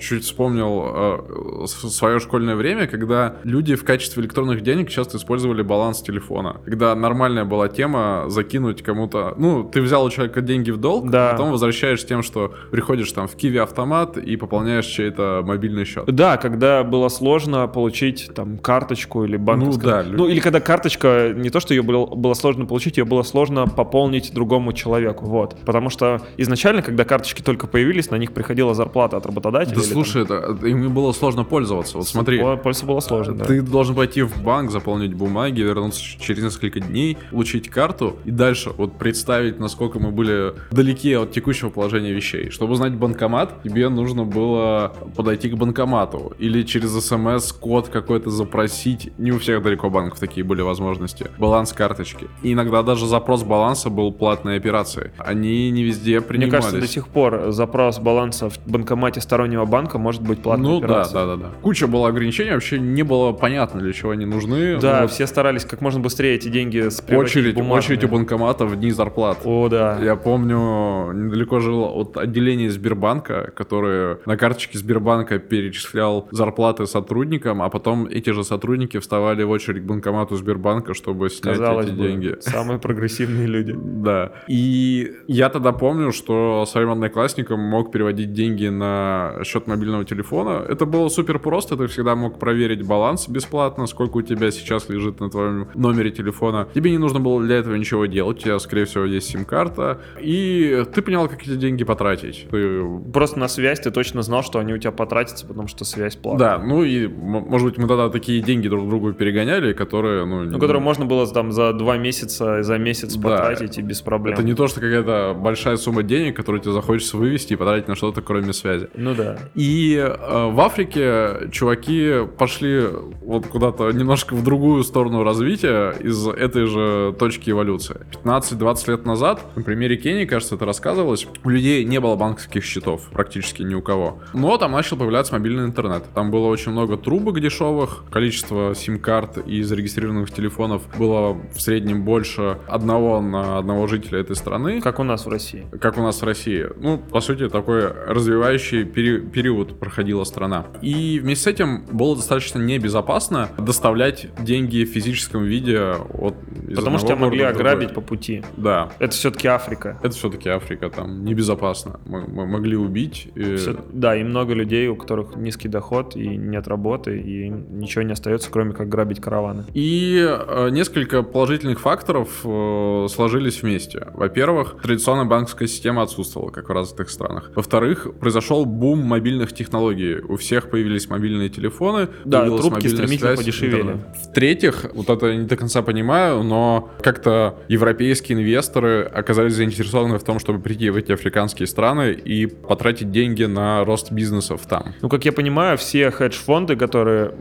чуть 0.00 0.26
вспомнил 0.40 1.66
свое 1.66 2.18
школьное 2.18 2.56
время, 2.56 2.86
когда 2.86 3.36
люди 3.44 3.74
в 3.74 3.84
качестве 3.84 4.22
электронных 4.22 4.62
денег 4.62 4.88
часто 4.88 5.18
использовали 5.18 5.60
баланс 5.62 6.00
телефона. 6.00 6.56
Когда 6.64 6.94
нормальная 6.94 7.44
была 7.44 7.68
тема 7.68 8.24
закинуть 8.28 8.82
кому-то... 8.82 9.34
Ну, 9.36 9.64
ты 9.64 9.82
взял 9.82 10.02
у 10.04 10.10
человека 10.10 10.40
деньги 10.40 10.70
в 10.70 10.78
долг, 10.78 11.10
Да. 11.10 11.28
а 11.28 11.32
потом 11.32 11.50
возвращаешь 11.50 12.04
тем, 12.06 12.22
что 12.22 12.54
приходишь 12.70 13.12
там 13.12 13.28
в 13.28 13.36
Киви 13.36 13.58
автомат 13.58 14.16
и 14.16 14.36
пополняешь 14.36 14.86
чей-то 14.86 15.42
мобильный 15.44 15.84
счет. 15.84 16.06
Да, 16.06 16.38
когда 16.38 16.84
было 16.84 17.08
сложно 17.08 17.66
получить 17.68 18.30
там 18.34 18.56
карточку 18.56 19.24
или 19.24 19.36
банковскую. 19.36 19.86
да, 19.90 20.04
Ну, 20.08 20.26
или 20.26 20.40
когда 20.40 20.60
карточка, 20.60 21.34
не 21.36 21.50
то, 21.50 21.60
что 21.60 21.74
ее 21.74 21.82
было, 21.82 22.06
было 22.06 22.32
сложно 22.32 22.64
получить, 22.64 22.96
ее 22.96 23.04
было 23.04 23.22
сложно 23.24 23.66
пополнить 23.66 24.32
другому 24.32 24.72
человеку. 24.72 25.26
Вот. 25.26 25.56
Потому 25.66 25.90
что 25.90 26.22
изначально, 26.38 26.80
когда 26.80 27.04
карточки 27.04 27.42
только 27.42 27.66
появились, 27.66 28.10
на 28.10 28.16
них 28.16 28.32
приходила 28.32 28.72
зарплата 28.74 29.18
от 29.18 29.26
работодателя. 29.26 29.74
Да 29.76 29.82
слушай, 29.82 30.24
это, 30.34 30.66
ими 30.66 30.88
было 30.88 31.12
сложно 31.12 31.44
пользоваться. 31.44 31.98
Вот 31.98 32.08
смотри, 32.08 32.38
По- 32.40 32.56
Пользоваться 32.56 32.86
было 32.86 33.00
сложно, 33.00 33.34
да. 33.34 33.44
ты 33.44 33.62
должен 33.62 33.94
пойти 33.94 34.22
в 34.22 34.42
банк, 34.42 34.70
заполнить 34.70 35.14
бумаги, 35.14 35.60
вернуться 35.60 36.00
через 36.20 36.42
несколько 36.42 36.80
дней, 36.80 37.16
получить 37.30 37.68
карту 37.68 38.16
и 38.24 38.30
дальше 38.30 38.70
вот 38.76 38.98
представить, 38.98 39.58
насколько 39.58 39.98
мы 39.98 40.10
были 40.10 40.54
далеки 40.70 41.14
от 41.14 41.32
текущего 41.32 41.70
положения 41.70 42.12
вещей. 42.12 42.50
Чтобы 42.50 42.72
узнать 42.72 42.94
банкомат, 42.94 43.62
тебе 43.62 43.88
нужно 43.88 44.24
было 44.24 44.92
подойти 45.16 45.48
к 45.50 45.56
банкомату 45.56 46.32
или 46.38 46.62
через 46.62 46.92
смс 47.04 47.52
код 47.52 47.88
какой-то 47.88 48.30
запросить. 48.30 49.12
Не 49.18 49.32
у 49.32 49.38
всех 49.38 49.62
далеко 49.62 49.90
банков 49.90 50.18
такие 50.18 50.44
были 50.44 50.62
возможности. 50.62 51.26
Баланс 51.38 51.72
карточки. 51.72 52.28
И 52.42 52.52
иногда 52.52 52.82
даже 52.82 53.06
запрос 53.06 53.42
баланса 53.42 53.90
был 53.90 54.12
платной 54.12 54.56
операцией. 54.56 55.10
Они 55.18 55.70
не 55.70 55.82
везде 55.82 56.18
Мне 56.18 56.20
принимались. 56.20 56.52
кажется, 56.64 56.80
до 56.80 56.86
сих 56.86 57.08
пор 57.08 57.50
запрос 57.52 57.98
баланса 57.98 58.50
в 58.50 58.58
банкомате 58.66 59.20
стороннего 59.20 59.64
банка 59.64 59.98
может 60.10 60.22
быть 60.22 60.42
платная 60.42 60.68
Ну 60.70 60.80
да, 60.80 60.86
операция. 60.86 61.14
да, 61.14 61.26
да, 61.26 61.36
да. 61.36 61.50
Куча 61.62 61.86
было 61.86 62.08
ограничений, 62.08 62.50
вообще 62.50 62.80
не 62.80 63.04
было 63.04 63.32
понятно, 63.32 63.80
для 63.80 63.92
чего 63.92 64.10
они 64.10 64.26
нужны. 64.26 64.78
Да, 64.80 65.02
Ну, 65.02 65.08
все 65.08 65.26
старались 65.28 65.64
как 65.64 65.80
можно 65.80 66.00
быстрее 66.00 66.34
эти 66.34 66.48
деньги 66.48 66.78
очередь, 67.14 67.56
очередь 67.56 68.04
у 68.04 68.08
банкомата 68.08 68.66
в 68.66 68.74
дни 68.76 68.90
зарплат. 68.90 69.38
О, 69.44 69.68
да. 69.68 69.98
Я 70.02 70.16
помню, 70.16 71.12
недалеко 71.12 71.60
жил 71.60 71.84
от 71.84 72.16
отделения 72.16 72.70
Сбербанка, 72.70 73.52
которое 73.54 74.18
на 74.26 74.36
карточке 74.36 74.78
Сбербанка 74.78 75.38
перечислял 75.38 76.26
зарплаты 76.32 76.86
сотрудникам, 76.86 77.62
а 77.62 77.68
потом 77.70 78.06
эти 78.06 78.30
же 78.30 78.42
сотрудники 78.42 78.98
вставали 78.98 79.44
в 79.44 79.50
очередь 79.50 79.82
к 79.84 79.86
банкомату 79.86 80.34
Сбербанка, 80.34 80.94
чтобы 80.94 81.30
снять 81.30 81.58
Казалось 81.58 81.86
эти 81.86 81.94
бы, 81.94 82.02
деньги. 82.08 82.36
самые 82.40 82.78
прогрессивные 82.80 83.46
люди. 83.46 83.76
Да. 84.00 84.32
И 84.48 85.12
я 85.28 85.50
тогда 85.50 85.72
помню, 85.72 86.10
что 86.10 86.64
своим 86.66 86.90
одноклассникам 86.90 87.60
мог 87.60 87.92
переводить 87.92 88.32
деньги 88.32 88.66
на 88.66 89.34
счет 89.44 89.66
мобильного 89.66 89.99
телефона. 90.04 90.64
Это 90.68 90.86
было 90.86 91.08
супер 91.08 91.38
просто. 91.38 91.76
Ты 91.76 91.86
всегда 91.86 92.14
мог 92.16 92.38
проверить 92.38 92.86
баланс 92.86 93.28
бесплатно, 93.28 93.86
сколько 93.86 94.18
у 94.18 94.22
тебя 94.22 94.50
сейчас 94.50 94.88
лежит 94.88 95.20
на 95.20 95.30
твоем 95.30 95.68
номере 95.74 96.10
телефона. 96.10 96.68
Тебе 96.74 96.90
не 96.90 96.98
нужно 96.98 97.20
было 97.20 97.42
для 97.42 97.56
этого 97.56 97.74
ничего 97.74 98.06
делать. 98.06 98.38
У 98.38 98.40
тебя, 98.40 98.58
скорее 98.58 98.84
всего, 98.84 99.04
есть 99.04 99.28
сим-карта. 99.28 100.00
И 100.20 100.84
ты 100.94 101.02
понял, 101.02 101.28
как 101.28 101.42
эти 101.42 101.56
деньги 101.56 101.84
потратить. 101.84 102.46
Ты 102.50 102.82
Просто 103.12 103.38
на 103.38 103.48
связь 103.48 103.80
ты 103.80 103.90
точно 103.90 104.22
знал, 104.22 104.42
что 104.42 104.58
они 104.58 104.72
у 104.72 104.78
тебя 104.78 104.92
потратятся, 104.92 105.46
потому 105.46 105.68
что 105.68 105.84
связь 105.84 106.16
платная. 106.16 106.58
Да, 106.58 106.64
ну 106.64 106.82
и, 106.84 107.06
может 107.06 107.68
быть, 107.68 107.78
мы 107.78 107.88
тогда 107.88 108.08
такие 108.08 108.42
деньги 108.42 108.68
друг 108.68 108.88
другу 108.88 109.12
перегоняли, 109.12 109.72
которые, 109.72 110.24
ну... 110.24 110.44
Ну, 110.44 110.58
которые 110.58 110.80
можно 110.82 111.04
было 111.06 111.26
там 111.26 111.52
за 111.52 111.72
два 111.72 111.96
месяца, 111.96 112.62
за 112.62 112.78
месяц 112.78 113.16
Да. 113.16 113.28
потратить 113.28 113.78
и 113.78 113.82
без 113.82 114.00
проблем. 114.00 114.34
Это 114.34 114.42
не 114.42 114.54
то, 114.54 114.68
что 114.68 114.80
какая-то 114.80 115.34
большая 115.38 115.76
сумма 115.76 116.02
денег, 116.02 116.36
которую 116.36 116.60
тебе 116.60 116.72
захочется 116.72 117.16
вывести 117.16 117.54
и 117.54 117.56
потратить 117.56 117.88
на 117.88 117.94
что-то, 117.94 118.22
кроме 118.22 118.52
связи. 118.52 118.88
Ну 118.94 119.14
да. 119.14 119.38
И 119.54 119.89
э, 119.96 120.50
в 120.50 120.60
Африке 120.60 121.48
чуваки 121.52 122.26
пошли 122.38 122.84
вот 123.22 123.46
куда-то 123.46 123.90
немножко 123.92 124.34
в 124.34 124.42
другую 124.44 124.82
сторону 124.84 125.22
развития 125.24 125.92
из 126.00 126.26
этой 126.26 126.66
же 126.66 127.14
точки 127.18 127.50
эволюции. 127.50 128.00
15-20 128.24 128.90
лет 128.90 129.06
назад, 129.06 129.40
на 129.56 129.62
примере 129.62 129.96
Кении, 129.96 130.24
кажется, 130.24 130.54
это 130.56 130.64
рассказывалось, 130.66 131.26
у 131.44 131.48
людей 131.48 131.84
не 131.84 132.00
было 132.00 132.16
банковских 132.16 132.64
счетов, 132.64 133.08
практически 133.12 133.62
ни 133.62 133.74
у 133.74 133.82
кого. 133.82 134.18
Но 134.34 134.56
там 134.58 134.72
начал 134.72 134.96
появляться 134.96 135.32
мобильный 135.34 135.64
интернет. 135.64 136.04
Там 136.14 136.30
было 136.30 136.46
очень 136.46 136.72
много 136.72 136.96
трубок 136.96 137.40
дешевых, 137.40 138.04
количество 138.10 138.74
сим-карт 138.74 139.38
и 139.46 139.62
зарегистрированных 139.62 140.30
телефонов 140.30 140.82
было 140.98 141.36
в 141.54 141.60
среднем 141.60 142.04
больше 142.04 142.58
одного 142.66 143.20
на 143.20 143.58
одного 143.58 143.86
жителя 143.86 144.20
этой 144.20 144.36
страны 144.36 144.80
Как 144.80 144.98
у 144.98 145.04
нас 145.04 145.26
в 145.26 145.28
России. 145.28 145.66
как 145.80 145.98
у 145.98 146.02
нас 146.02 146.20
в 146.20 146.24
России. 146.24 146.66
Ну, 146.76 146.98
по 146.98 147.20
сути, 147.20 147.48
такой 147.48 147.86
развивающий 147.88 148.82
пери- 148.84 149.20
период 149.20 149.79
проходила 149.80 150.24
страна. 150.24 150.66
И 150.82 151.18
вместе 151.20 151.44
с 151.44 151.46
этим 151.48 151.84
было 151.90 152.14
достаточно 152.16 152.58
небезопасно 152.58 153.48
доставлять 153.58 154.26
деньги 154.42 154.84
в 154.84 154.88
физическом 154.88 155.44
виде 155.44 155.80
от 155.80 156.34
Потому 156.74 156.98
что 156.98 157.08
тебя 157.08 157.16
могли 157.16 157.42
ограбить 157.42 157.94
по 157.94 158.00
пути. 158.00 158.44
Да. 158.56 158.90
Это 158.98 159.12
все-таки 159.12 159.48
Африка. 159.48 159.98
Это 160.02 160.14
все-таки 160.14 160.48
Африка, 160.48 160.90
там 160.90 161.24
небезопасно. 161.24 161.98
Мы, 162.06 162.26
мы 162.28 162.46
могли 162.46 162.76
убить. 162.76 163.28
и- 163.34 163.56
Всё- 163.56 163.76
да, 163.92 164.14
и 164.16 164.22
много 164.22 164.52
людей, 164.54 164.88
у 164.88 164.96
которых 164.96 165.36
низкий 165.36 165.68
доход 165.68 166.14
и 166.16 166.28
нет 166.36 166.68
работы, 166.68 167.18
и 167.18 167.46
им 167.46 167.78
ничего 167.80 168.02
не 168.02 168.12
остается, 168.12 168.50
кроме 168.50 168.72
как 168.74 168.88
грабить 168.88 169.20
караваны. 169.20 169.64
И 169.74 170.22
э, 170.28 170.68
несколько 170.70 171.22
положительных 171.22 171.80
факторов 171.80 172.28
э, 172.44 173.06
сложились 173.10 173.62
вместе. 173.62 174.08
Во-первых, 174.14 174.76
традиционная 174.82 175.24
банковская 175.24 175.66
система 175.66 176.02
отсутствовала, 176.02 176.50
как 176.50 176.68
в 176.68 176.72
развитых 176.72 177.08
странах. 177.10 177.50
Во-вторых, 177.56 178.06
произошел 178.20 178.64
бум 178.66 179.00
мобильных 179.00 179.52
технологий. 179.52 179.69
У 179.72 180.36
всех 180.36 180.70
появились 180.70 181.08
мобильные 181.08 181.48
телефоны. 181.48 182.08
Да, 182.24 182.46
трубки 182.46 182.88
стремительно 182.88 183.34
связь, 183.34 183.38
подешевели. 183.38 183.80
интернет. 183.80 184.00
В-третьих, 184.24 184.86
вот 184.94 185.08
это 185.08 185.26
я 185.26 185.36
не 185.36 185.46
до 185.46 185.56
конца 185.56 185.82
понимаю, 185.82 186.42
но 186.42 186.90
как-то 187.02 187.58
европейские 187.68 188.38
инвесторы 188.38 189.02
оказались 189.02 189.54
заинтересованы 189.54 190.18
в 190.18 190.24
том, 190.24 190.38
чтобы 190.38 190.60
прийти 190.60 190.90
в 190.90 190.96
эти 190.96 191.12
африканские 191.12 191.66
страны 191.66 192.12
и 192.12 192.46
потратить 192.46 193.10
деньги 193.10 193.44
на 193.44 193.84
рост 193.84 194.12
бизнесов 194.12 194.62
там. 194.68 194.94
Ну, 195.02 195.08
как 195.08 195.24
я 195.24 195.32
понимаю, 195.32 195.78
все 195.78 196.10
хедж-фонды, 196.10 196.76
которые 196.76 197.32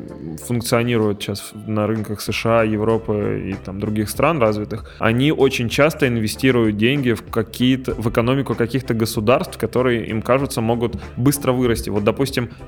функционируют 0.45 1.21
сейчас 1.21 1.51
на 1.67 1.87
рынках 1.87 2.21
США, 2.21 2.63
Европы 2.63 3.51
и 3.51 3.53
там 3.65 3.79
других 3.79 4.09
стран 4.09 4.39
развитых, 4.39 4.89
они 4.99 5.31
очень 5.31 5.69
часто 5.69 6.07
инвестируют 6.07 6.77
деньги 6.77 7.11
в 7.11 7.23
какие-то, 7.23 7.93
в 7.93 8.09
экономику 8.09 8.55
каких-то 8.55 8.93
государств, 8.93 9.57
которые 9.57 10.07
им 10.07 10.21
кажутся 10.21 10.61
могут 10.61 10.95
быстро 11.17 11.51
вырасти. 11.51 11.89
Вот, 11.89 12.03
допустим, 12.03 12.18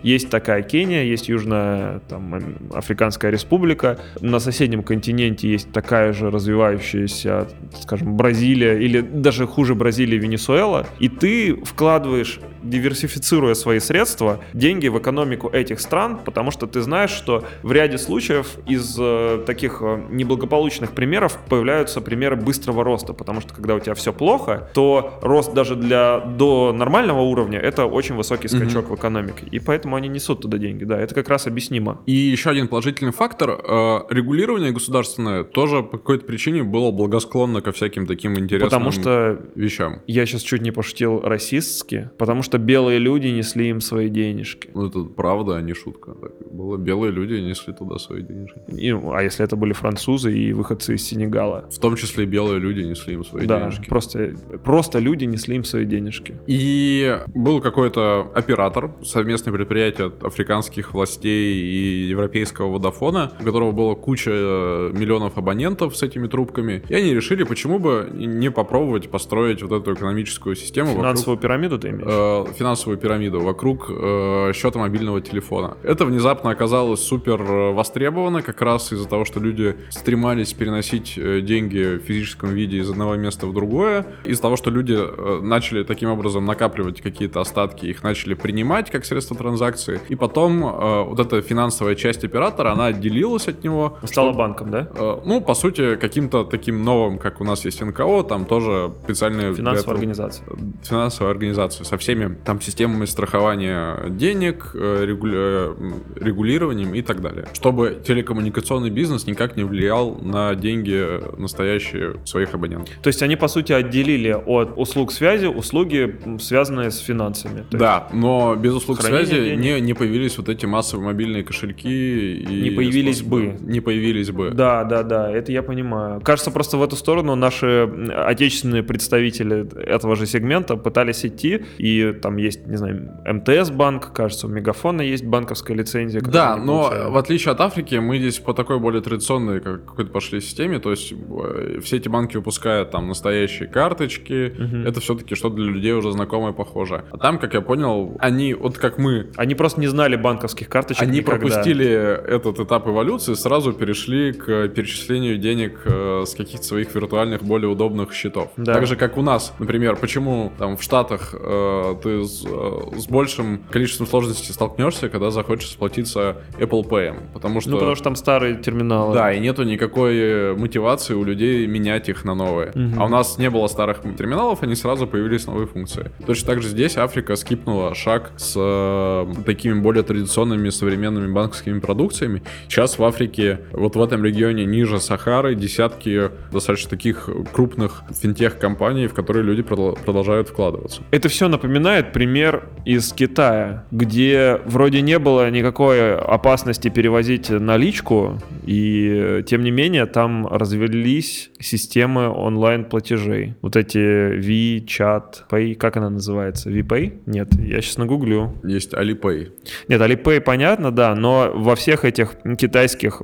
есть 0.03 0.29
такая 0.29 0.61
Кения, 0.61 1.03
есть 1.03 1.29
Южная 1.29 1.99
там, 2.07 2.33
ам, 2.33 2.55
Африканская 2.73 3.31
Республика, 3.31 3.99
на 4.19 4.39
соседнем 4.39 4.83
континенте 4.83 5.49
есть 5.49 5.71
такая 5.71 6.13
же 6.13 6.29
развивающаяся, 6.29 7.47
скажем, 7.81 8.15
Бразилия 8.15 8.79
или 8.79 9.01
даже 9.01 9.47
хуже 9.47 9.75
Бразилии, 9.75 10.17
Венесуэла, 10.17 10.87
и 10.99 11.09
ты 11.09 11.55
вкладываешь, 11.63 12.39
диверсифицируя 12.63 13.53
свои 13.53 13.79
средства, 13.79 14.39
деньги 14.53 14.87
в 14.87 14.97
экономику 14.99 15.49
этих 15.49 15.79
стран, 15.79 16.19
потому 16.23 16.51
что 16.51 16.67
ты 16.67 16.81
знаешь, 16.81 17.09
что 17.11 17.45
в 17.63 17.71
ряде 17.71 17.97
случаев 17.97 18.57
из 18.67 18.95
э, 18.99 19.43
таких 19.45 19.79
э, 19.81 20.03
неблагополучных 20.09 20.91
примеров 20.91 21.39
появляются 21.49 22.01
примеры 22.01 22.35
быстрого 22.35 22.83
роста, 22.83 23.13
потому 23.13 23.41
что 23.41 23.53
когда 23.53 23.75
у 23.75 23.79
тебя 23.79 23.95
все 23.95 24.13
плохо, 24.13 24.69
то 24.73 25.19
рост 25.21 25.53
даже 25.53 25.75
для 25.75 26.19
до 26.19 26.73
нормального 26.73 27.21
уровня 27.21 27.59
это 27.59 27.85
очень 27.85 28.15
высокий 28.15 28.47
скачок 28.47 28.89
в 28.89 28.95
экономике, 28.95 29.40
и 29.49 29.59
поэтому 29.59 29.95
они 29.95 30.07
несут 30.07 30.41
туда 30.41 30.57
деньги, 30.57 30.83
да, 30.83 30.99
это 30.99 31.15
как 31.15 31.29
раз 31.29 31.47
объяснимо. 31.47 32.01
И 32.05 32.13
еще 32.13 32.49
один 32.49 32.67
положительный 32.67 33.11
фактор. 33.11 33.51
э, 33.51 33.99
Регулирование 34.09 34.71
государственное 34.71 35.43
тоже 35.43 35.83
по 35.83 35.97
какой-то 35.97 36.25
причине 36.25 36.63
было 36.63 36.91
благосклонно 36.91 37.61
ко 37.61 37.71
всяким 37.71 38.05
таким 38.07 38.37
интересным 38.37 38.69
Потому 38.69 38.91
что 38.91 39.41
вещам. 39.55 40.01
я 40.07 40.25
сейчас 40.25 40.41
чуть 40.41 40.61
не 40.61 40.71
пошутил 40.71 41.21
расистски, 41.21 42.09
потому 42.17 42.43
что 42.43 42.57
белые 42.57 42.99
люди 42.99 43.27
несли 43.27 43.69
им 43.69 43.81
свои 43.81 44.09
денежки. 44.09 44.69
Ну, 44.73 44.87
это 44.87 45.03
правда, 45.03 45.57
а 45.57 45.61
не 45.61 45.73
шутка. 45.73 46.13
Так 46.13 46.31
было. 46.51 46.77
Белые 46.77 47.11
люди 47.11 47.33
несли 47.33 47.73
туда 47.73 47.97
свои 47.97 48.21
денежки. 48.21 48.59
И, 48.69 48.89
а 48.91 49.21
если 49.21 49.43
это 49.43 49.55
были 49.55 49.73
французы 49.73 50.37
и 50.37 50.53
выходцы 50.53 50.95
из 50.95 51.03
Сенегала? 51.03 51.69
В 51.71 51.79
том 51.79 51.95
числе 51.95 52.25
белые 52.25 52.59
люди 52.59 52.81
несли 52.81 53.13
им 53.13 53.23
свои 53.23 53.45
да, 53.45 53.59
денежки. 53.59 53.87
просто, 53.87 54.33
просто 54.63 54.99
люди 54.99 55.25
несли 55.25 55.55
им 55.55 55.63
свои 55.63 55.85
денежки. 55.85 56.35
И 56.47 57.17
был 57.33 57.61
какой-то 57.61 58.31
оператор, 58.35 58.91
совместное 59.31 59.53
предприятие 59.53 60.07
от 60.07 60.23
африканских 60.23 60.93
властей 60.93 61.55
и 61.55 62.07
европейского 62.09 62.69
водофона, 62.71 63.31
у 63.39 63.43
которого 63.45 63.71
было 63.71 63.95
куча 63.95 64.31
э, 64.33 64.91
миллионов 64.93 65.37
абонентов 65.37 65.95
с 65.95 66.03
этими 66.03 66.27
трубками. 66.27 66.83
И 66.89 66.93
они 66.93 67.13
решили, 67.13 67.43
почему 67.43 67.79
бы 67.79 68.09
не 68.11 68.51
попробовать 68.51 69.09
построить 69.09 69.63
вот 69.63 69.71
эту 69.71 69.93
экономическую 69.93 70.55
систему 70.55 70.89
вокруг 70.89 71.03
Финансовую 71.03 71.37
пирамиду 71.37 71.79
ты 71.79 71.89
имеешь? 71.89 72.03
э, 72.05 72.45
финансовую 72.57 72.97
пирамиду 72.97 73.39
вокруг 73.39 73.89
э, 73.89 74.51
счета 74.53 74.79
мобильного 74.79 75.21
телефона. 75.21 75.77
Это 75.83 76.05
внезапно 76.05 76.51
оказалось 76.51 77.01
супер 77.01 77.41
э, 77.41 77.71
востребовано, 77.71 78.41
как 78.41 78.61
раз 78.61 78.91
из-за 78.91 79.07
того, 79.07 79.23
что 79.23 79.39
люди 79.39 79.77
стремались 79.91 80.51
переносить 80.51 81.13
э, 81.17 81.39
деньги 81.39 81.97
в 81.97 81.99
физическом 81.99 82.49
виде 82.49 82.79
из 82.79 82.89
одного 82.89 83.15
места 83.15 83.47
в 83.47 83.53
другое, 83.53 84.05
из-за 84.25 84.41
того, 84.41 84.57
что 84.57 84.69
люди 84.71 84.97
начали 85.41 85.83
таким 85.83 86.09
образом 86.09 86.45
накапливать 86.45 87.01
какие-то 87.01 87.39
остатки, 87.39 87.85
их 87.85 88.03
начали 88.03 88.33
принимать 88.33 88.91
как 88.91 89.05
средство 89.05 89.20
транзакции, 89.27 89.99
и 90.09 90.15
потом 90.15 90.63
э, 90.65 91.03
вот 91.03 91.19
эта 91.19 91.41
финансовая 91.41 91.95
часть 91.95 92.23
оператора, 92.23 92.71
она 92.71 92.85
отделилась 92.87 93.47
от 93.47 93.63
него. 93.63 93.97
Стала 94.03 94.33
банком, 94.33 94.71
да? 94.71 94.87
Э, 94.95 95.19
Ну, 95.25 95.41
по 95.41 95.53
сути, 95.53 95.95
каким-то 95.95 96.43
таким 96.43 96.83
новым, 96.83 97.17
как 97.17 97.41
у 97.41 97.43
нас 97.43 97.65
есть 97.65 97.81
НКО, 97.81 98.23
там 98.23 98.45
тоже 98.45 98.91
специальные... 99.03 99.53
Финансовая 99.53 99.95
организация. 99.95 100.45
финансовая 100.83 101.31
организация 101.31 101.85
со 101.85 101.97
всеми 101.97 102.35
там 102.45 102.61
системами 102.61 103.05
страхования 103.05 104.09
денег, 104.09 104.71
э, 104.73 105.05
регуля- 105.05 105.75
э, 105.77 106.23
регулированием 106.25 106.93
и 106.93 107.01
так 107.01 107.21
далее. 107.21 107.47
Чтобы 107.53 108.01
телекоммуникационный 108.05 108.89
бизнес 108.89 109.27
никак 109.27 109.57
не 109.57 109.63
влиял 109.63 110.15
на 110.21 110.55
деньги 110.55 111.21
настоящие 111.39 112.15
своих 112.25 112.53
абонентов. 112.53 112.93
То 113.01 113.07
есть 113.07 113.21
они, 113.23 113.35
по 113.35 113.47
сути, 113.47 113.73
отделили 113.73 114.31
от 114.45 114.73
услуг 114.77 115.11
связи 115.11 115.45
услуги, 115.47 116.19
связанные 116.39 116.91
с 116.91 116.99
финансами. 116.99 117.57
Есть 117.59 117.69
да, 117.71 118.07
но 118.13 118.55
без 118.55 118.73
услуг 118.73 119.00
связи 119.01 119.55
не, 119.55 119.79
не 119.81 119.93
появились 119.93 120.37
вот 120.37 120.49
эти 120.49 120.65
массовые 120.65 121.05
мобильные 121.07 121.43
кошельки. 121.43 122.41
И 122.41 122.61
Не 122.63 122.71
появились 122.71 123.17
способы- 123.19 123.53
бы. 123.59 123.71
Не 123.71 123.79
появились 123.81 124.31
бы. 124.31 124.51
Да, 124.51 124.83
да, 124.83 125.03
да, 125.03 125.31
это 125.31 125.51
я 125.51 125.63
понимаю. 125.63 126.21
Кажется, 126.21 126.51
просто 126.51 126.77
в 126.77 126.83
эту 126.83 126.95
сторону 126.95 127.35
наши 127.35 127.89
отечественные 128.15 128.83
представители 128.83 129.67
этого 129.83 130.15
же 130.15 130.25
сегмента 130.25 130.75
пытались 130.77 131.25
идти, 131.25 131.65
и 131.77 132.13
там 132.21 132.37
есть, 132.37 132.67
не 132.67 132.77
знаю, 132.77 133.11
МТС 133.25 133.69
банк, 133.71 134.11
кажется, 134.13 134.47
у 134.47 134.49
Мегафона 134.49 135.01
есть 135.01 135.25
банковская 135.25 135.73
лицензия. 135.75 136.21
Да, 136.21 136.55
но 136.55 136.83
получали. 136.89 137.09
в 137.11 137.17
отличие 137.17 137.51
от 137.51 137.61
Африки, 137.61 137.95
мы 137.95 138.17
здесь 138.19 138.39
по 138.39 138.53
такой 138.53 138.79
более 138.79 139.01
традиционной 139.01 139.59
как- 139.61 139.85
какой-то 139.85 140.11
пошли 140.11 140.41
системе, 140.41 140.79
то 140.79 140.91
есть 140.91 141.13
э, 141.13 141.79
все 141.83 141.97
эти 141.97 142.09
банки 142.09 142.37
выпускают 142.37 142.91
там 142.91 143.07
настоящие 143.07 143.67
карточки, 143.67 144.53
Мгм. 144.57 144.87
это 144.87 144.99
все-таки 144.99 145.35
что-то 145.35 145.55
для 145.55 145.65
людей 145.71 145.93
уже 145.93 146.11
знакомое, 146.11 146.53
похожее. 146.53 147.03
А 147.11 147.17
там, 147.17 147.37
как 147.39 147.53
я 147.53 147.61
понял, 147.61 148.15
они, 148.19 148.53
вот 148.53 148.77
как 148.77 148.90
мы... 148.97 149.29
Они 149.35 149.55
просто 149.55 149.79
не 149.79 149.87
знали 149.87 150.15
банковских 150.15 150.69
карточек 150.69 151.03
Они 151.03 151.19
никогда. 151.19 151.39
пропустили 151.39 151.87
этот 151.87 152.59
этап 152.59 152.87
эволюции, 152.87 153.33
сразу 153.33 153.73
перешли 153.73 154.33
к 154.33 154.67
перечислению 154.69 155.37
денег 155.37 155.81
э, 155.85 156.23
с 156.25 156.33
каких-то 156.33 156.65
своих 156.65 156.93
виртуальных, 156.93 157.43
более 157.43 157.69
удобных 157.69 158.13
счетов. 158.13 158.51
Да. 158.57 158.73
Так 158.73 158.87
же, 158.87 158.95
как 158.95 159.17
у 159.17 159.21
нас, 159.21 159.53
например, 159.59 159.95
почему 159.95 160.51
там 160.57 160.77
в 160.77 160.83
Штатах 160.83 161.33
э, 161.37 161.95
ты 162.03 162.23
с, 162.23 162.43
э, 162.45 162.99
с 162.99 163.07
большим 163.07 163.63
количеством 163.69 164.07
сложностей 164.07 164.53
столкнешься, 164.53 165.09
когда 165.09 165.31
захочешь 165.31 165.69
сплотиться 165.69 166.37
Apple 166.59 166.87
Pay. 166.87 167.15
Потому 167.33 167.61
что... 167.61 167.71
Ну, 167.71 167.77
потому 167.77 167.95
что 167.95 168.03
там 168.03 168.15
старые 168.15 168.55
терминалы. 168.55 169.13
Да, 169.13 169.33
и 169.33 169.39
нету 169.39 169.63
никакой 169.63 170.17
э, 170.17 170.53
мотивации 170.53 171.13
у 171.13 171.23
людей 171.23 171.67
менять 171.67 172.09
их 172.09 172.25
на 172.25 172.35
новые. 172.35 172.71
Мгм. 172.75 173.01
А 173.01 173.05
у 173.05 173.09
нас 173.09 173.37
не 173.37 173.49
было 173.49 173.67
старых 173.67 174.01
терминалов, 174.17 174.63
они 174.63 174.75
сразу 174.75 175.07
появились 175.07 175.47
новые 175.47 175.67
функции. 175.67 176.11
Точно 176.25 176.47
так 176.47 176.61
же 176.61 176.69
здесь 176.69 176.97
Африка 176.97 177.35
скипнула 177.35 177.95
шаг 177.95 178.31
с 178.37 178.55
э, 178.81 179.43
такими 179.45 179.79
более 179.79 180.03
традиционными 180.03 180.69
современными 180.69 181.31
банковскими 181.31 181.79
продукциями. 181.79 182.43
Сейчас 182.67 182.97
в 182.97 183.03
Африке, 183.03 183.59
вот 183.71 183.95
в 183.95 184.01
этом 184.01 184.23
регионе 184.23 184.65
ниже 184.65 184.99
Сахары, 184.99 185.55
десятки 185.55 186.29
достаточно 186.51 186.89
таких 186.89 187.29
крупных 187.53 188.03
финтех-компаний, 188.13 189.07
в 189.07 189.13
которые 189.13 189.43
люди 189.43 189.61
продол- 189.61 189.97
продолжают 190.03 190.49
вкладываться. 190.49 191.01
Это 191.11 191.29
все 191.29 191.47
напоминает 191.47 192.13
пример 192.13 192.69
из 192.85 193.11
Китая, 193.13 193.85
где 193.91 194.59
вроде 194.65 195.01
не 195.01 195.19
было 195.19 195.49
никакой 195.49 196.15
опасности 196.17 196.89
перевозить 196.89 197.49
наличку, 197.49 198.39
и 198.65 199.43
тем 199.47 199.63
не 199.63 199.71
менее 199.71 200.05
там 200.05 200.47
развелись 200.47 201.51
системы 201.59 202.29
онлайн-платежей. 202.29 203.55
Вот 203.61 203.75
эти 203.75 203.97
WeChat 203.97 205.47
Pay, 205.49 205.75
как 205.75 205.97
она 205.97 206.09
называется? 206.09 206.69
VPay? 206.69 207.21
Нет, 207.25 207.53
я 207.59 207.81
сейчас 207.81 207.97
нагуглю. 207.97 208.53
Есть 208.71 208.93
Alipay. 208.93 209.51
Нет, 209.89 210.01
Alipay 210.01 210.39
понятно, 210.39 210.91
да, 210.91 211.15
но 211.15 211.51
во 211.53 211.75
всех 211.75 212.05
этих 212.05 212.35
китайских 212.57 213.21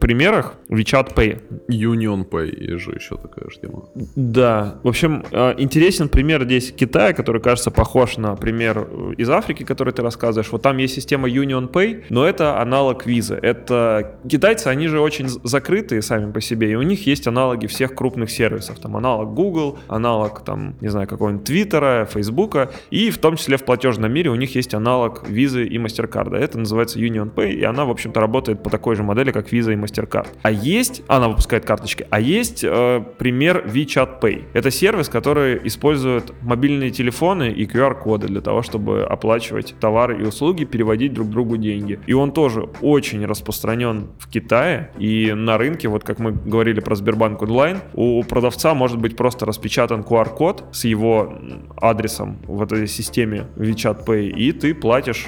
примерах 0.00 0.54
WeChat 0.70 1.14
Pay 1.14 1.42
Union 1.68 2.28
Pay 2.28 2.72
есть 2.72 2.84
же 2.84 2.92
еще 2.92 3.16
такая 3.16 3.50
же 3.50 3.60
тема. 3.60 3.84
Да, 4.16 4.78
в 4.82 4.88
общем, 4.88 5.24
э, 5.30 5.54
интересен 5.58 6.08
пример 6.08 6.44
здесь 6.44 6.72
Китая, 6.72 7.12
который 7.12 7.42
кажется 7.42 7.70
похож 7.70 8.16
на 8.16 8.34
пример 8.34 8.88
э, 8.90 9.12
из 9.18 9.28
Африки, 9.28 9.64
который 9.64 9.92
ты 9.92 10.02
рассказываешь. 10.02 10.50
Вот 10.52 10.62
там 10.62 10.78
есть 10.78 10.94
система 10.94 11.28
Union 11.28 11.70
Pay, 11.70 12.04
но 12.08 12.24
это 12.24 12.60
аналог 12.60 13.04
визы. 13.06 13.38
Это 13.42 14.18
китайцы, 14.28 14.68
они 14.68 14.88
же 14.88 15.00
очень 15.00 15.28
закрытые 15.28 16.00
сами 16.02 16.32
по 16.32 16.40
себе, 16.40 16.72
и 16.72 16.74
у 16.76 16.82
них 16.82 17.06
есть 17.06 17.26
аналоги 17.26 17.66
всех 17.66 17.94
крупных 17.94 18.30
сервисов. 18.30 18.78
Там 18.78 18.96
аналог 18.96 19.34
Google, 19.34 19.78
аналог 19.88 20.44
там, 20.44 20.76
не 20.80 20.88
знаю, 20.88 21.06
какого-нибудь 21.06 21.44
Твиттера, 21.44 22.08
Фейсбука, 22.10 22.70
и 22.90 23.10
в 23.10 23.18
том 23.18 23.36
числе 23.36 23.56
в 23.56 23.64
платежном 23.64 24.12
мире 24.12 24.30
у 24.30 24.34
них 24.34 24.54
есть 24.54 24.74
аналог 24.78 25.28
визы 25.28 25.64
и 25.64 25.76
MasterCard. 25.76 26.34
Это 26.36 26.58
называется 26.58 26.98
Union 26.98 27.32
Pay, 27.32 27.52
и 27.52 27.64
она, 27.64 27.84
в 27.84 27.90
общем-то, 27.90 28.20
работает 28.20 28.62
по 28.62 28.70
такой 28.70 28.96
же 28.96 29.02
модели, 29.02 29.30
как 29.30 29.52
виза 29.52 29.72
и 29.72 29.76
MasterCard. 29.76 30.28
А 30.42 30.50
есть, 30.50 31.02
она 31.08 31.28
выпускает 31.28 31.64
карточки, 31.64 32.06
а 32.10 32.20
есть 32.20 32.64
э, 32.64 33.02
пример 33.18 33.64
WeChat 33.66 34.20
Pay. 34.20 34.44
Это 34.54 34.70
сервис, 34.70 35.08
который 35.08 35.60
использует 35.64 36.32
мобильные 36.42 36.90
телефоны 36.90 37.50
и 37.50 37.66
QR-коды 37.66 38.28
для 38.28 38.40
того, 38.40 38.62
чтобы 38.62 39.04
оплачивать 39.04 39.74
товары 39.80 40.22
и 40.22 40.26
услуги, 40.26 40.64
переводить 40.64 41.12
друг 41.12 41.28
другу 41.28 41.56
деньги. 41.56 42.00
И 42.06 42.12
он 42.12 42.32
тоже 42.32 42.68
очень 42.80 43.24
распространен 43.26 44.08
в 44.18 44.28
Китае, 44.28 44.90
и 44.98 45.32
на 45.32 45.58
рынке, 45.58 45.88
вот 45.88 46.04
как 46.04 46.18
мы 46.18 46.32
говорили 46.32 46.80
про 46.80 46.94
Сбербанк 46.94 47.42
онлайн, 47.42 47.78
у 47.94 48.22
продавца 48.22 48.74
может 48.74 48.98
быть 48.98 49.16
просто 49.16 49.46
распечатан 49.46 50.00
QR-код 50.02 50.64
с 50.72 50.84
его 50.84 51.34
адресом 51.76 52.38
в 52.46 52.62
этой 52.62 52.86
системе 52.86 53.46
WeChat 53.56 54.04
Pay, 54.04 54.30
и 54.30 54.52
ты 54.52 54.67
платишь 54.74 55.26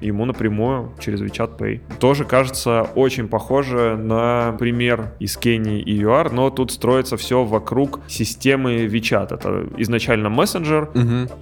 ему 0.00 0.24
напрямую 0.24 0.92
через 1.00 1.20
WeChat 1.22 1.58
Pay. 1.58 1.80
Тоже 1.98 2.24
кажется 2.24 2.82
очень 2.94 3.28
похоже 3.28 3.96
на 3.96 4.54
пример 4.58 5.12
из 5.18 5.36
Кении 5.36 5.80
и 5.80 5.94
ЮАР, 5.94 6.32
но 6.32 6.50
тут 6.50 6.72
строится 6.72 7.16
все 7.16 7.44
вокруг 7.44 8.00
системы 8.08 8.84
WeChat. 8.86 9.34
Это 9.34 9.66
изначально 9.78 10.28
мессенджер, 10.28 10.90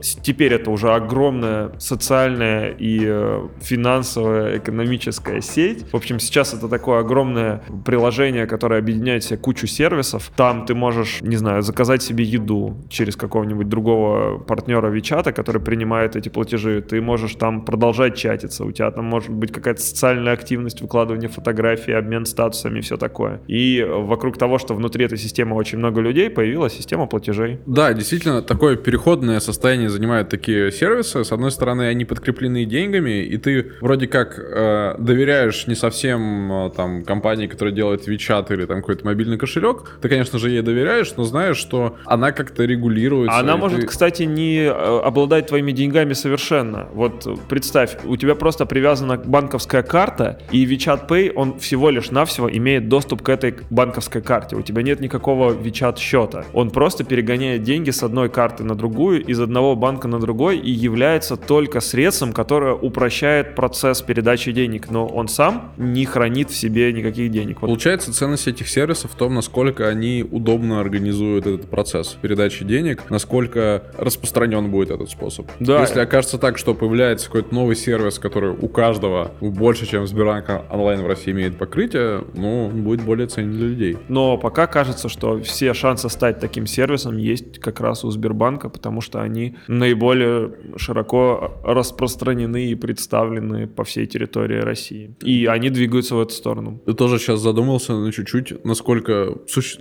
с- 0.00 0.14
теперь 0.16 0.54
это 0.54 0.70
уже 0.70 0.92
огромная 0.92 1.72
социальная 1.78 2.70
и 2.70 3.00
э, 3.04 3.48
финансовая 3.60 4.58
экономическая 4.58 5.40
сеть. 5.40 5.84
В 5.92 5.96
общем, 5.96 6.18
сейчас 6.20 6.54
это 6.54 6.68
такое 6.68 7.00
огромное 7.00 7.62
приложение, 7.84 8.46
которое 8.46 8.78
объединяет 8.78 9.24
себе 9.24 9.38
кучу 9.38 9.66
сервисов. 9.66 10.30
Там 10.36 10.66
ты 10.66 10.74
можешь, 10.74 11.20
не 11.22 11.36
знаю, 11.36 11.62
заказать 11.62 12.02
себе 12.02 12.24
еду 12.24 12.76
через 12.88 13.16
какого-нибудь 13.16 13.68
другого 13.68 14.38
партнера 14.38 14.88
Вичата, 14.88 15.32
который 15.32 15.60
принимает 15.60 16.16
эти 16.16 16.28
платежи. 16.28 16.80
Ты 16.82 17.00
можешь 17.00 17.31
там 17.36 17.64
продолжать 17.64 18.16
чатиться. 18.16 18.64
У 18.64 18.72
тебя 18.72 18.90
там 18.90 19.04
может 19.04 19.30
быть 19.30 19.52
какая-то 19.52 19.80
социальная 19.80 20.32
активность, 20.32 20.80
выкладывание 20.80 21.28
фотографий, 21.28 21.92
обмен 21.92 22.26
статусами, 22.26 22.80
все 22.80 22.96
такое. 22.96 23.40
И 23.46 23.84
вокруг 23.88 24.38
того, 24.38 24.58
что 24.58 24.74
внутри 24.74 25.04
этой 25.04 25.18
системы 25.18 25.56
очень 25.56 25.78
много 25.78 26.00
людей, 26.00 26.30
появилась 26.30 26.72
система 26.74 27.06
платежей. 27.06 27.58
Да, 27.66 27.92
действительно, 27.92 28.42
такое 28.42 28.76
переходное 28.76 29.40
состояние 29.40 29.88
занимают 29.88 30.28
такие 30.28 30.70
сервисы. 30.72 31.24
С 31.24 31.32
одной 31.32 31.50
стороны, 31.50 31.82
они 31.82 32.04
подкреплены 32.04 32.64
деньгами, 32.64 33.22
и 33.24 33.36
ты 33.36 33.72
вроде 33.80 34.06
как 34.06 34.38
э, 34.38 34.94
доверяешь 34.98 35.66
не 35.66 35.74
совсем 35.74 36.52
э, 36.52 36.70
там 36.76 37.04
компании, 37.04 37.46
которая 37.46 37.74
делает 37.74 38.08
WeChat 38.08 38.52
или 38.52 38.66
там 38.66 38.80
какой-то 38.80 39.04
мобильный 39.04 39.38
кошелек. 39.38 39.98
Ты, 40.00 40.08
конечно 40.08 40.38
же, 40.38 40.50
ей 40.50 40.62
доверяешь, 40.62 41.12
но 41.16 41.24
знаешь, 41.24 41.56
что 41.56 41.96
она 42.04 42.32
как-то 42.32 42.64
регулируется. 42.64 43.38
Она 43.38 43.56
может, 43.56 43.80
ты- 43.80 43.86
кстати, 43.86 44.22
не 44.24 44.58
э, 44.64 44.70
обладать 44.70 45.46
твоими 45.48 45.72
деньгами 45.72 46.12
совершенно. 46.12 46.88
Вот 46.92 47.21
представь, 47.48 47.96
у 48.04 48.16
тебя 48.16 48.34
просто 48.34 48.66
привязана 48.66 49.16
банковская 49.16 49.82
карта, 49.82 50.38
и 50.50 50.64
WeChat 50.64 51.08
Pay, 51.08 51.32
он 51.34 51.58
всего 51.58 51.90
лишь 51.90 52.10
навсего 52.10 52.50
имеет 52.50 52.88
доступ 52.88 53.22
к 53.22 53.28
этой 53.28 53.54
банковской 53.70 54.22
карте. 54.22 54.56
У 54.56 54.62
тебя 54.62 54.82
нет 54.82 55.00
никакого 55.00 55.52
WeChat 55.54 55.98
счета. 55.98 56.44
Он 56.52 56.70
просто 56.70 57.04
перегоняет 57.04 57.62
деньги 57.62 57.90
с 57.90 58.02
одной 58.02 58.28
карты 58.28 58.64
на 58.64 58.74
другую, 58.74 59.24
из 59.24 59.40
одного 59.40 59.76
банка 59.76 60.08
на 60.08 60.18
другой, 60.18 60.58
и 60.58 60.70
является 60.70 61.36
только 61.36 61.80
средством, 61.80 62.32
которое 62.32 62.74
упрощает 62.74 63.54
процесс 63.54 64.02
передачи 64.02 64.52
денег. 64.52 64.90
Но 64.90 65.06
он 65.06 65.28
сам 65.28 65.72
не 65.76 66.04
хранит 66.04 66.50
в 66.50 66.56
себе 66.56 66.92
никаких 66.92 67.30
денег. 67.30 67.60
Вот 67.62 67.68
Получается, 67.68 68.12
ценность 68.12 68.48
этих 68.48 68.68
сервисов 68.68 69.12
в 69.12 69.14
том, 69.14 69.34
насколько 69.34 69.88
они 69.88 70.24
удобно 70.30 70.80
организуют 70.80 71.46
этот 71.46 71.68
процесс 71.68 72.16
передачи 72.20 72.64
денег, 72.64 73.10
насколько 73.10 73.84
распространен 73.96 74.70
будет 74.70 74.90
этот 74.90 75.10
способ. 75.10 75.46
Да. 75.60 75.80
Если 75.80 76.00
окажется 76.00 76.38
так, 76.38 76.58
что 76.58 76.74
появляется 76.74 77.01
какой-то 77.24 77.54
новый 77.54 77.76
сервис, 77.76 78.18
который 78.18 78.50
у 78.50 78.68
каждого 78.68 79.32
больше, 79.40 79.86
чем 79.86 80.06
Сбербанк 80.06 80.50
онлайн 80.70 81.02
в 81.02 81.06
России 81.06 81.32
имеет 81.32 81.58
покрытие, 81.58 82.24
ну, 82.34 82.66
он 82.66 82.82
будет 82.82 83.02
более 83.04 83.26
ценен 83.26 83.52
для 83.52 83.66
людей. 83.66 83.98
Но 84.08 84.36
пока 84.36 84.66
кажется, 84.66 85.08
что 85.08 85.40
все 85.40 85.74
шансы 85.74 86.08
стать 86.08 86.40
таким 86.40 86.66
сервисом 86.66 87.16
есть 87.16 87.58
как 87.58 87.80
раз 87.80 88.04
у 88.04 88.10
Сбербанка, 88.10 88.68
потому 88.68 89.00
что 89.00 89.20
они 89.20 89.56
наиболее 89.68 90.52
широко 90.76 91.60
распространены 91.64 92.66
и 92.66 92.74
представлены 92.74 93.66
по 93.66 93.84
всей 93.84 94.06
территории 94.06 94.60
России. 94.60 95.14
И 95.22 95.46
они 95.46 95.70
двигаются 95.70 96.14
в 96.14 96.20
эту 96.20 96.32
сторону. 96.32 96.80
Ты 96.86 96.94
тоже 96.94 97.18
сейчас 97.18 97.40
задумался 97.40 97.94
на 97.94 98.12
чуть-чуть, 98.12 98.64
насколько... 98.64 99.34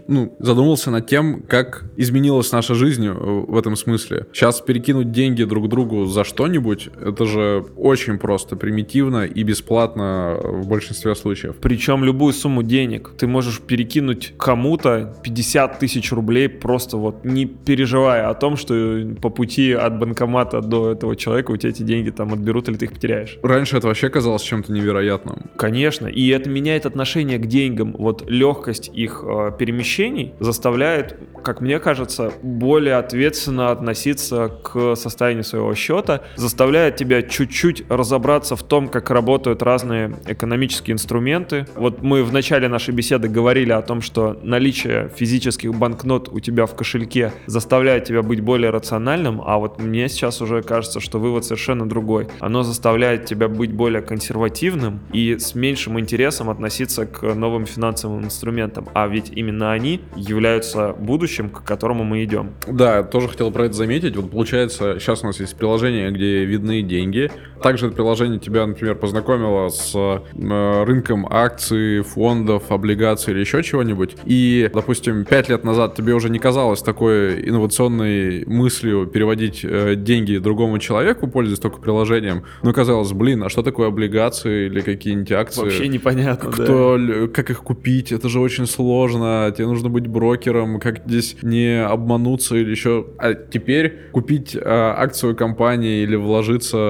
Ну, 0.08 0.36
задумался 0.40 0.92
над 0.92 1.08
тем, 1.08 1.44
как 1.44 1.86
изменилась 1.98 2.52
наша 2.52 2.76
жизнь 2.76 3.10
в 3.10 3.58
этом 3.58 3.76
смысле. 3.76 4.28
Сейчас 4.34 4.62
перекинуть 4.62 5.12
деньги 5.12 5.44
друг 5.44 5.70
другу 5.70 6.06
за 6.06 6.24
что-нибудь, 6.24 6.90
это 7.12 7.26
же 7.26 7.66
очень 7.78 8.18
просто, 8.18 8.56
примитивно 8.56 9.26
и 9.26 9.44
бесплатно 9.44 10.38
в 10.42 10.68
большинстве 10.68 11.16
случаев. 11.16 11.56
Причем 11.62 12.04
любую 12.04 12.34
сумму 12.34 12.64
денег 12.64 13.12
ты 13.18 13.28
можешь 13.28 13.60
перекинуть 13.60 14.34
кому-то 14.38 15.14
50 15.24 15.80
тысяч 15.80 16.12
рублей, 16.12 16.50
просто 16.50 16.98
вот 16.98 17.24
не 17.24 17.46
переживая 17.46 18.30
о 18.30 18.34
том, 18.34 18.58
что 18.58 19.02
по 19.22 19.30
пути 19.30 19.72
от 19.72 20.00
банкомата 20.00 20.62
до 20.62 20.92
этого 20.92 21.16
человека 21.16 21.52
у 21.52 21.58
тебя 21.58 21.70
эти 21.70 21.84
деньги 21.84 22.10
там 22.10 22.34
отберут 22.34 22.70
или 22.70 22.78
ты 22.78 22.86
их 22.86 22.94
потеряешь. 22.94 23.38
Раньше 23.44 23.78
это 23.78 23.88
вообще 23.88 24.10
казалось 24.10 24.42
чем-то 24.42 24.72
невероятным. 24.72 25.50
Конечно, 25.56 26.08
и 26.08 26.28
это 26.30 26.50
меняет 26.50 26.86
отношение 26.86 27.38
к 27.38 27.46
деньгам. 27.46 27.96
Вот 27.98 28.30
легкость 28.30 28.90
их 28.94 29.24
э, 29.26 29.52
перемещений 29.58 30.34
заставляет, 30.40 31.18
как 31.44 31.62
мне 31.62 31.80
кажется, 31.80 32.32
более 32.42 32.96
ответственно 32.96 33.72
относиться 33.72 34.50
к 34.64 34.96
состоянию 34.96 35.44
своего 35.44 35.74
счета, 35.76 36.22
заставляет 36.36 37.01
тебя 37.02 37.24
чуть-чуть 37.24 37.84
разобраться 37.90 38.56
в 38.56 38.62
том, 38.62 38.88
как 38.88 39.10
работают 39.10 39.64
разные 39.64 40.20
экономические 40.28 40.94
инструменты. 40.94 41.66
Вот 41.76 42.04
мы 42.04 42.24
в 42.24 42.32
начале 42.32 42.68
нашей 42.68 42.94
беседы 42.94 43.28
говорили 43.28 43.72
о 43.72 43.82
том, 43.82 44.02
что 44.02 44.40
наличие 44.44 45.10
физических 45.16 45.74
банкнот 45.74 46.30
у 46.32 46.40
тебя 46.40 46.68
в 46.68 46.76
кошельке 46.76 47.34
заставляет 47.48 48.04
тебя 48.04 48.22
быть 48.22 48.42
более 48.42 48.70
рациональным, 48.70 49.42
а 49.44 49.58
вот 49.58 49.82
мне 49.82 50.10
сейчас 50.10 50.42
уже 50.42 50.62
кажется, 50.62 51.00
что 51.00 51.18
вывод 51.18 51.44
совершенно 51.44 51.90
другой. 51.90 52.28
Оно 52.40 52.62
заставляет 52.62 53.26
тебя 53.26 53.48
быть 53.48 53.74
более 53.74 54.04
консервативным 54.04 55.00
и 55.12 55.40
с 55.40 55.56
меньшим 55.56 56.00
интересом 56.00 56.52
относиться 56.52 57.08
к 57.08 57.34
новым 57.34 57.66
финансовым 57.66 58.26
инструментам. 58.26 58.88
А 58.94 59.08
ведь 59.08 59.32
именно 59.36 59.72
они 59.72 60.02
являются 60.16 60.94
будущим, 60.94 61.50
к 61.50 61.64
которому 61.64 62.04
мы 62.04 62.24
идем. 62.24 62.52
Да, 62.68 63.02
тоже 63.02 63.28
хотел 63.28 63.50
про 63.50 63.66
это 63.66 63.74
заметить. 63.74 64.16
Вот 64.16 64.30
получается, 64.30 65.00
сейчас 65.00 65.24
у 65.24 65.26
нас 65.26 65.40
есть 65.40 65.56
приложение, 65.56 66.12
где 66.12 66.46
видны 66.46 66.84
деньги. 66.92 67.32
Также 67.62 67.88
это 67.88 67.96
приложение 67.96 68.40
тебя, 68.40 68.66
например, 68.66 68.96
познакомило 68.96 69.70
с 69.70 69.94
э, 69.96 70.84
рынком 70.84 71.28
акций, 71.30 72.02
фондов, 72.02 72.72
облигаций 72.72 73.34
или 73.34 73.42
еще 73.42 73.62
чего-нибудь. 73.64 74.16
И, 74.26 74.70
допустим, 74.74 75.26
5 75.26 75.50
лет 75.50 75.64
назад 75.64 75.96
тебе 75.96 76.14
уже 76.14 76.30
не 76.30 76.40
казалось 76.40 76.82
такой 76.82 77.48
инновационной 77.48 78.46
мыслью 78.46 79.06
переводить 79.06 79.62
э, 79.64 79.96
деньги 79.96 80.38
другому 80.38 80.80
человеку, 80.80 81.28
пользуясь 81.28 81.60
только 81.60 81.80
приложением. 81.80 82.44
Но 82.64 82.74
казалось, 82.74 83.12
блин, 83.14 83.44
а 83.44 83.50
что 83.50 83.62
такое 83.62 83.88
облигации 83.88 84.66
или 84.66 84.82
какие-нибудь 84.82 85.32
акции? 85.32 85.62
Вообще 85.62 85.88
непонятно, 85.88 86.52
Кто, 86.52 86.98
да. 86.98 87.28
Как 87.28 87.52
их 87.52 87.64
купить? 87.64 88.12
Это 88.12 88.28
же 88.28 88.40
очень 88.40 88.66
сложно. 88.66 89.54
Тебе 89.56 89.68
нужно 89.68 89.90
быть 89.90 90.08
брокером. 90.08 90.80
Как 90.80 91.04
здесь 91.06 91.38
не 91.44 91.84
обмануться 91.84 92.56
или 92.56 92.72
еще... 92.72 93.06
А 93.20 93.36
теперь 93.36 94.10
купить 94.12 94.56
э, 94.56 94.60
акцию 94.66 95.36
компании 95.36 96.02
или 96.02 96.16
вложиться 96.16 96.81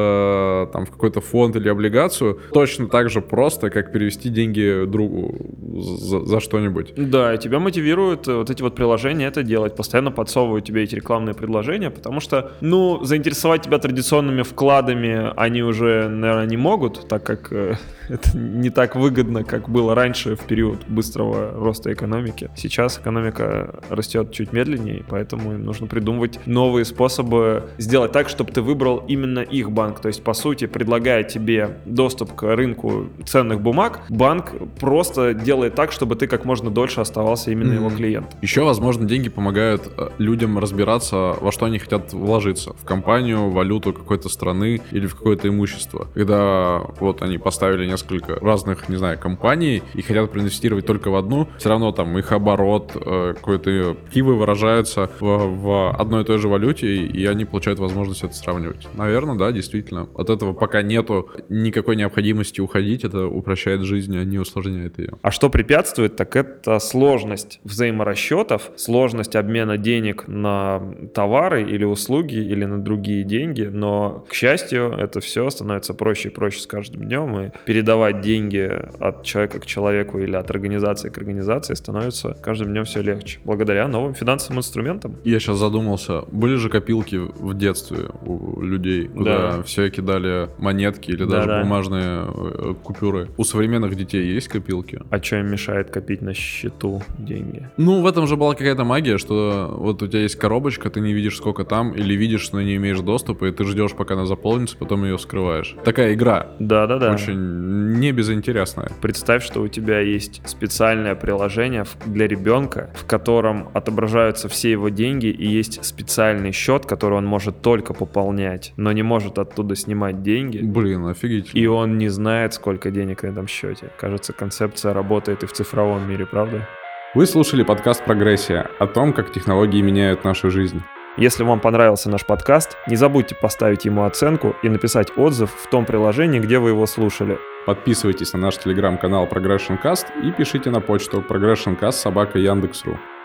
там 0.71 0.85
в 0.85 0.91
какой-то 0.91 1.21
фонд 1.21 1.55
или 1.55 1.69
облигацию 1.69 2.39
точно 2.53 2.87
так 2.87 3.09
же 3.09 3.21
просто, 3.21 3.69
как 3.69 3.91
перевести 3.91 4.29
деньги 4.29 4.85
другу 4.85 5.35
за, 5.73 6.25
за 6.25 6.39
что-нибудь. 6.39 6.93
Да, 6.95 7.33
и 7.33 7.37
тебя 7.37 7.59
мотивируют 7.59 8.27
э, 8.27 8.35
вот 8.35 8.49
эти 8.49 8.61
вот 8.61 8.75
приложения 8.75 9.27
это 9.27 9.43
делать. 9.43 9.75
Постоянно 9.75 10.11
подсовывают 10.11 10.65
тебе 10.65 10.83
эти 10.83 10.95
рекламные 10.95 11.33
предложения, 11.33 11.89
потому 11.89 12.19
что, 12.19 12.51
ну, 12.61 13.03
заинтересовать 13.03 13.63
тебя 13.63 13.77
традиционными 13.77 14.43
вкладами 14.43 15.31
они 15.35 15.63
уже, 15.63 16.07
наверное, 16.09 16.45
не 16.45 16.57
могут, 16.57 17.07
так 17.07 17.23
как 17.23 17.51
э, 17.51 17.75
это 18.11 18.37
не 18.37 18.69
так 18.69 18.95
выгодно, 18.95 19.43
как 19.43 19.69
было 19.69 19.95
раньше 19.95 20.35
в 20.35 20.41
период 20.41 20.85
быстрого 20.87 21.51
роста 21.51 21.93
экономики. 21.93 22.49
Сейчас 22.55 22.99
экономика 22.99 23.81
растет 23.89 24.31
чуть 24.31 24.51
медленнее, 24.53 25.03
поэтому 25.07 25.53
им 25.53 25.63
нужно 25.63 25.87
придумывать 25.87 26.39
новые 26.45 26.85
способы 26.85 27.69
сделать 27.77 28.11
так, 28.11 28.29
чтобы 28.29 28.51
ты 28.51 28.61
выбрал 28.61 29.03
именно 29.07 29.39
их 29.39 29.71
банк. 29.71 30.01
То 30.01 30.09
есть, 30.09 30.23
по 30.23 30.33
сути, 30.33 30.67
предлагая 30.67 31.23
тебе 31.23 31.77
доступ 31.85 32.35
к 32.35 32.43
рынку 32.55 33.07
ценных 33.25 33.61
бумаг, 33.61 34.01
банк 34.09 34.51
просто 34.79 35.33
делает 35.33 35.75
так, 35.75 35.91
чтобы 35.91 36.15
ты 36.15 36.27
как 36.27 36.45
можно 36.45 36.69
дольше 36.69 37.01
оставался 37.01 37.51
именно 37.51 37.73
mm-hmm. 37.73 37.75
его 37.75 37.89
клиентом. 37.89 38.39
Еще, 38.41 38.63
возможно, 38.63 39.05
деньги 39.05 39.29
помогают 39.29 39.89
э, 39.97 40.09
людям 40.17 40.59
разбираться, 40.59 41.35
во 41.39 41.51
что 41.51 41.65
они 41.65 41.79
хотят 41.79 42.13
вложиться. 42.13 42.73
В 42.73 42.85
компанию, 42.85 43.49
валюту 43.49 43.93
какой-то 43.93 44.29
страны 44.29 44.81
или 44.91 45.07
в 45.07 45.15
какое-то 45.15 45.47
имущество. 45.47 46.07
Когда 46.13 46.81
вот 46.99 47.21
они 47.21 47.37
поставили 47.37 47.85
несколько 47.85 48.00
разных, 48.41 48.89
не 48.89 48.95
знаю, 48.95 49.17
компаний 49.19 49.81
и 49.93 50.01
хотят 50.01 50.31
проинвестировать 50.31 50.85
только 50.85 51.09
в 51.09 51.15
одну, 51.15 51.47
все 51.57 51.69
равно 51.69 51.91
там 51.91 52.17
их 52.17 52.31
оборот, 52.31 52.91
э, 52.95 53.33
какой-то 53.35 53.97
кивы 54.13 54.35
выражаются 54.35 55.09
в, 55.19 55.25
в 55.25 55.95
одной 55.95 56.23
и 56.23 56.25
той 56.25 56.37
же 56.37 56.47
валюте, 56.47 56.87
и 56.87 57.25
они 57.25 57.45
получают 57.45 57.79
возможность 57.79 58.23
это 58.23 58.33
сравнивать. 58.33 58.87
Наверное, 58.93 59.35
да, 59.35 59.51
действительно. 59.51 60.07
От 60.15 60.29
этого 60.29 60.53
пока 60.53 60.81
нету 60.81 61.29
никакой 61.49 61.95
необходимости 61.95 62.61
уходить, 62.61 63.03
это 63.03 63.25
упрощает 63.25 63.81
жизнь, 63.81 64.17
а 64.17 64.23
не 64.23 64.39
усложняет 64.39 64.99
ее. 64.99 65.13
А 65.21 65.31
что 65.31 65.49
препятствует, 65.49 66.15
так 66.15 66.35
это 66.35 66.79
сложность 66.79 67.59
взаиморасчетов, 67.63 68.71
сложность 68.75 69.35
обмена 69.35 69.77
денег 69.77 70.27
на 70.27 70.81
товары 71.13 71.63
или 71.63 71.83
услуги 71.83 72.35
или 72.35 72.65
на 72.65 72.81
другие 72.81 73.23
деньги, 73.23 73.63
но, 73.63 74.25
к 74.29 74.33
счастью, 74.33 74.95
это 74.97 75.19
все 75.19 75.49
становится 75.49 75.93
проще 75.93 76.29
и 76.29 76.31
проще 76.31 76.59
с 76.59 76.67
каждым 76.67 77.03
днем, 77.03 77.39
и 77.39 77.51
передавать 77.81 78.21
деньги 78.21 78.71
от 78.99 79.23
человека 79.23 79.59
к 79.59 79.65
человеку 79.65 80.19
или 80.19 80.35
от 80.35 80.51
организации 80.51 81.09
к 81.09 81.17
организации 81.17 81.73
становится 81.73 82.37
каждым 82.43 82.69
днем 82.69 82.83
все 82.83 83.01
легче, 83.01 83.39
благодаря 83.43 83.87
новым 83.87 84.13
финансовым 84.13 84.59
инструментам. 84.59 85.15
Я 85.23 85.39
сейчас 85.39 85.57
задумался, 85.57 86.21
были 86.31 86.57
же 86.57 86.69
копилки 86.69 87.15
в 87.15 87.55
детстве 87.55 88.09
у 88.23 88.61
людей, 88.61 89.07
куда 89.07 89.57
да. 89.57 89.63
все 89.63 89.89
кидали 89.89 90.47
монетки 90.59 91.09
или 91.09 91.25
даже 91.25 91.47
да, 91.47 91.61
бумажные 91.63 92.27
э, 92.27 92.73
купюры. 92.83 93.29
У 93.37 93.43
современных 93.43 93.95
детей 93.95 94.31
есть 94.31 94.47
копилки? 94.47 94.99
А 95.09 95.21
что 95.23 95.37
им 95.37 95.51
мешает 95.51 95.89
копить 95.89 96.21
на 96.21 96.35
счету 96.35 97.01
деньги? 97.17 97.67
Ну, 97.77 98.01
в 98.03 98.05
этом 98.05 98.27
же 98.27 98.35
была 98.35 98.53
какая-то 98.53 98.83
магия, 98.83 99.17
что 99.17 99.73
вот 99.75 100.03
у 100.03 100.07
тебя 100.07 100.21
есть 100.21 100.35
коробочка, 100.35 100.91
ты 100.91 100.99
не 100.99 101.13
видишь, 101.13 101.37
сколько 101.37 101.63
там, 101.63 101.93
или 101.93 102.13
видишь, 102.13 102.51
но 102.51 102.61
не 102.61 102.75
имеешь 102.75 102.99
доступа, 102.99 103.45
и 103.45 103.51
ты 103.51 103.63
ждешь, 103.63 103.93
пока 103.93 104.13
она 104.13 104.27
заполнится, 104.27 104.77
потом 104.77 105.03
ее 105.03 105.17
скрываешь. 105.17 105.75
Такая 105.83 106.13
игра. 106.13 106.51
Да-да-да. 106.59 107.13
Очень 107.13 107.70
не 107.71 108.11
безинтересная. 108.11 108.89
Представь, 109.01 109.43
что 109.43 109.61
у 109.61 109.67
тебя 109.67 109.99
есть 109.99 110.41
специальное 110.45 111.15
приложение 111.15 111.85
для 112.05 112.27
ребенка, 112.27 112.89
в 112.95 113.05
котором 113.05 113.69
отображаются 113.73 114.49
все 114.49 114.71
его 114.71 114.89
деньги, 114.89 115.27
и 115.27 115.47
есть 115.47 115.83
специальный 115.83 116.51
счет, 116.51 116.85
который 116.85 117.17
он 117.17 117.25
может 117.25 117.61
только 117.61 117.93
пополнять, 117.93 118.73
но 118.77 118.91
не 118.91 119.03
может 119.03 119.39
оттуда 119.39 119.75
снимать 119.75 120.21
деньги. 120.21 120.59
Блин, 120.59 121.07
офигеть. 121.07 121.51
И 121.53 121.65
он 121.67 121.97
не 121.97 122.09
знает, 122.09 122.53
сколько 122.53 122.91
денег 122.91 123.23
на 123.23 123.27
этом 123.27 123.47
счете. 123.47 123.89
Кажется, 123.97 124.33
концепция 124.33 124.93
работает 124.93 125.43
и 125.43 125.45
в 125.45 125.53
цифровом 125.53 126.09
мире, 126.09 126.25
правда? 126.25 126.67
Вы 127.13 127.25
слушали 127.25 127.63
подкаст 127.63 128.03
«Прогрессия» 128.05 128.69
о 128.79 128.87
том, 128.87 129.13
как 129.13 129.33
технологии 129.33 129.81
меняют 129.81 130.23
нашу 130.23 130.49
жизнь. 130.49 130.81
Если 131.17 131.43
вам 131.43 131.59
понравился 131.59 132.09
наш 132.09 132.25
подкаст, 132.25 132.77
не 132.87 132.95
забудьте 132.95 133.35
поставить 133.35 133.83
ему 133.83 134.05
оценку 134.05 134.55
и 134.63 134.69
написать 134.69 135.17
отзыв 135.17 135.51
в 135.51 135.69
том 135.69 135.85
приложении, 135.85 136.39
где 136.39 136.57
вы 136.57 136.69
его 136.69 136.85
слушали. 136.85 137.37
Подписывайтесь 137.65 138.33
на 138.33 138.39
наш 138.39 138.57
телеграм-канал 138.57 139.27
Progression 139.27 139.81
Cast 139.81 140.07
и 140.23 140.31
пишите 140.31 140.71
на 140.71 140.81
почту 140.81 141.21
progressioncast. 141.21 143.20